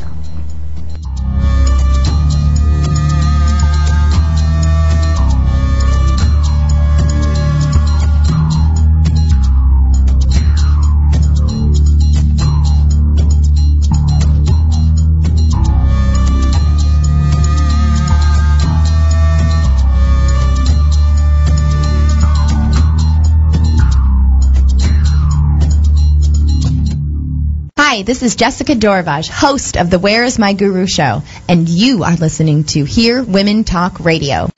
Hi, 27.96 28.02
this 28.02 28.24
is 28.24 28.36
Jessica 28.36 28.74
Dorvaj, 28.74 29.30
host 29.30 29.78
of 29.78 29.90
the 29.90 29.98
Where 29.98 30.26
is 30.26 30.38
My 30.38 30.52
Guru 30.52 30.86
show, 30.86 31.24
and 31.48 31.70
you 31.70 32.04
are 32.04 32.18
listening 32.18 32.66
to 32.76 32.84
Here 32.84 33.24
Women 33.24 33.64
Talk 33.64 34.02
Radio. 34.02 34.50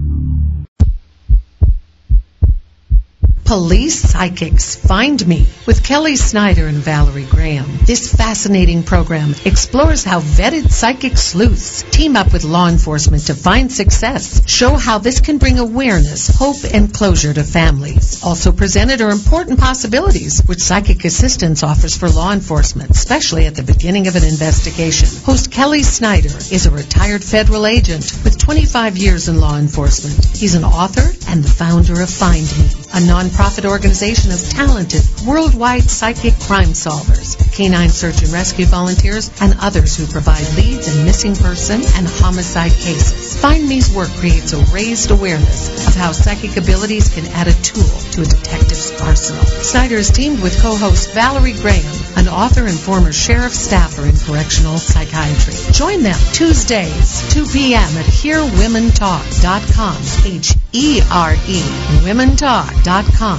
Police 3.44 4.00
Psychics 4.00 4.74
Find 4.74 5.24
Me 5.26 5.46
with 5.66 5.84
Kelly 5.84 6.16
Snyder 6.16 6.66
and 6.66 6.78
Valerie 6.78 7.26
Graham. 7.26 7.66
This 7.84 8.10
fascinating 8.14 8.82
program 8.82 9.34
explores 9.44 10.02
how 10.02 10.20
vetted 10.20 10.72
psychic 10.72 11.18
sleuths 11.18 11.82
team 11.90 12.16
up 12.16 12.32
with 12.32 12.44
law 12.44 12.68
enforcement 12.68 13.26
to 13.26 13.34
find 13.34 13.70
success, 13.70 14.48
show 14.48 14.76
how 14.76 14.96
this 14.96 15.20
can 15.20 15.36
bring 15.36 15.58
awareness, 15.58 16.28
hope, 16.28 16.56
and 16.72 16.92
closure 16.94 17.34
to 17.34 17.44
families. 17.44 18.24
Also 18.24 18.50
presented 18.50 19.02
are 19.02 19.10
important 19.10 19.60
possibilities 19.60 20.40
which 20.46 20.60
psychic 20.60 21.04
assistance 21.04 21.62
offers 21.62 21.96
for 21.96 22.08
law 22.08 22.32
enforcement, 22.32 22.90
especially 22.90 23.44
at 23.44 23.54
the 23.54 23.62
beginning 23.62 24.06
of 24.06 24.16
an 24.16 24.24
investigation. 24.24 25.08
Host 25.22 25.52
Kelly 25.52 25.82
Snyder 25.82 26.34
is 26.50 26.64
a 26.64 26.70
retired 26.70 27.22
federal 27.22 27.66
agent 27.66 28.04
with 28.24 28.38
25 28.38 28.96
years 28.96 29.28
in 29.28 29.38
law 29.38 29.58
enforcement. 29.58 30.24
He's 30.34 30.54
an 30.54 30.64
author 30.64 31.12
and 31.28 31.44
the 31.44 31.50
founder 31.50 32.00
of 32.00 32.08
Find 32.08 32.46
Me, 32.58 32.70
a 32.94 33.00
nonprofit 33.34 33.68
organization 33.68 34.30
of 34.32 34.40
talented, 34.50 35.02
worldwide 35.26 35.82
psychic 35.82 36.34
crime 36.40 36.68
solvers, 36.68 37.36
canine 37.54 37.88
search 37.88 38.22
and 38.22 38.32
rescue 38.32 38.66
volunteers, 38.66 39.30
and 39.40 39.54
others 39.60 39.96
who 39.96 40.06
provide 40.06 40.46
leads 40.56 40.94
in 40.94 41.04
missing 41.04 41.34
person 41.34 41.80
and 41.96 42.06
homicide 42.06 42.72
cases. 42.72 43.40
Find 43.40 43.68
Me's 43.68 43.92
work 43.94 44.10
creates 44.18 44.52
a 44.52 44.58
raised 44.72 45.10
awareness 45.10 45.88
of 45.88 45.94
how 45.94 46.12
psychic 46.12 46.56
abilities 46.56 47.12
can 47.12 47.26
add 47.32 47.48
a 47.48 47.54
tool 47.62 47.82
to 48.12 48.22
a 48.22 48.24
detective's 48.24 48.92
arsenal. 49.00 49.44
Snyder 49.44 49.96
is 49.96 50.10
teamed 50.10 50.40
with 50.42 50.60
co-host 50.60 51.12
Valerie 51.12 51.54
Graham, 51.54 51.94
an 52.16 52.28
author 52.28 52.66
and 52.66 52.78
former 52.78 53.12
sheriff 53.12 53.52
staffer 53.52 54.06
in 54.06 54.16
correctional 54.16 54.78
psychiatry. 54.78 55.54
Join 55.72 56.02
them 56.02 56.18
Tuesdays, 56.32 57.28
2 57.34 57.46
p.m. 57.46 57.96
at 57.98 58.06
HereWomenTalk.com. 58.06 59.96
H-E-R-E, 60.24 61.60
WomenTalk.com. 62.04 63.23
Hi, 63.26 63.38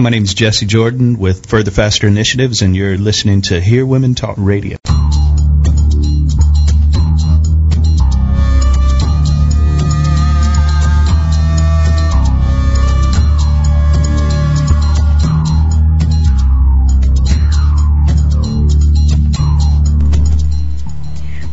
my 0.00 0.10
name 0.10 0.24
is 0.24 0.34
Jesse 0.34 0.66
Jordan 0.66 1.18
with 1.18 1.46
Further 1.46 1.70
Faster 1.70 2.06
Initiatives, 2.06 2.60
and 2.60 2.76
you're 2.76 2.98
listening 2.98 3.40
to 3.40 3.58
Here 3.58 3.86
Women 3.86 4.14
Talk 4.14 4.34
Radio. 4.36 4.76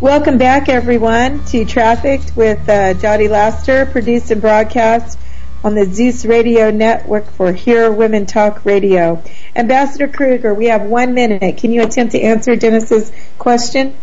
Welcome 0.01 0.37
back, 0.37 0.67
everyone, 0.67 1.45
to 1.45 1.63
Trafficked 1.63 2.35
with 2.35 2.67
uh, 2.67 2.91
Dottie 2.91 3.29
Laster, 3.29 3.85
produced 3.85 4.29
and 4.31 4.41
broadcast 4.41 5.17
on 5.65 5.73
the 5.73 5.83
Zeus 5.83 6.25
Radio 6.25 6.69
Network 6.69 7.25
for 7.25 7.51
Here 7.51 7.91
Women 7.91 8.27
Talk 8.27 8.63
Radio. 8.65 9.23
Ambassador 9.55 10.07
Krueger, 10.07 10.53
we 10.53 10.67
have 10.67 10.83
one 10.83 11.15
minute. 11.15 11.57
Can 11.57 11.71
you 11.71 11.81
attempt 11.81 12.11
to 12.11 12.21
answer 12.21 12.55
Dennis's 12.55 13.11
question? 13.39 13.95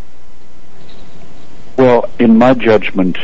Well, 1.78 2.10
in 2.18 2.36
my 2.36 2.54
judgment, 2.54 3.16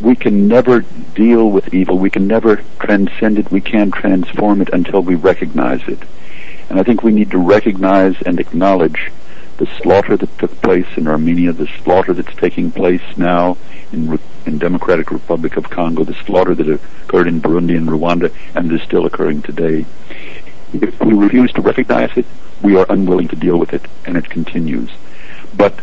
we 0.00 0.14
can 0.14 0.46
never 0.46 0.82
deal 0.82 1.50
with 1.50 1.74
evil. 1.74 1.98
We 1.98 2.08
can 2.08 2.28
never 2.28 2.62
transcend 2.78 3.40
it. 3.40 3.50
We 3.50 3.60
can't 3.60 3.92
transform 3.92 4.62
it 4.62 4.68
until 4.72 5.02
we 5.02 5.16
recognize 5.16 5.82
it. 5.88 5.98
And 6.70 6.78
I 6.78 6.84
think 6.84 7.02
we 7.02 7.10
need 7.10 7.32
to 7.32 7.38
recognize 7.38 8.14
and 8.22 8.38
acknowledge 8.38 9.10
the 9.58 9.66
slaughter 9.82 10.16
that 10.16 10.38
took 10.38 10.60
place 10.62 10.86
in 10.96 11.06
Armenia, 11.06 11.52
the 11.52 11.68
slaughter 11.82 12.12
that's 12.12 12.34
taking 12.36 12.70
place 12.70 13.02
now 13.16 13.56
in, 13.92 14.18
in 14.46 14.58
Democratic 14.58 15.10
Republic 15.10 15.56
of 15.56 15.70
Congo, 15.70 16.04
the 16.04 16.14
slaughter 16.14 16.54
that 16.54 16.68
occurred 16.68 17.28
in 17.28 17.40
Burundi 17.40 17.76
and 17.76 17.88
Rwanda, 17.88 18.34
and 18.54 18.70
is 18.72 18.82
still 18.82 19.06
occurring 19.06 19.42
today. 19.42 19.86
If 20.72 21.00
we 21.00 21.14
refuse 21.14 21.52
to 21.52 21.60
recognize 21.60 22.16
it, 22.16 22.26
we 22.62 22.76
are 22.76 22.86
unwilling 22.88 23.28
to 23.28 23.36
deal 23.36 23.58
with 23.58 23.72
it, 23.72 23.86
and 24.04 24.16
it 24.16 24.28
continues. 24.28 24.90
But 25.56 25.80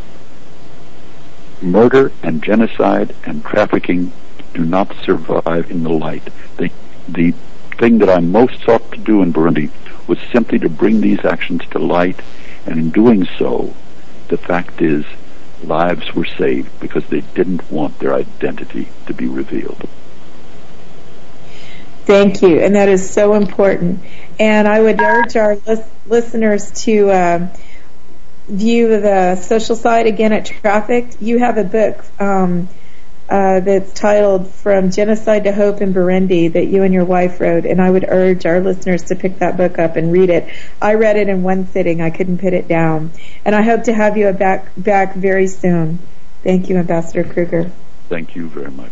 murder 1.62 2.12
and 2.24 2.44
genocide 2.44 3.16
and 3.24 3.46
trafficking 3.46 4.12
do 4.54 4.66
not 4.66 4.94
survive 4.98 5.72
in 5.72 5.84
the 5.84 5.90
light. 5.90 6.28
The, 6.58 6.72
the 7.08 7.34
thing 7.78 8.00
that 8.00 8.10
I 8.10 8.20
most 8.20 8.62
sought 8.64 8.92
to 8.92 8.98
do 8.98 9.22
in 9.22 9.32
Burundi 9.32 9.72
was 10.08 10.20
simply 10.32 10.60
to 10.60 10.68
bring 10.68 11.00
these 11.00 11.24
actions 11.24 11.62
to 11.72 11.80
light 11.80 12.20
and 12.66 12.78
in 12.80 12.90
doing 12.92 13.26
so, 13.40 13.76
the 14.30 14.38
fact 14.38 14.82
is, 14.82 15.06
lives 15.64 16.14
were 16.16 16.28
saved 16.38 16.70
because 16.80 17.04
they 17.10 17.22
didn't 17.22 17.70
want 17.72 18.00
their 18.00 18.14
identity 18.14 18.92
to 19.08 19.14
be 19.14 19.28
revealed. 19.28 19.88
Thank 22.06 22.42
you, 22.42 22.60
and 22.60 22.76
that 22.76 22.90
is 22.90 23.14
so 23.14 23.36
important. 23.36 24.04
And 24.40 24.68
I 24.68 24.82
would 24.82 25.00
urge 25.00 25.36
our 25.36 25.58
lis- 25.68 25.90
listeners 26.06 26.72
to 26.84 27.10
uh, 27.12 27.48
view 28.48 29.00
the 29.00 29.36
social 29.36 29.76
side 29.76 30.08
again 30.08 30.34
at 30.34 30.46
Trafficked. 30.46 31.22
You 31.22 31.40
have 31.40 31.58
a 31.58 31.64
book 31.64 32.04
um, 32.20 32.68
uh, 33.32 33.62
that's 33.62 33.94
titled 33.94 34.46
From 34.50 34.92
Genocide 34.92 35.46
to 35.46 35.54
Hope 35.54 35.80
in 35.80 35.94
Burundi 35.94 36.52
that 36.52 36.66
you 36.66 36.84
and 36.84 36.94
your 36.94 37.06
wife 37.06 37.40
wrote, 37.40 37.66
and 37.66 37.82
I 37.82 37.90
would 37.90 38.04
urge 38.06 38.46
our 38.46 38.60
listeners 38.60 39.04
to 39.04 39.16
pick 39.16 39.40
that 39.40 39.56
book 39.56 39.80
up 39.80 39.96
and 39.96 40.12
read 40.12 40.30
it. 40.30 40.54
I 40.82 40.96
read 40.96 41.16
it 41.16 41.30
in 41.30 41.42
one 41.42 41.66
sitting. 41.68 42.02
I 42.02 42.10
couldn't 42.10 42.40
put 42.40 42.52
it 42.52 42.68
down. 42.68 43.12
And 43.46 43.56
I 43.56 43.62
hope 43.62 43.84
to 43.84 43.94
have 43.94 44.18
you 44.18 44.30
back, 44.34 44.74
back 44.76 45.16
very 45.16 45.48
soon. 45.48 46.00
Thank 46.44 46.68
you, 46.68 46.76
Ambassador 46.76 47.24
Krueger. 47.24 47.72
Thank 48.10 48.36
you 48.36 48.50
very 48.50 48.72
much. 48.72 48.92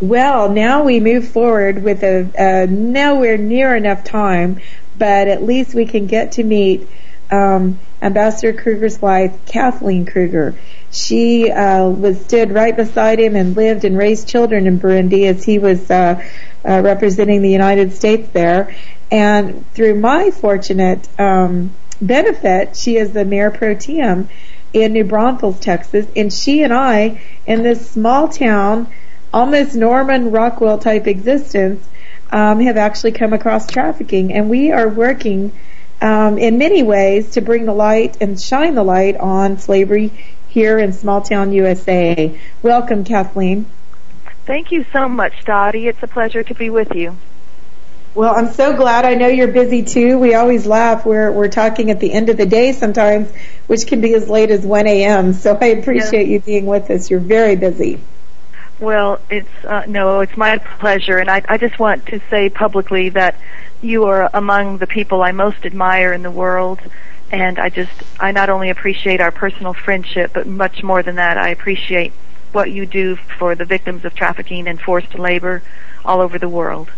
Well, 0.00 0.50
now 0.50 0.84
we 0.84 1.00
move 1.00 1.26
forward 1.26 1.82
with 1.82 2.04
a, 2.04 2.30
a 2.38 2.66
nowhere 2.68 3.36
near 3.36 3.74
enough 3.74 4.04
time, 4.04 4.60
but 4.96 5.26
at 5.26 5.42
least 5.42 5.74
we 5.74 5.86
can 5.86 6.06
get 6.06 6.32
to 6.32 6.44
meet 6.44 6.88
um, 7.32 7.80
Ambassador 8.02 8.52
Krueger's 8.52 9.00
wife, 9.00 9.32
Kathleen 9.46 10.04
Krueger. 10.04 10.54
She 10.90 11.50
uh, 11.50 11.88
was 11.88 12.20
stood 12.20 12.50
right 12.50 12.76
beside 12.76 13.20
him 13.20 13.36
and 13.36 13.56
lived 13.56 13.84
and 13.84 13.96
raised 13.96 14.28
children 14.28 14.66
in 14.66 14.78
Burundi 14.78 15.24
as 15.24 15.44
he 15.44 15.58
was 15.58 15.90
uh, 15.90 16.22
uh, 16.68 16.82
representing 16.82 17.40
the 17.40 17.50
United 17.50 17.92
States 17.92 18.28
there. 18.32 18.74
And 19.10 19.64
through 19.72 20.00
my 20.00 20.30
fortunate 20.30 21.08
um, 21.18 21.70
benefit, 22.00 22.76
she 22.76 22.96
is 22.96 23.12
the 23.12 23.24
mayor 23.24 23.50
pro 23.50 23.74
tem 23.74 24.28
in 24.72 24.92
New 24.92 25.04
Braunfels, 25.04 25.60
Texas, 25.60 26.06
and 26.16 26.32
she 26.32 26.62
and 26.62 26.72
I, 26.72 27.20
in 27.46 27.62
this 27.62 27.90
small 27.90 28.28
town, 28.28 28.92
almost 29.32 29.74
Norman 29.74 30.30
Rockwell 30.30 30.78
type 30.78 31.06
existence, 31.06 31.86
um, 32.30 32.60
have 32.60 32.78
actually 32.78 33.12
come 33.12 33.32
across 33.32 33.66
trafficking, 33.66 34.32
and 34.32 34.48
we 34.48 34.72
are 34.72 34.88
working 34.88 35.52
um, 36.02 36.36
in 36.36 36.58
many 36.58 36.82
ways 36.82 37.30
to 37.30 37.40
bring 37.40 37.64
the 37.64 37.72
light 37.72 38.16
and 38.20 38.40
shine 38.40 38.74
the 38.74 38.82
light 38.82 39.16
on 39.16 39.58
slavery 39.58 40.10
here 40.48 40.78
in 40.78 40.92
small 40.92 41.22
town 41.22 41.52
USA. 41.52 42.38
Welcome, 42.62 43.04
Kathleen. 43.04 43.66
Thank 44.44 44.72
you 44.72 44.84
so 44.92 45.08
much, 45.08 45.44
Dottie. 45.44 45.86
It's 45.86 46.02
a 46.02 46.08
pleasure 46.08 46.42
to 46.42 46.54
be 46.54 46.68
with 46.68 46.94
you. 46.94 47.16
Well, 48.14 48.34
I'm 48.34 48.52
so 48.52 48.76
glad. 48.76 49.06
I 49.06 49.14
know 49.14 49.28
you're 49.28 49.48
busy 49.48 49.82
too. 49.84 50.18
We 50.18 50.34
always 50.34 50.66
laugh. 50.66 51.06
We're 51.06 51.32
we're 51.32 51.48
talking 51.48 51.90
at 51.90 52.00
the 52.00 52.12
end 52.12 52.28
of 52.28 52.36
the 52.36 52.44
day 52.44 52.72
sometimes, 52.72 53.32
which 53.68 53.86
can 53.86 54.02
be 54.02 54.12
as 54.14 54.28
late 54.28 54.50
as 54.50 54.66
1 54.66 54.86
a.m. 54.86 55.32
So 55.32 55.56
I 55.58 55.66
appreciate 55.66 56.26
you 56.26 56.40
being 56.40 56.66
with 56.66 56.90
us. 56.90 57.10
You're 57.10 57.20
very 57.20 57.56
busy. 57.56 58.00
Well, 58.80 59.20
it's 59.30 59.64
uh, 59.64 59.84
no, 59.86 60.20
it's 60.20 60.36
my 60.36 60.58
pleasure, 60.58 61.16
and 61.16 61.30
I, 61.30 61.42
I 61.48 61.56
just 61.56 61.78
want 61.78 62.06
to 62.06 62.20
say 62.28 62.50
publicly 62.50 63.10
that 63.10 63.36
you 63.82 64.04
are 64.04 64.30
among 64.32 64.78
the 64.78 64.86
people 64.86 65.22
I 65.22 65.32
most 65.32 65.66
admire 65.66 66.12
in 66.12 66.22
the 66.22 66.30
world, 66.30 66.80
and 67.30 67.58
I 67.58 67.68
just 67.68 67.92
I 68.18 68.32
not 68.32 68.48
only 68.48 68.70
appreciate 68.70 69.20
our 69.20 69.30
personal 69.30 69.74
friendship, 69.74 70.32
but 70.32 70.46
much 70.46 70.82
more 70.82 71.02
than 71.02 71.16
that, 71.16 71.36
I 71.36 71.48
appreciate 71.48 72.12
what 72.52 72.70
you 72.70 72.86
do 72.86 73.16
for 73.38 73.54
the 73.54 73.64
victims 73.64 74.04
of 74.04 74.14
trafficking 74.14 74.68
and 74.68 74.80
forced 74.80 75.14
labor 75.18 75.62
all 76.04 76.20
over 76.20 76.38
the 76.38 76.48
world. 76.48 76.90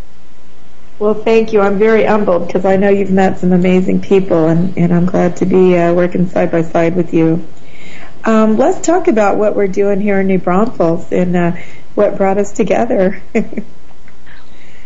Well, 0.98 1.14
thank 1.14 1.52
you. 1.52 1.60
I'm 1.60 1.78
very 1.78 2.04
humbled 2.04 2.46
because 2.46 2.64
I 2.64 2.76
know 2.76 2.88
you've 2.88 3.10
met 3.10 3.38
some 3.38 3.52
amazing 3.52 4.00
people, 4.00 4.46
and, 4.46 4.76
and 4.78 4.92
I'm 4.92 5.06
glad 5.06 5.36
to 5.38 5.46
be 5.46 5.76
uh, 5.76 5.92
working 5.92 6.28
side 6.28 6.52
by 6.52 6.62
side 6.62 6.94
with 6.94 7.12
you. 7.12 7.46
Um, 8.24 8.56
let's 8.56 8.80
talk 8.80 9.08
about 9.08 9.36
what 9.36 9.56
we're 9.56 9.68
doing 9.68 10.00
here 10.00 10.20
in 10.20 10.28
New 10.28 10.38
Braunfels 10.38 11.12
and 11.12 11.36
uh, 11.36 11.52
what 11.94 12.16
brought 12.16 12.38
us 12.38 12.52
together. 12.52 13.22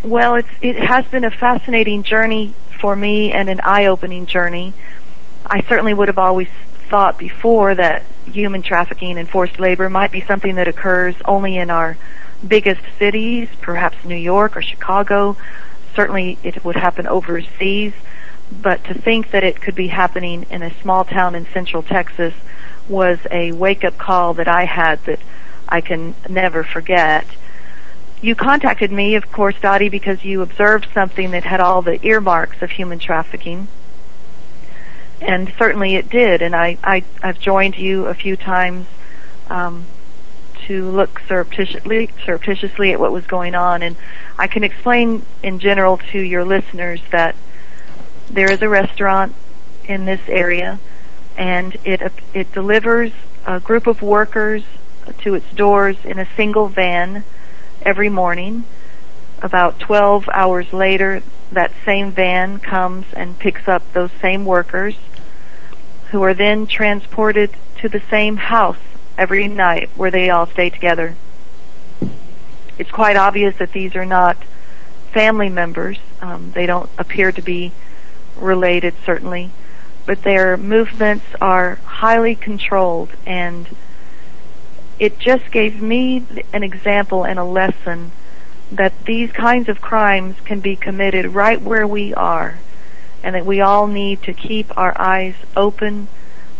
well, 0.03 0.37
it's, 0.37 0.49
it 0.61 0.77
has 0.77 1.05
been 1.07 1.25
a 1.25 1.31
fascinating 1.31 2.03
journey 2.03 2.55
for 2.81 2.95
me 2.95 3.33
and 3.33 3.49
an 3.49 3.61
eye-opening 3.63 4.27
journey. 4.27 4.73
I 5.45 5.63
certainly 5.63 5.95
would 5.95 6.09
have 6.09 6.19
always 6.19 6.49
thought 6.89 7.19
before 7.19 7.75
that 7.75 8.05
human 8.27 8.63
trafficking 8.63 9.19
and 9.19 9.29
forced 9.29 9.59
labor 9.59 9.91
might 9.91 10.13
be 10.13 10.21
something 10.23 10.55
that 10.57 10.69
occurs 10.69 11.15
only 11.25 11.57
in 11.57 11.71
our 11.71 11.97
biggest 12.47 12.83
cities, 12.99 13.49
perhaps 13.61 14.05
New 14.05 14.17
York 14.17 14.57
or 14.57 14.63
Chicago, 14.63 15.37
certainly 15.95 16.39
it 16.45 16.65
would 16.65 16.77
happen 16.77 17.07
overseas, 17.07 17.93
but 18.51 18.85
to 18.85 18.95
think 18.95 19.33
that 19.33 19.43
it 19.43 19.61
could 19.61 19.75
be 19.75 19.89
happening 19.89 20.47
in 20.51 20.63
a 20.63 20.73
small 20.81 21.05
town 21.05 21.35
in 21.35 21.47
central 21.53 21.83
Texas 21.83 22.35
was 22.89 23.19
a 23.31 23.53
wake 23.53 23.85
up 23.85 23.99
call 23.99 24.35
that 24.35 24.49
I 24.49 24.65
had 24.65 25.05
that 25.05 25.21
I 25.69 25.81
can 25.81 26.15
never 26.29 26.63
forget. 26.65 27.27
You 28.21 28.35
contacted 28.35 28.91
me, 28.91 29.15
of 29.15 29.31
course, 29.31 29.55
Dottie, 29.61 29.89
because 29.89 30.25
you 30.25 30.43
observed 30.43 30.89
something 30.93 31.31
that 31.31 31.45
had 31.45 31.61
all 31.61 31.83
the 31.83 32.05
earmarks 32.05 32.63
of 32.63 32.71
human 32.71 32.99
trafficking. 32.99 33.69
And 35.21 35.53
certainly 35.59 35.97
it 35.97 36.09
did, 36.09 36.43
and 36.43 36.55
I, 36.55 36.79
I, 36.83 37.05
I've 37.23 37.41
joined 37.41 37.77
you 37.77 38.07
a 38.07 38.15
few 38.15 38.37
times 38.37 38.87
um, 39.51 39.87
to 40.67 40.91
look 40.91 41.21
surreptitiously, 41.27 42.11
surreptitiously 42.25 42.93
at 42.93 43.01
what 43.01 43.13
was 43.13 43.27
going 43.27 43.55
on. 43.55 43.83
And 43.83 43.97
I 44.39 44.47
can 44.47 44.63
explain 44.63 45.25
in 45.43 45.59
general 45.59 45.99
to 46.13 46.21
your 46.21 46.45
listeners 46.45 47.01
that 47.11 47.35
there 48.31 48.51
is 48.51 48.63
a 48.63 48.69
restaurant 48.69 49.35
in 49.85 50.05
this 50.05 50.21
area, 50.29 50.79
and 51.37 51.77
it 51.85 52.13
it 52.35 52.53
delivers 52.53 53.13
a 53.47 53.59
group 53.59 53.87
of 53.87 54.03
workers 54.03 54.63
to 55.23 55.35
its 55.35 55.51
doors 55.53 55.97
in 56.05 56.19
a 56.19 56.29
single 56.37 56.69
van 56.69 57.25
every 57.89 58.11
morning. 58.11 58.65
About 59.41 59.81
12 59.81 60.29
hours 60.31 60.75
later, 60.75 61.23
that 61.51 61.73
same 61.87 62.13
van 62.13 62.59
comes 62.59 63.07
and 63.15 63.39
picks 63.39 63.67
up 63.67 63.83
those 63.95 64.11
same 64.21 64.45
workers 64.45 64.95
who 66.11 66.23
are 66.23 66.35
then 66.35 66.67
transported 66.67 67.51
to 67.79 67.89
the 67.89 68.03
same 68.11 68.37
house 68.37 68.77
every 69.17 69.49
night 69.49 69.89
where 69.97 70.11
they 70.11 70.29
all 70.29 70.47
stay 70.47 70.69
together. 70.69 71.17
It's 72.77 72.91
quite 72.91 73.17
obvious 73.17 73.57
that 73.57 73.73
these 73.73 73.97
are 73.97 74.05
not 74.05 74.37
family 75.15 75.49
members. 75.49 75.97
Um, 76.21 76.53
they 76.55 76.67
don't 76.67 76.91
appear 76.99 77.33
to 77.33 77.41
be 77.41 77.73
related, 78.37 78.93
certainly, 79.07 79.51
but 80.05 80.25
their 80.25 80.59
movements 80.59 81.25
are 81.41 81.77
highly 81.87 82.35
controlled 82.35 83.09
and 83.25 83.67
it 84.99 85.19
just 85.19 85.51
gave 85.51 85.81
me 85.81 86.27
an 86.53 86.63
example 86.63 87.25
and 87.25 87.39
a 87.39 87.45
lesson 87.45 88.11
that 88.73 88.93
these 89.05 89.33
kinds 89.33 89.69
of 89.69 89.81
crimes 89.81 90.37
can 90.45 90.61
be 90.61 90.77
committed 90.77 91.27
right 91.27 91.61
where 91.61 91.87
we 91.87 92.13
are, 92.15 92.59
and 93.23 93.35
that 93.35 93.47
we 93.47 93.61
all 93.61 93.87
need 93.87 94.23
to 94.23 94.33
keep 94.33 94.77
our 94.77 94.99
eyes 95.01 95.35
open 95.57 96.09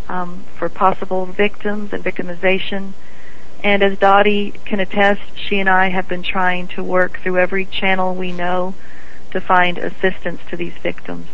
um, 0.09 0.45
for 0.57 0.69
possible 0.69 1.27
victims 1.27 1.93
and 1.93 2.03
victimization. 2.03 2.93
And 3.63 3.83
as 3.83 3.99
Dottie 3.99 4.53
can 4.65 4.81
attest, 4.81 5.21
she 5.37 5.59
and 5.59 5.69
I 5.69 5.89
have 5.89 6.09
been 6.09 6.23
trying 6.23 6.69
to 6.69 6.83
work 6.83 7.19
through 7.19 7.39
every 7.39 7.67
channel 7.67 8.15
we 8.15 8.33
know 8.33 8.75
to 9.33 9.41
find 9.41 9.77
assistance 9.77 10.41
to 10.49 10.57
these 10.57 10.75
victims. 10.75 11.27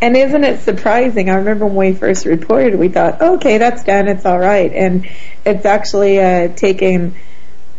And 0.00 0.16
isn't 0.16 0.44
it 0.44 0.60
surprising? 0.60 1.30
I 1.30 1.34
remember 1.34 1.66
when 1.66 1.92
we 1.92 1.94
first 1.94 2.26
reported, 2.26 2.78
we 2.78 2.88
thought, 2.88 3.20
okay, 3.20 3.58
that's 3.58 3.84
done, 3.84 4.08
it's 4.08 4.24
all 4.24 4.38
right. 4.38 4.72
And 4.72 5.08
it's 5.44 5.64
actually 5.64 6.20
uh, 6.20 6.48
taken 6.54 7.14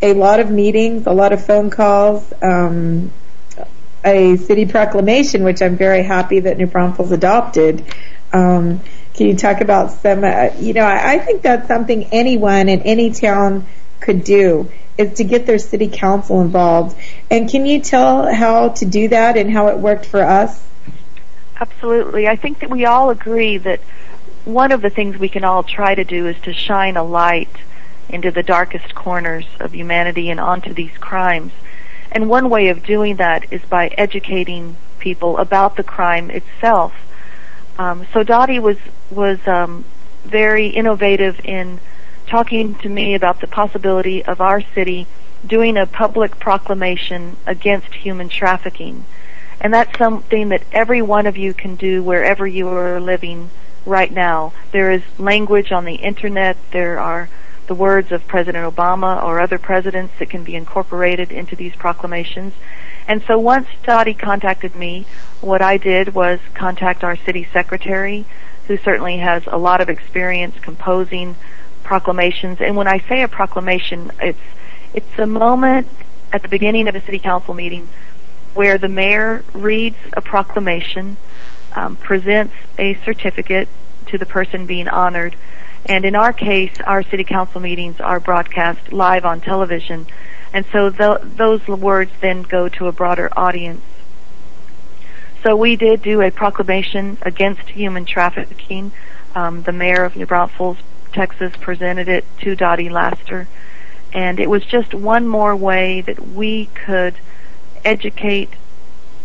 a 0.01 0.13
lot 0.13 0.39
of 0.39 0.49
meetings, 0.49 1.07
a 1.07 1.11
lot 1.11 1.33
of 1.33 1.45
phone 1.45 1.69
calls, 1.69 2.31
um, 2.41 3.11
a 4.03 4.37
city 4.37 4.65
proclamation, 4.65 5.43
which 5.43 5.61
I'm 5.61 5.77
very 5.77 6.03
happy 6.03 6.41
that 6.41 6.57
New 6.57 6.67
Braunfels 6.67 7.11
adopted. 7.11 7.85
Um, 8.31 8.81
can 9.13 9.27
you 9.27 9.35
talk 9.35 9.61
about 9.61 9.91
some, 9.91 10.23
uh, 10.23 10.49
you 10.59 10.73
know, 10.73 10.85
I, 10.85 11.13
I 11.13 11.19
think 11.19 11.41
that's 11.41 11.67
something 11.67 12.05
anyone 12.11 12.69
in 12.69 12.81
any 12.83 13.11
town 13.11 13.65
could 13.99 14.23
do 14.23 14.71
is 14.97 15.13
to 15.15 15.23
get 15.23 15.45
their 15.45 15.59
city 15.59 15.87
council 15.87 16.41
involved. 16.41 16.97
And 17.29 17.49
can 17.49 17.65
you 17.65 17.81
tell 17.81 18.33
how 18.33 18.69
to 18.69 18.85
do 18.85 19.07
that 19.09 19.37
and 19.37 19.51
how 19.51 19.67
it 19.67 19.77
worked 19.77 20.05
for 20.05 20.21
us? 20.21 20.65
Absolutely. 21.59 22.27
I 22.27 22.35
think 22.35 22.59
that 22.59 22.69
we 22.69 22.85
all 22.85 23.09
agree 23.09 23.57
that 23.57 23.81
one 24.45 24.71
of 24.71 24.81
the 24.81 24.89
things 24.89 25.17
we 25.17 25.29
can 25.29 25.43
all 25.43 25.63
try 25.63 25.93
to 25.93 26.03
do 26.03 26.27
is 26.27 26.39
to 26.41 26.53
shine 26.53 26.95
a 26.95 27.03
light 27.03 27.49
into 28.07 28.31
the 28.31 28.43
darkest 28.43 28.95
corners 28.95 29.45
of 29.59 29.75
humanity 29.75 30.29
and 30.29 30.39
onto 30.39 30.73
these 30.73 30.95
crimes. 30.99 31.51
And 32.11 32.29
one 32.29 32.49
way 32.49 32.69
of 32.69 32.83
doing 32.83 33.17
that 33.17 33.51
is 33.51 33.61
by 33.63 33.89
educating 33.89 34.77
people 34.99 35.37
about 35.37 35.75
the 35.75 35.83
crime 35.83 36.31
itself. 36.31 36.93
Um, 37.77 38.07
so 38.13 38.23
Dottie 38.23 38.59
was 38.59 38.77
was 39.09 39.39
um, 39.47 39.85
very 40.25 40.67
innovative 40.67 41.39
in 41.43 41.79
talking 42.27 42.75
to 42.75 42.89
me 42.89 43.15
about 43.15 43.41
the 43.41 43.47
possibility 43.47 44.23
of 44.25 44.41
our 44.41 44.61
city 44.61 45.07
doing 45.45 45.77
a 45.77 45.85
public 45.85 46.39
proclamation 46.39 47.37
against 47.45 47.93
human 47.93 48.29
trafficking. 48.29 49.05
And 49.61 49.73
that's 49.73 49.97
something 49.97 50.49
that 50.49 50.63
every 50.71 51.01
one 51.01 51.25
of 51.25 51.37
you 51.37 51.53
can 51.53 51.75
do 51.75 52.01
wherever 52.01 52.47
you 52.47 52.67
are 52.69 52.99
living 52.99 53.49
right 53.85 54.11
now. 54.11 54.53
There 54.71 54.91
is 54.91 55.01
language 55.17 55.71
on 55.71 55.85
the 55.85 55.95
internet. 55.95 56.57
There 56.71 56.99
are 56.99 57.29
the 57.67 57.75
words 57.75 58.11
of 58.11 58.27
President 58.27 58.75
Obama 58.75 59.23
or 59.23 59.39
other 59.39 59.59
presidents 59.59 60.13
that 60.17 60.29
can 60.29 60.43
be 60.43 60.55
incorporated 60.55 61.31
into 61.31 61.55
these 61.55 61.75
proclamations. 61.75 62.53
And 63.07 63.21
so 63.23 63.37
once 63.37 63.67
Dottie 63.83 64.13
contacted 64.13 64.75
me, 64.75 65.05
what 65.41 65.61
I 65.61 65.77
did 65.77 66.15
was 66.15 66.39
contact 66.53 67.03
our 67.03 67.15
city 67.15 67.47
secretary, 67.53 68.25
who 68.67 68.77
certainly 68.77 69.17
has 69.17 69.43
a 69.47 69.57
lot 69.57 69.81
of 69.81 69.89
experience 69.89 70.57
composing 70.59 71.35
proclamations. 71.83 72.59
And 72.59 72.75
when 72.75 72.87
I 72.87 72.99
say 72.99 73.21
a 73.21 73.27
proclamation, 73.27 74.11
it's 74.19 74.39
it's 74.93 75.19
a 75.19 75.27
moment 75.27 75.87
at 76.31 76.41
the 76.41 76.47
beginning 76.47 76.87
of 76.87 76.95
a 76.95 77.01
city 77.01 77.19
council 77.19 77.53
meeting 77.53 77.87
where 78.53 78.77
the 78.77 78.87
mayor 78.87 79.43
reads 79.53 79.97
a 80.13 80.21
proclamation, 80.21 81.17
um, 81.75 81.95
presents 81.95 82.53
a 82.77 82.95
certificate 83.05 83.67
to 84.07 84.17
the 84.17 84.25
person 84.25 84.65
being 84.65 84.87
honored, 84.87 85.35
and 85.85 86.05
in 86.05 86.15
our 86.15 86.33
case, 86.33 86.73
our 86.85 87.03
city 87.03 87.23
council 87.23 87.61
meetings 87.61 87.99
are 87.99 88.19
broadcast 88.19 88.91
live 88.91 89.25
on 89.25 89.41
television, 89.41 90.07
and 90.53 90.65
so 90.71 90.89
th- 90.89 91.19
those 91.23 91.65
words 91.67 92.11
then 92.21 92.41
go 92.41 92.67
to 92.69 92.87
a 92.87 92.91
broader 92.91 93.29
audience. 93.37 93.81
So 95.43 95.55
we 95.55 95.77
did 95.77 96.01
do 96.01 96.21
a 96.21 96.31
proclamation 96.31 97.17
against 97.21 97.61
human 97.69 98.05
trafficking. 98.05 98.91
Um, 99.35 99.61
the 99.61 99.71
mayor 99.71 100.03
of 100.03 100.15
New 100.15 100.25
Braunfels, 100.25 100.77
Texas, 101.13 101.53
presented 101.61 102.09
it 102.09 102.25
to 102.41 102.55
Dottie 102.55 102.89
Laster, 102.89 103.47
and 104.11 104.39
it 104.39 104.49
was 104.49 104.65
just 104.65 104.93
one 104.93 105.27
more 105.27 105.55
way 105.55 106.01
that 106.01 106.19
we 106.19 106.65
could 106.65 107.15
educate 107.85 108.49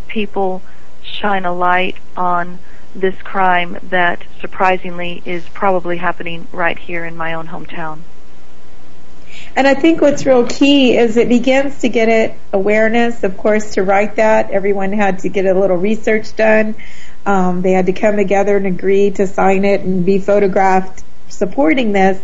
people, 0.07 0.61
shine 1.01 1.45
a 1.45 1.53
light 1.53 1.97
on 2.15 2.59
this 2.95 3.21
crime 3.21 3.77
that 3.83 4.23
surprisingly 4.39 5.21
is 5.25 5.43
probably 5.49 5.97
happening 5.97 6.47
right 6.51 6.77
here 6.77 7.03
in 7.05 7.15
my 7.15 7.33
own 7.33 7.47
hometown. 7.47 7.99
And 9.55 9.67
I 9.67 9.73
think 9.73 10.01
what's 10.01 10.25
real 10.25 10.45
key 10.47 10.97
is 10.97 11.17
it 11.17 11.29
begins 11.29 11.79
to 11.79 11.89
get 11.89 12.09
it 12.09 12.37
awareness. 12.53 13.23
Of 13.23 13.37
course, 13.37 13.73
to 13.75 13.83
write 13.83 14.15
that, 14.15 14.51
everyone 14.51 14.93
had 14.93 15.19
to 15.19 15.29
get 15.29 15.45
a 15.45 15.53
little 15.53 15.77
research 15.77 16.35
done. 16.35 16.75
Um, 17.25 17.61
they 17.61 17.71
had 17.71 17.87
to 17.87 17.93
come 17.93 18.15
together 18.15 18.55
and 18.55 18.67
agree 18.67 19.11
to 19.11 19.27
sign 19.27 19.65
it 19.65 19.81
and 19.81 20.05
be 20.05 20.19
photographed 20.19 21.03
supporting 21.29 21.91
this. 21.91 22.21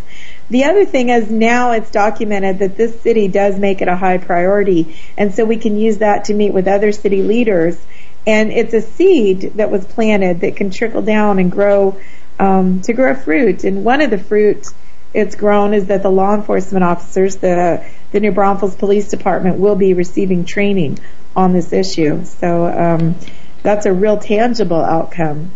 The 0.52 0.66
other 0.66 0.84
thing 0.84 1.08
is 1.08 1.32
now 1.32 1.72
it's 1.72 1.90
documented 1.92 2.60
that 2.60 2.76
this 2.76 3.00
city 3.00 3.30
does 3.30 3.58
make 3.58 3.82
it 3.82 3.88
a 3.88 3.96
high 3.96 4.18
priority, 4.18 4.98
and 5.18 5.34
so 5.34 5.46
we 5.46 5.56
can 5.56 5.78
use 5.78 6.00
that 6.00 6.26
to 6.26 6.34
meet 6.34 6.52
with 6.54 6.68
other 6.68 6.92
city 6.92 7.24
leaders. 7.24 7.80
And 8.28 8.52
it's 8.52 8.74
a 8.74 8.82
seed 8.82 9.54
that 9.56 9.72
was 9.72 9.86
planted 9.86 10.42
that 10.42 10.58
can 10.58 10.70
trickle 10.70 11.04
down 11.04 11.40
and 11.40 11.50
grow 11.50 11.98
um, 12.38 12.82
to 12.82 12.92
grow 12.92 13.16
fruit. 13.16 13.64
And 13.64 13.86
one 13.86 14.02
of 14.02 14.10
the 14.10 14.18
fruit 14.18 14.68
it's 15.14 15.36
grown 15.36 15.74
is 15.74 15.88
that 15.88 16.04
the 16.04 16.12
law 16.12 16.36
enforcement 16.36 16.84
officers, 16.84 17.38
the 17.38 17.86
the 18.12 18.20
New 18.20 18.34
Braunfels 18.34 18.76
Police 18.76 19.10
Department, 19.10 19.58
will 19.58 19.78
be 19.78 19.94
receiving 19.94 20.44
training 20.44 21.00
on 21.34 21.54
this 21.54 21.72
issue. 21.72 22.26
So 22.26 22.66
um, 22.66 23.16
that's 23.64 23.86
a 23.86 23.94
real 23.94 24.18
tangible 24.18 24.84
outcome. 24.84 25.52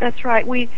That's 0.00 0.24
right. 0.24 0.44
We 0.44 0.68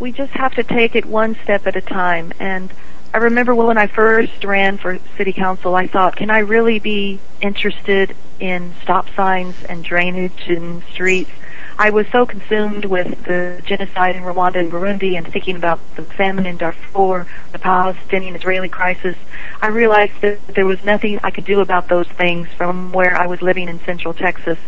we 0.00 0.10
just 0.10 0.32
have 0.32 0.54
to 0.54 0.64
take 0.64 0.96
it 0.96 1.04
one 1.04 1.36
step 1.44 1.66
at 1.66 1.76
a 1.76 1.80
time. 1.80 2.32
And 2.40 2.72
I 3.12 3.18
remember 3.18 3.54
when 3.54 3.78
I 3.78 3.86
first 3.86 4.42
ran 4.44 4.78
for 4.78 4.98
city 5.16 5.32
council, 5.32 5.76
I 5.76 5.86
thought, 5.86 6.16
can 6.16 6.30
I 6.30 6.38
really 6.38 6.78
be 6.78 7.20
interested 7.40 8.16
in 8.40 8.74
stop 8.82 9.14
signs 9.14 9.54
and 9.68 9.84
drainage 9.84 10.48
in 10.48 10.82
streets? 10.90 11.30
I 11.78 11.90
was 11.90 12.06
so 12.08 12.26
consumed 12.26 12.84
with 12.86 13.24
the 13.24 13.62
genocide 13.64 14.16
in 14.16 14.22
Rwanda 14.22 14.56
and 14.56 14.70
Burundi 14.70 15.16
and 15.16 15.26
thinking 15.30 15.56
about 15.56 15.80
the 15.96 16.02
famine 16.02 16.46
in 16.46 16.56
Darfur, 16.56 17.26
the 17.52 17.58
Palestinian-Israeli 17.58 18.68
crisis. 18.68 19.16
I 19.62 19.68
realized 19.68 20.20
that 20.20 20.46
there 20.48 20.66
was 20.66 20.82
nothing 20.84 21.20
I 21.22 21.30
could 21.30 21.44
do 21.44 21.60
about 21.60 21.88
those 21.88 22.08
things 22.08 22.48
from 22.56 22.92
where 22.92 23.16
I 23.16 23.26
was 23.26 23.40
living 23.40 23.68
in 23.68 23.80
central 23.80 24.14
Texas. 24.14 24.58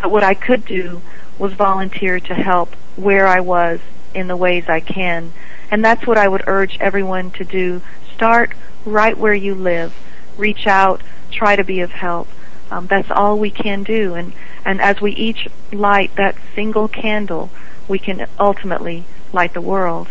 But 0.00 0.10
what 0.10 0.22
I 0.22 0.34
could 0.34 0.64
do 0.64 1.02
was 1.38 1.52
volunteer 1.54 2.20
to 2.20 2.34
help 2.34 2.74
where 2.96 3.26
I 3.26 3.40
was 3.40 3.80
in 4.14 4.28
the 4.28 4.36
ways 4.36 4.64
I 4.68 4.80
can. 4.80 5.32
And 5.70 5.84
that's 5.84 6.06
what 6.06 6.18
I 6.18 6.26
would 6.26 6.44
urge 6.46 6.76
everyone 6.80 7.30
to 7.32 7.44
do. 7.44 7.82
Start 8.14 8.52
right 8.84 9.16
where 9.16 9.34
you 9.34 9.54
live. 9.54 9.94
Reach 10.36 10.66
out. 10.66 11.02
Try 11.30 11.56
to 11.56 11.64
be 11.64 11.80
of 11.80 11.90
help. 11.90 12.28
Um, 12.70 12.86
that's 12.86 13.10
all 13.10 13.38
we 13.38 13.50
can 13.50 13.82
do. 13.82 14.14
And, 14.14 14.32
and 14.64 14.80
as 14.80 15.00
we 15.00 15.12
each 15.12 15.48
light 15.72 16.14
that 16.16 16.36
single 16.54 16.88
candle, 16.88 17.50
we 17.88 17.98
can 17.98 18.26
ultimately 18.38 19.04
light 19.32 19.54
the 19.54 19.60
world. 19.60 20.08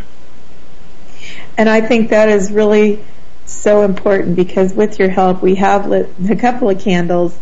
And 1.58 1.70
I 1.70 1.82
think 1.82 2.10
that 2.10 2.30
is 2.30 2.52
really 2.52 3.04
so 3.46 3.84
important 3.84 4.36
because 4.36 4.74
with 4.74 5.00
your 5.00 5.10
help, 5.10 5.42
we 5.42 5.56
have 5.56 5.88
lit 5.88 6.10
a 6.30 6.36
couple 6.36 6.70
of 6.70 6.80
candles, 6.80 7.38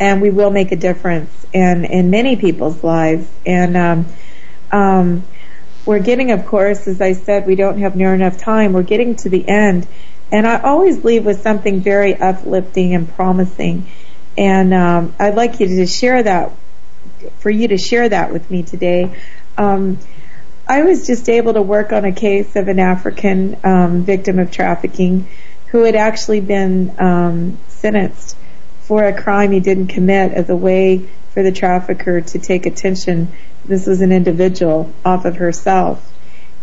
and 0.00 0.20
we 0.20 0.30
will 0.30 0.50
make 0.50 0.72
a 0.72 0.76
difference 0.76 1.30
in 1.52 1.84
in 1.84 2.10
many 2.10 2.36
people's 2.36 2.82
lives. 2.82 3.28
And 3.46 3.76
um, 3.76 4.06
um, 4.72 5.24
we're 5.84 5.98
getting, 5.98 6.30
of 6.30 6.46
course, 6.46 6.86
as 6.86 7.00
I 7.00 7.12
said, 7.12 7.46
we 7.46 7.56
don't 7.56 7.78
have 7.78 7.96
near 7.96 8.14
enough 8.14 8.38
time. 8.38 8.72
We're 8.72 8.82
getting 8.82 9.16
to 9.16 9.28
the 9.28 9.46
end, 9.48 9.86
and 10.30 10.46
I 10.46 10.60
always 10.60 11.04
leave 11.04 11.24
with 11.24 11.42
something 11.42 11.80
very 11.80 12.14
uplifting 12.14 12.94
and 12.94 13.12
promising. 13.12 13.86
And 14.38 14.72
um, 14.72 15.14
I'd 15.18 15.34
like 15.34 15.60
you 15.60 15.66
to 15.66 15.86
share 15.86 16.22
that, 16.22 16.52
for 17.38 17.50
you 17.50 17.68
to 17.68 17.78
share 17.78 18.08
that 18.08 18.32
with 18.32 18.50
me 18.50 18.62
today. 18.62 19.20
Um, 19.58 19.98
I 20.66 20.82
was 20.82 21.06
just 21.06 21.28
able 21.28 21.54
to 21.54 21.62
work 21.62 21.92
on 21.92 22.04
a 22.04 22.12
case 22.12 22.54
of 22.56 22.68
an 22.68 22.78
African 22.78 23.58
um, 23.64 24.04
victim 24.04 24.38
of 24.38 24.50
trafficking 24.50 25.28
who 25.66 25.82
had 25.82 25.96
actually 25.96 26.40
been 26.40 26.94
um, 27.00 27.58
sentenced 27.68 28.36
for 28.82 29.04
a 29.04 29.22
crime 29.22 29.50
he 29.50 29.60
didn't 29.60 29.88
commit 29.88 30.32
as 30.32 30.48
a 30.48 30.56
way 30.56 31.08
for 31.32 31.42
the 31.42 31.52
trafficker 31.52 32.20
to 32.20 32.38
take 32.38 32.66
attention. 32.66 33.28
This 33.64 33.86
was 33.86 34.00
an 34.00 34.12
individual 34.12 34.92
off 35.04 35.24
of 35.24 35.36
herself. 35.36 36.12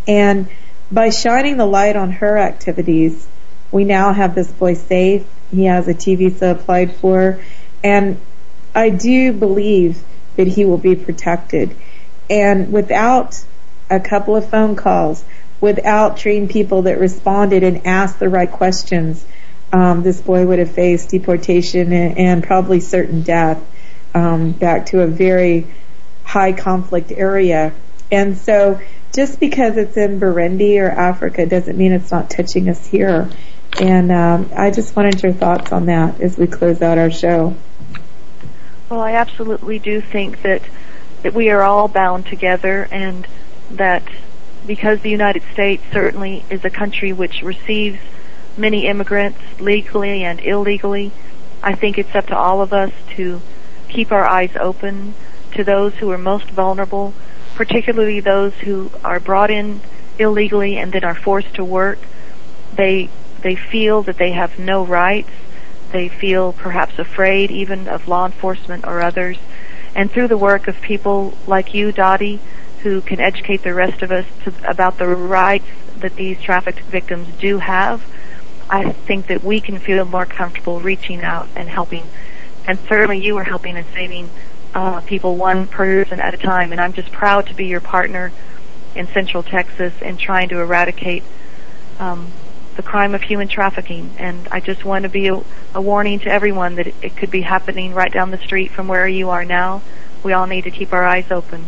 And 0.07 0.49
by 0.91 1.09
shining 1.09 1.57
the 1.57 1.65
light 1.65 1.95
on 1.95 2.11
her 2.11 2.37
activities, 2.37 3.27
we 3.71 3.85
now 3.85 4.13
have 4.13 4.35
this 4.35 4.51
boy 4.51 4.73
safe. 4.73 5.25
He 5.51 5.65
has 5.65 5.87
a 5.87 5.93
T 5.93 6.15
visa 6.15 6.51
applied 6.51 6.95
for. 6.95 7.39
And 7.83 8.19
I 8.73 8.89
do 8.89 9.33
believe 9.33 10.01
that 10.35 10.47
he 10.47 10.65
will 10.65 10.77
be 10.77 10.95
protected. 10.95 11.75
And 12.29 12.71
without 12.71 13.43
a 13.89 13.99
couple 13.99 14.35
of 14.35 14.49
phone 14.49 14.75
calls, 14.75 15.23
without 15.61 16.17
trained 16.17 16.49
people 16.49 16.83
that 16.83 16.99
responded 16.99 17.63
and 17.63 17.85
asked 17.85 18.19
the 18.19 18.29
right 18.29 18.51
questions, 18.51 19.25
um, 19.71 20.03
this 20.03 20.21
boy 20.21 20.45
would 20.45 20.59
have 20.59 20.71
faced 20.71 21.09
deportation 21.09 21.91
and, 21.91 22.17
and 22.17 22.43
probably 22.43 22.79
certain 22.79 23.21
death 23.21 23.61
um, 24.13 24.51
back 24.51 24.87
to 24.87 25.01
a 25.01 25.07
very 25.07 25.67
high 26.23 26.53
conflict 26.53 27.11
area. 27.11 27.73
And 28.11 28.37
so 28.37 28.79
just 29.13 29.39
because 29.39 29.77
it's 29.77 29.97
in 29.97 30.19
Burundi 30.19 30.79
or 30.81 30.89
Africa 30.89 31.45
doesn't 31.45 31.77
mean 31.77 31.91
it's 31.91 32.11
not 32.11 32.29
touching 32.29 32.69
us 32.69 32.85
here. 32.85 33.29
And 33.79 34.11
um, 34.11 34.49
I 34.55 34.71
just 34.71 34.95
wanted 34.95 35.21
your 35.21 35.33
thoughts 35.33 35.71
on 35.71 35.85
that 35.87 36.21
as 36.21 36.37
we 36.37 36.47
close 36.47 36.81
out 36.81 36.97
our 36.97 37.11
show. 37.11 37.55
Well, 38.89 39.01
I 39.01 39.13
absolutely 39.13 39.79
do 39.79 40.01
think 40.01 40.41
that 40.41 40.63
that 41.21 41.33
we 41.33 41.49
are 41.49 41.61
all 41.61 41.87
bound 41.87 42.25
together, 42.25 42.87
and 42.91 43.27
that 43.71 44.03
because 44.65 45.01
the 45.01 45.09
United 45.09 45.43
States 45.53 45.83
certainly 45.91 46.45
is 46.49 46.63
a 46.63 46.69
country 46.69 47.11
which 47.11 47.41
receives 47.41 47.99
many 48.57 48.87
immigrants 48.87 49.39
legally 49.59 50.23
and 50.23 50.39
illegally, 50.39 51.11
I 51.61 51.75
think 51.75 51.97
it's 51.97 52.15
up 52.15 52.27
to 52.27 52.37
all 52.37 52.61
of 52.61 52.73
us 52.73 52.91
to 53.15 53.41
keep 53.89 54.11
our 54.11 54.25
eyes 54.25 54.51
open 54.59 55.13
to 55.53 55.63
those 55.63 55.95
who 55.95 56.11
are 56.11 56.17
most 56.17 56.49
vulnerable, 56.51 57.13
particularly 57.55 58.19
those 58.19 58.53
who 58.55 58.91
are 59.03 59.19
brought 59.19 59.51
in 59.51 59.81
illegally 60.17 60.77
and 60.77 60.91
then 60.91 61.03
are 61.03 61.15
forced 61.15 61.53
to 61.55 61.65
work. 61.65 61.99
They 62.73 63.09
they 63.41 63.55
feel 63.55 64.03
that 64.03 64.17
they 64.17 64.31
have 64.31 64.59
no 64.59 64.85
rights. 64.85 65.29
They 65.91 66.09
feel 66.09 66.53
perhaps 66.53 66.99
afraid 66.99 67.51
even 67.51 67.87
of 67.87 68.07
law 68.07 68.25
enforcement 68.25 68.85
or 68.85 69.01
others. 69.01 69.37
And 69.95 70.11
through 70.11 70.27
the 70.27 70.37
work 70.37 70.67
of 70.67 70.79
people 70.81 71.37
like 71.47 71.73
you, 71.73 71.91
Dottie, 71.91 72.39
who 72.83 73.01
can 73.01 73.19
educate 73.19 73.63
the 73.63 73.73
rest 73.73 74.01
of 74.01 74.11
us 74.11 74.25
to, 74.43 74.53
about 74.69 74.97
the 74.97 75.07
rights 75.07 75.65
that 75.99 76.15
these 76.15 76.39
trafficked 76.41 76.81
victims 76.81 77.27
do 77.39 77.59
have, 77.59 78.05
I 78.69 78.91
think 78.91 79.27
that 79.27 79.43
we 79.43 79.59
can 79.59 79.79
feel 79.79 80.05
more 80.05 80.25
comfortable 80.25 80.79
reaching 80.79 81.23
out 81.23 81.47
and 81.55 81.67
helping. 81.67 82.03
And 82.69 82.77
certainly 82.87 83.17
you 83.17 83.35
are 83.37 83.43
helping 83.43 83.77
and 83.77 83.87
saving 83.95 84.29
uh, 84.75 85.01
people 85.01 85.35
one 85.35 85.65
person 85.65 86.19
at 86.19 86.35
a 86.35 86.37
time. 86.37 86.71
And 86.71 86.79
I'm 86.79 86.93
just 86.93 87.11
proud 87.11 87.47
to 87.47 87.55
be 87.55 87.65
your 87.65 87.81
partner 87.81 88.31
in 88.93 89.07
Central 89.07 89.41
Texas 89.41 89.91
in 90.03 90.17
trying 90.17 90.49
to 90.49 90.59
eradicate 90.59 91.23
um, 91.97 92.31
the 92.75 92.83
crime 92.83 93.15
of 93.15 93.23
human 93.23 93.47
trafficking. 93.47 94.11
And 94.19 94.47
I 94.51 94.59
just 94.59 94.85
want 94.85 95.01
to 95.01 95.09
be 95.09 95.29
a, 95.29 95.41
a 95.73 95.81
warning 95.81 96.19
to 96.19 96.29
everyone 96.29 96.75
that 96.75 96.85
it, 96.85 96.95
it 97.01 97.15
could 97.15 97.31
be 97.31 97.41
happening 97.41 97.95
right 97.95 98.13
down 98.13 98.29
the 98.29 98.37
street 98.37 98.69
from 98.69 98.87
where 98.87 99.07
you 99.07 99.31
are 99.31 99.43
now. 99.43 99.81
We 100.21 100.33
all 100.33 100.45
need 100.45 100.65
to 100.65 100.71
keep 100.71 100.93
our 100.93 101.03
eyes 101.03 101.31
open. 101.31 101.65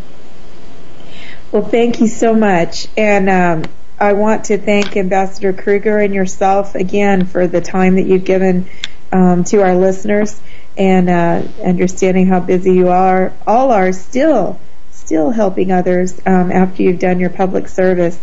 Well, 1.52 1.64
thank 1.64 1.99
you 1.99 2.10
so 2.10 2.36
much. 2.36 2.88
And 2.95 3.28
um, 3.28 3.72
I 3.99 4.14
want 4.14 4.45
to 4.45 4.60
thank 4.60 4.95
Ambassador 4.95 5.52
Krueger 5.52 5.97
and 5.97 6.14
yourself 6.14 6.76
again 6.76 7.26
for 7.26 7.47
the 7.47 7.60
time 7.60 7.95
that 7.95 8.06
you've 8.06 8.24
given 8.24 8.70
um, 9.12 9.43
to 9.45 9.64
our 9.64 9.76
listeners 9.76 10.39
and 10.78 11.09
uh, 11.09 11.43
understanding 11.63 12.28
how 12.28 12.39
busy 12.39 12.74
you 12.74 12.89
are, 12.89 13.34
all 13.45 13.72
are 13.72 13.91
still, 13.91 14.59
still 14.91 15.32
helping 15.32 15.72
others 15.72 16.19
um, 16.26 16.51
after 16.51 16.84
you've 16.84 16.99
done 16.99 17.19
your 17.19 17.30
public 17.30 17.67
service. 17.67 18.19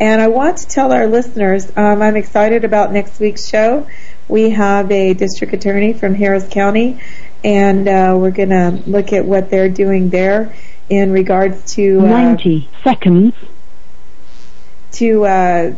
And 0.00 0.20
I 0.20 0.28
want 0.28 0.58
to 0.58 0.66
tell 0.66 0.92
our 0.92 1.06
listeners, 1.06 1.70
um, 1.76 2.02
I'm 2.02 2.16
excited 2.16 2.64
about 2.64 2.92
next 2.92 3.20
week's 3.20 3.46
show. 3.46 3.86
We 4.26 4.50
have 4.50 4.90
a 4.90 5.14
district 5.14 5.52
attorney 5.52 5.92
from 5.92 6.14
Harris 6.14 6.48
County, 6.50 7.00
and 7.44 7.86
uh, 7.86 8.16
we're 8.18 8.32
going 8.32 8.48
to 8.48 8.82
look 8.86 9.12
at 9.12 9.24
what 9.24 9.50
they're 9.50 9.68
doing 9.68 10.10
there 10.10 10.54
in 10.88 11.12
regards 11.12 11.74
to 11.74 12.00
uh, 12.00 12.06
90 12.06 12.68
seconds 12.82 13.34
to 14.92 15.24
uh, 15.24 15.74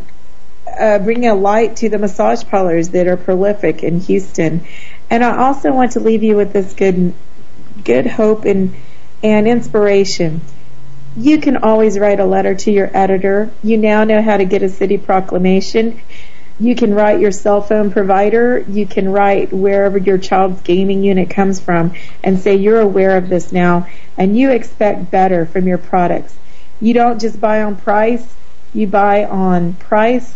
uh, 0.78 0.98
bring 0.98 1.26
a 1.26 1.34
light 1.34 1.76
to 1.76 1.88
the 1.88 1.98
massage 1.98 2.44
parlors 2.44 2.90
that 2.90 3.06
are 3.06 3.16
prolific 3.16 3.82
in 3.82 4.00
Houston. 4.00 4.66
And 5.10 5.24
I 5.24 5.36
also 5.36 5.72
want 5.72 5.92
to 5.92 6.00
leave 6.00 6.22
you 6.22 6.36
with 6.36 6.52
this 6.52 6.72
good, 6.74 7.14
good 7.84 8.06
hope 8.06 8.44
and 8.44 8.74
and 9.22 9.48
inspiration. 9.48 10.40
You 11.16 11.38
can 11.38 11.56
always 11.56 11.98
write 11.98 12.20
a 12.20 12.26
letter 12.26 12.54
to 12.54 12.70
your 12.70 12.90
editor. 12.94 13.50
You 13.62 13.78
now 13.78 14.04
know 14.04 14.20
how 14.20 14.36
to 14.36 14.44
get 14.44 14.62
a 14.62 14.68
city 14.68 14.98
proclamation. 14.98 16.00
You 16.60 16.74
can 16.74 16.94
write 16.94 17.20
your 17.20 17.32
cell 17.32 17.62
phone 17.62 17.90
provider. 17.90 18.58
You 18.68 18.86
can 18.86 19.10
write 19.10 19.52
wherever 19.52 19.98
your 19.98 20.18
child's 20.18 20.60
gaming 20.62 21.02
unit 21.02 21.30
comes 21.30 21.60
from 21.60 21.94
and 22.22 22.38
say 22.38 22.56
you're 22.56 22.80
aware 22.80 23.16
of 23.16 23.28
this 23.28 23.52
now 23.52 23.86
and 24.16 24.36
you 24.36 24.50
expect 24.50 25.10
better 25.10 25.46
from 25.46 25.66
your 25.66 25.78
products. 25.78 26.34
You 26.80 26.94
don't 26.94 27.20
just 27.20 27.40
buy 27.40 27.62
on 27.62 27.76
price, 27.76 28.34
you 28.74 28.86
buy 28.86 29.24
on 29.24 29.74
price, 29.74 30.34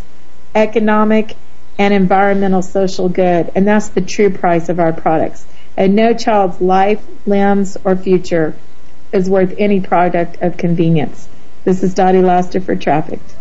economic, 0.54 1.36
and 1.78 1.94
environmental 1.94 2.62
social 2.62 3.08
good, 3.08 3.50
and 3.54 3.66
that's 3.66 3.88
the 3.90 4.00
true 4.00 4.30
price 4.30 4.68
of 4.68 4.78
our 4.78 4.92
products. 4.92 5.46
And 5.76 5.94
no 5.94 6.12
child's 6.14 6.60
life, 6.60 7.02
limbs, 7.26 7.76
or 7.84 7.96
future 7.96 8.56
is 9.12 9.30
worth 9.30 9.54
any 9.58 9.80
product 9.80 10.42
of 10.42 10.56
convenience. 10.56 11.28
This 11.64 11.82
is 11.82 11.94
Dottie 11.94 12.22
Laster 12.22 12.60
for 12.60 12.76
Trafficked. 12.76 13.34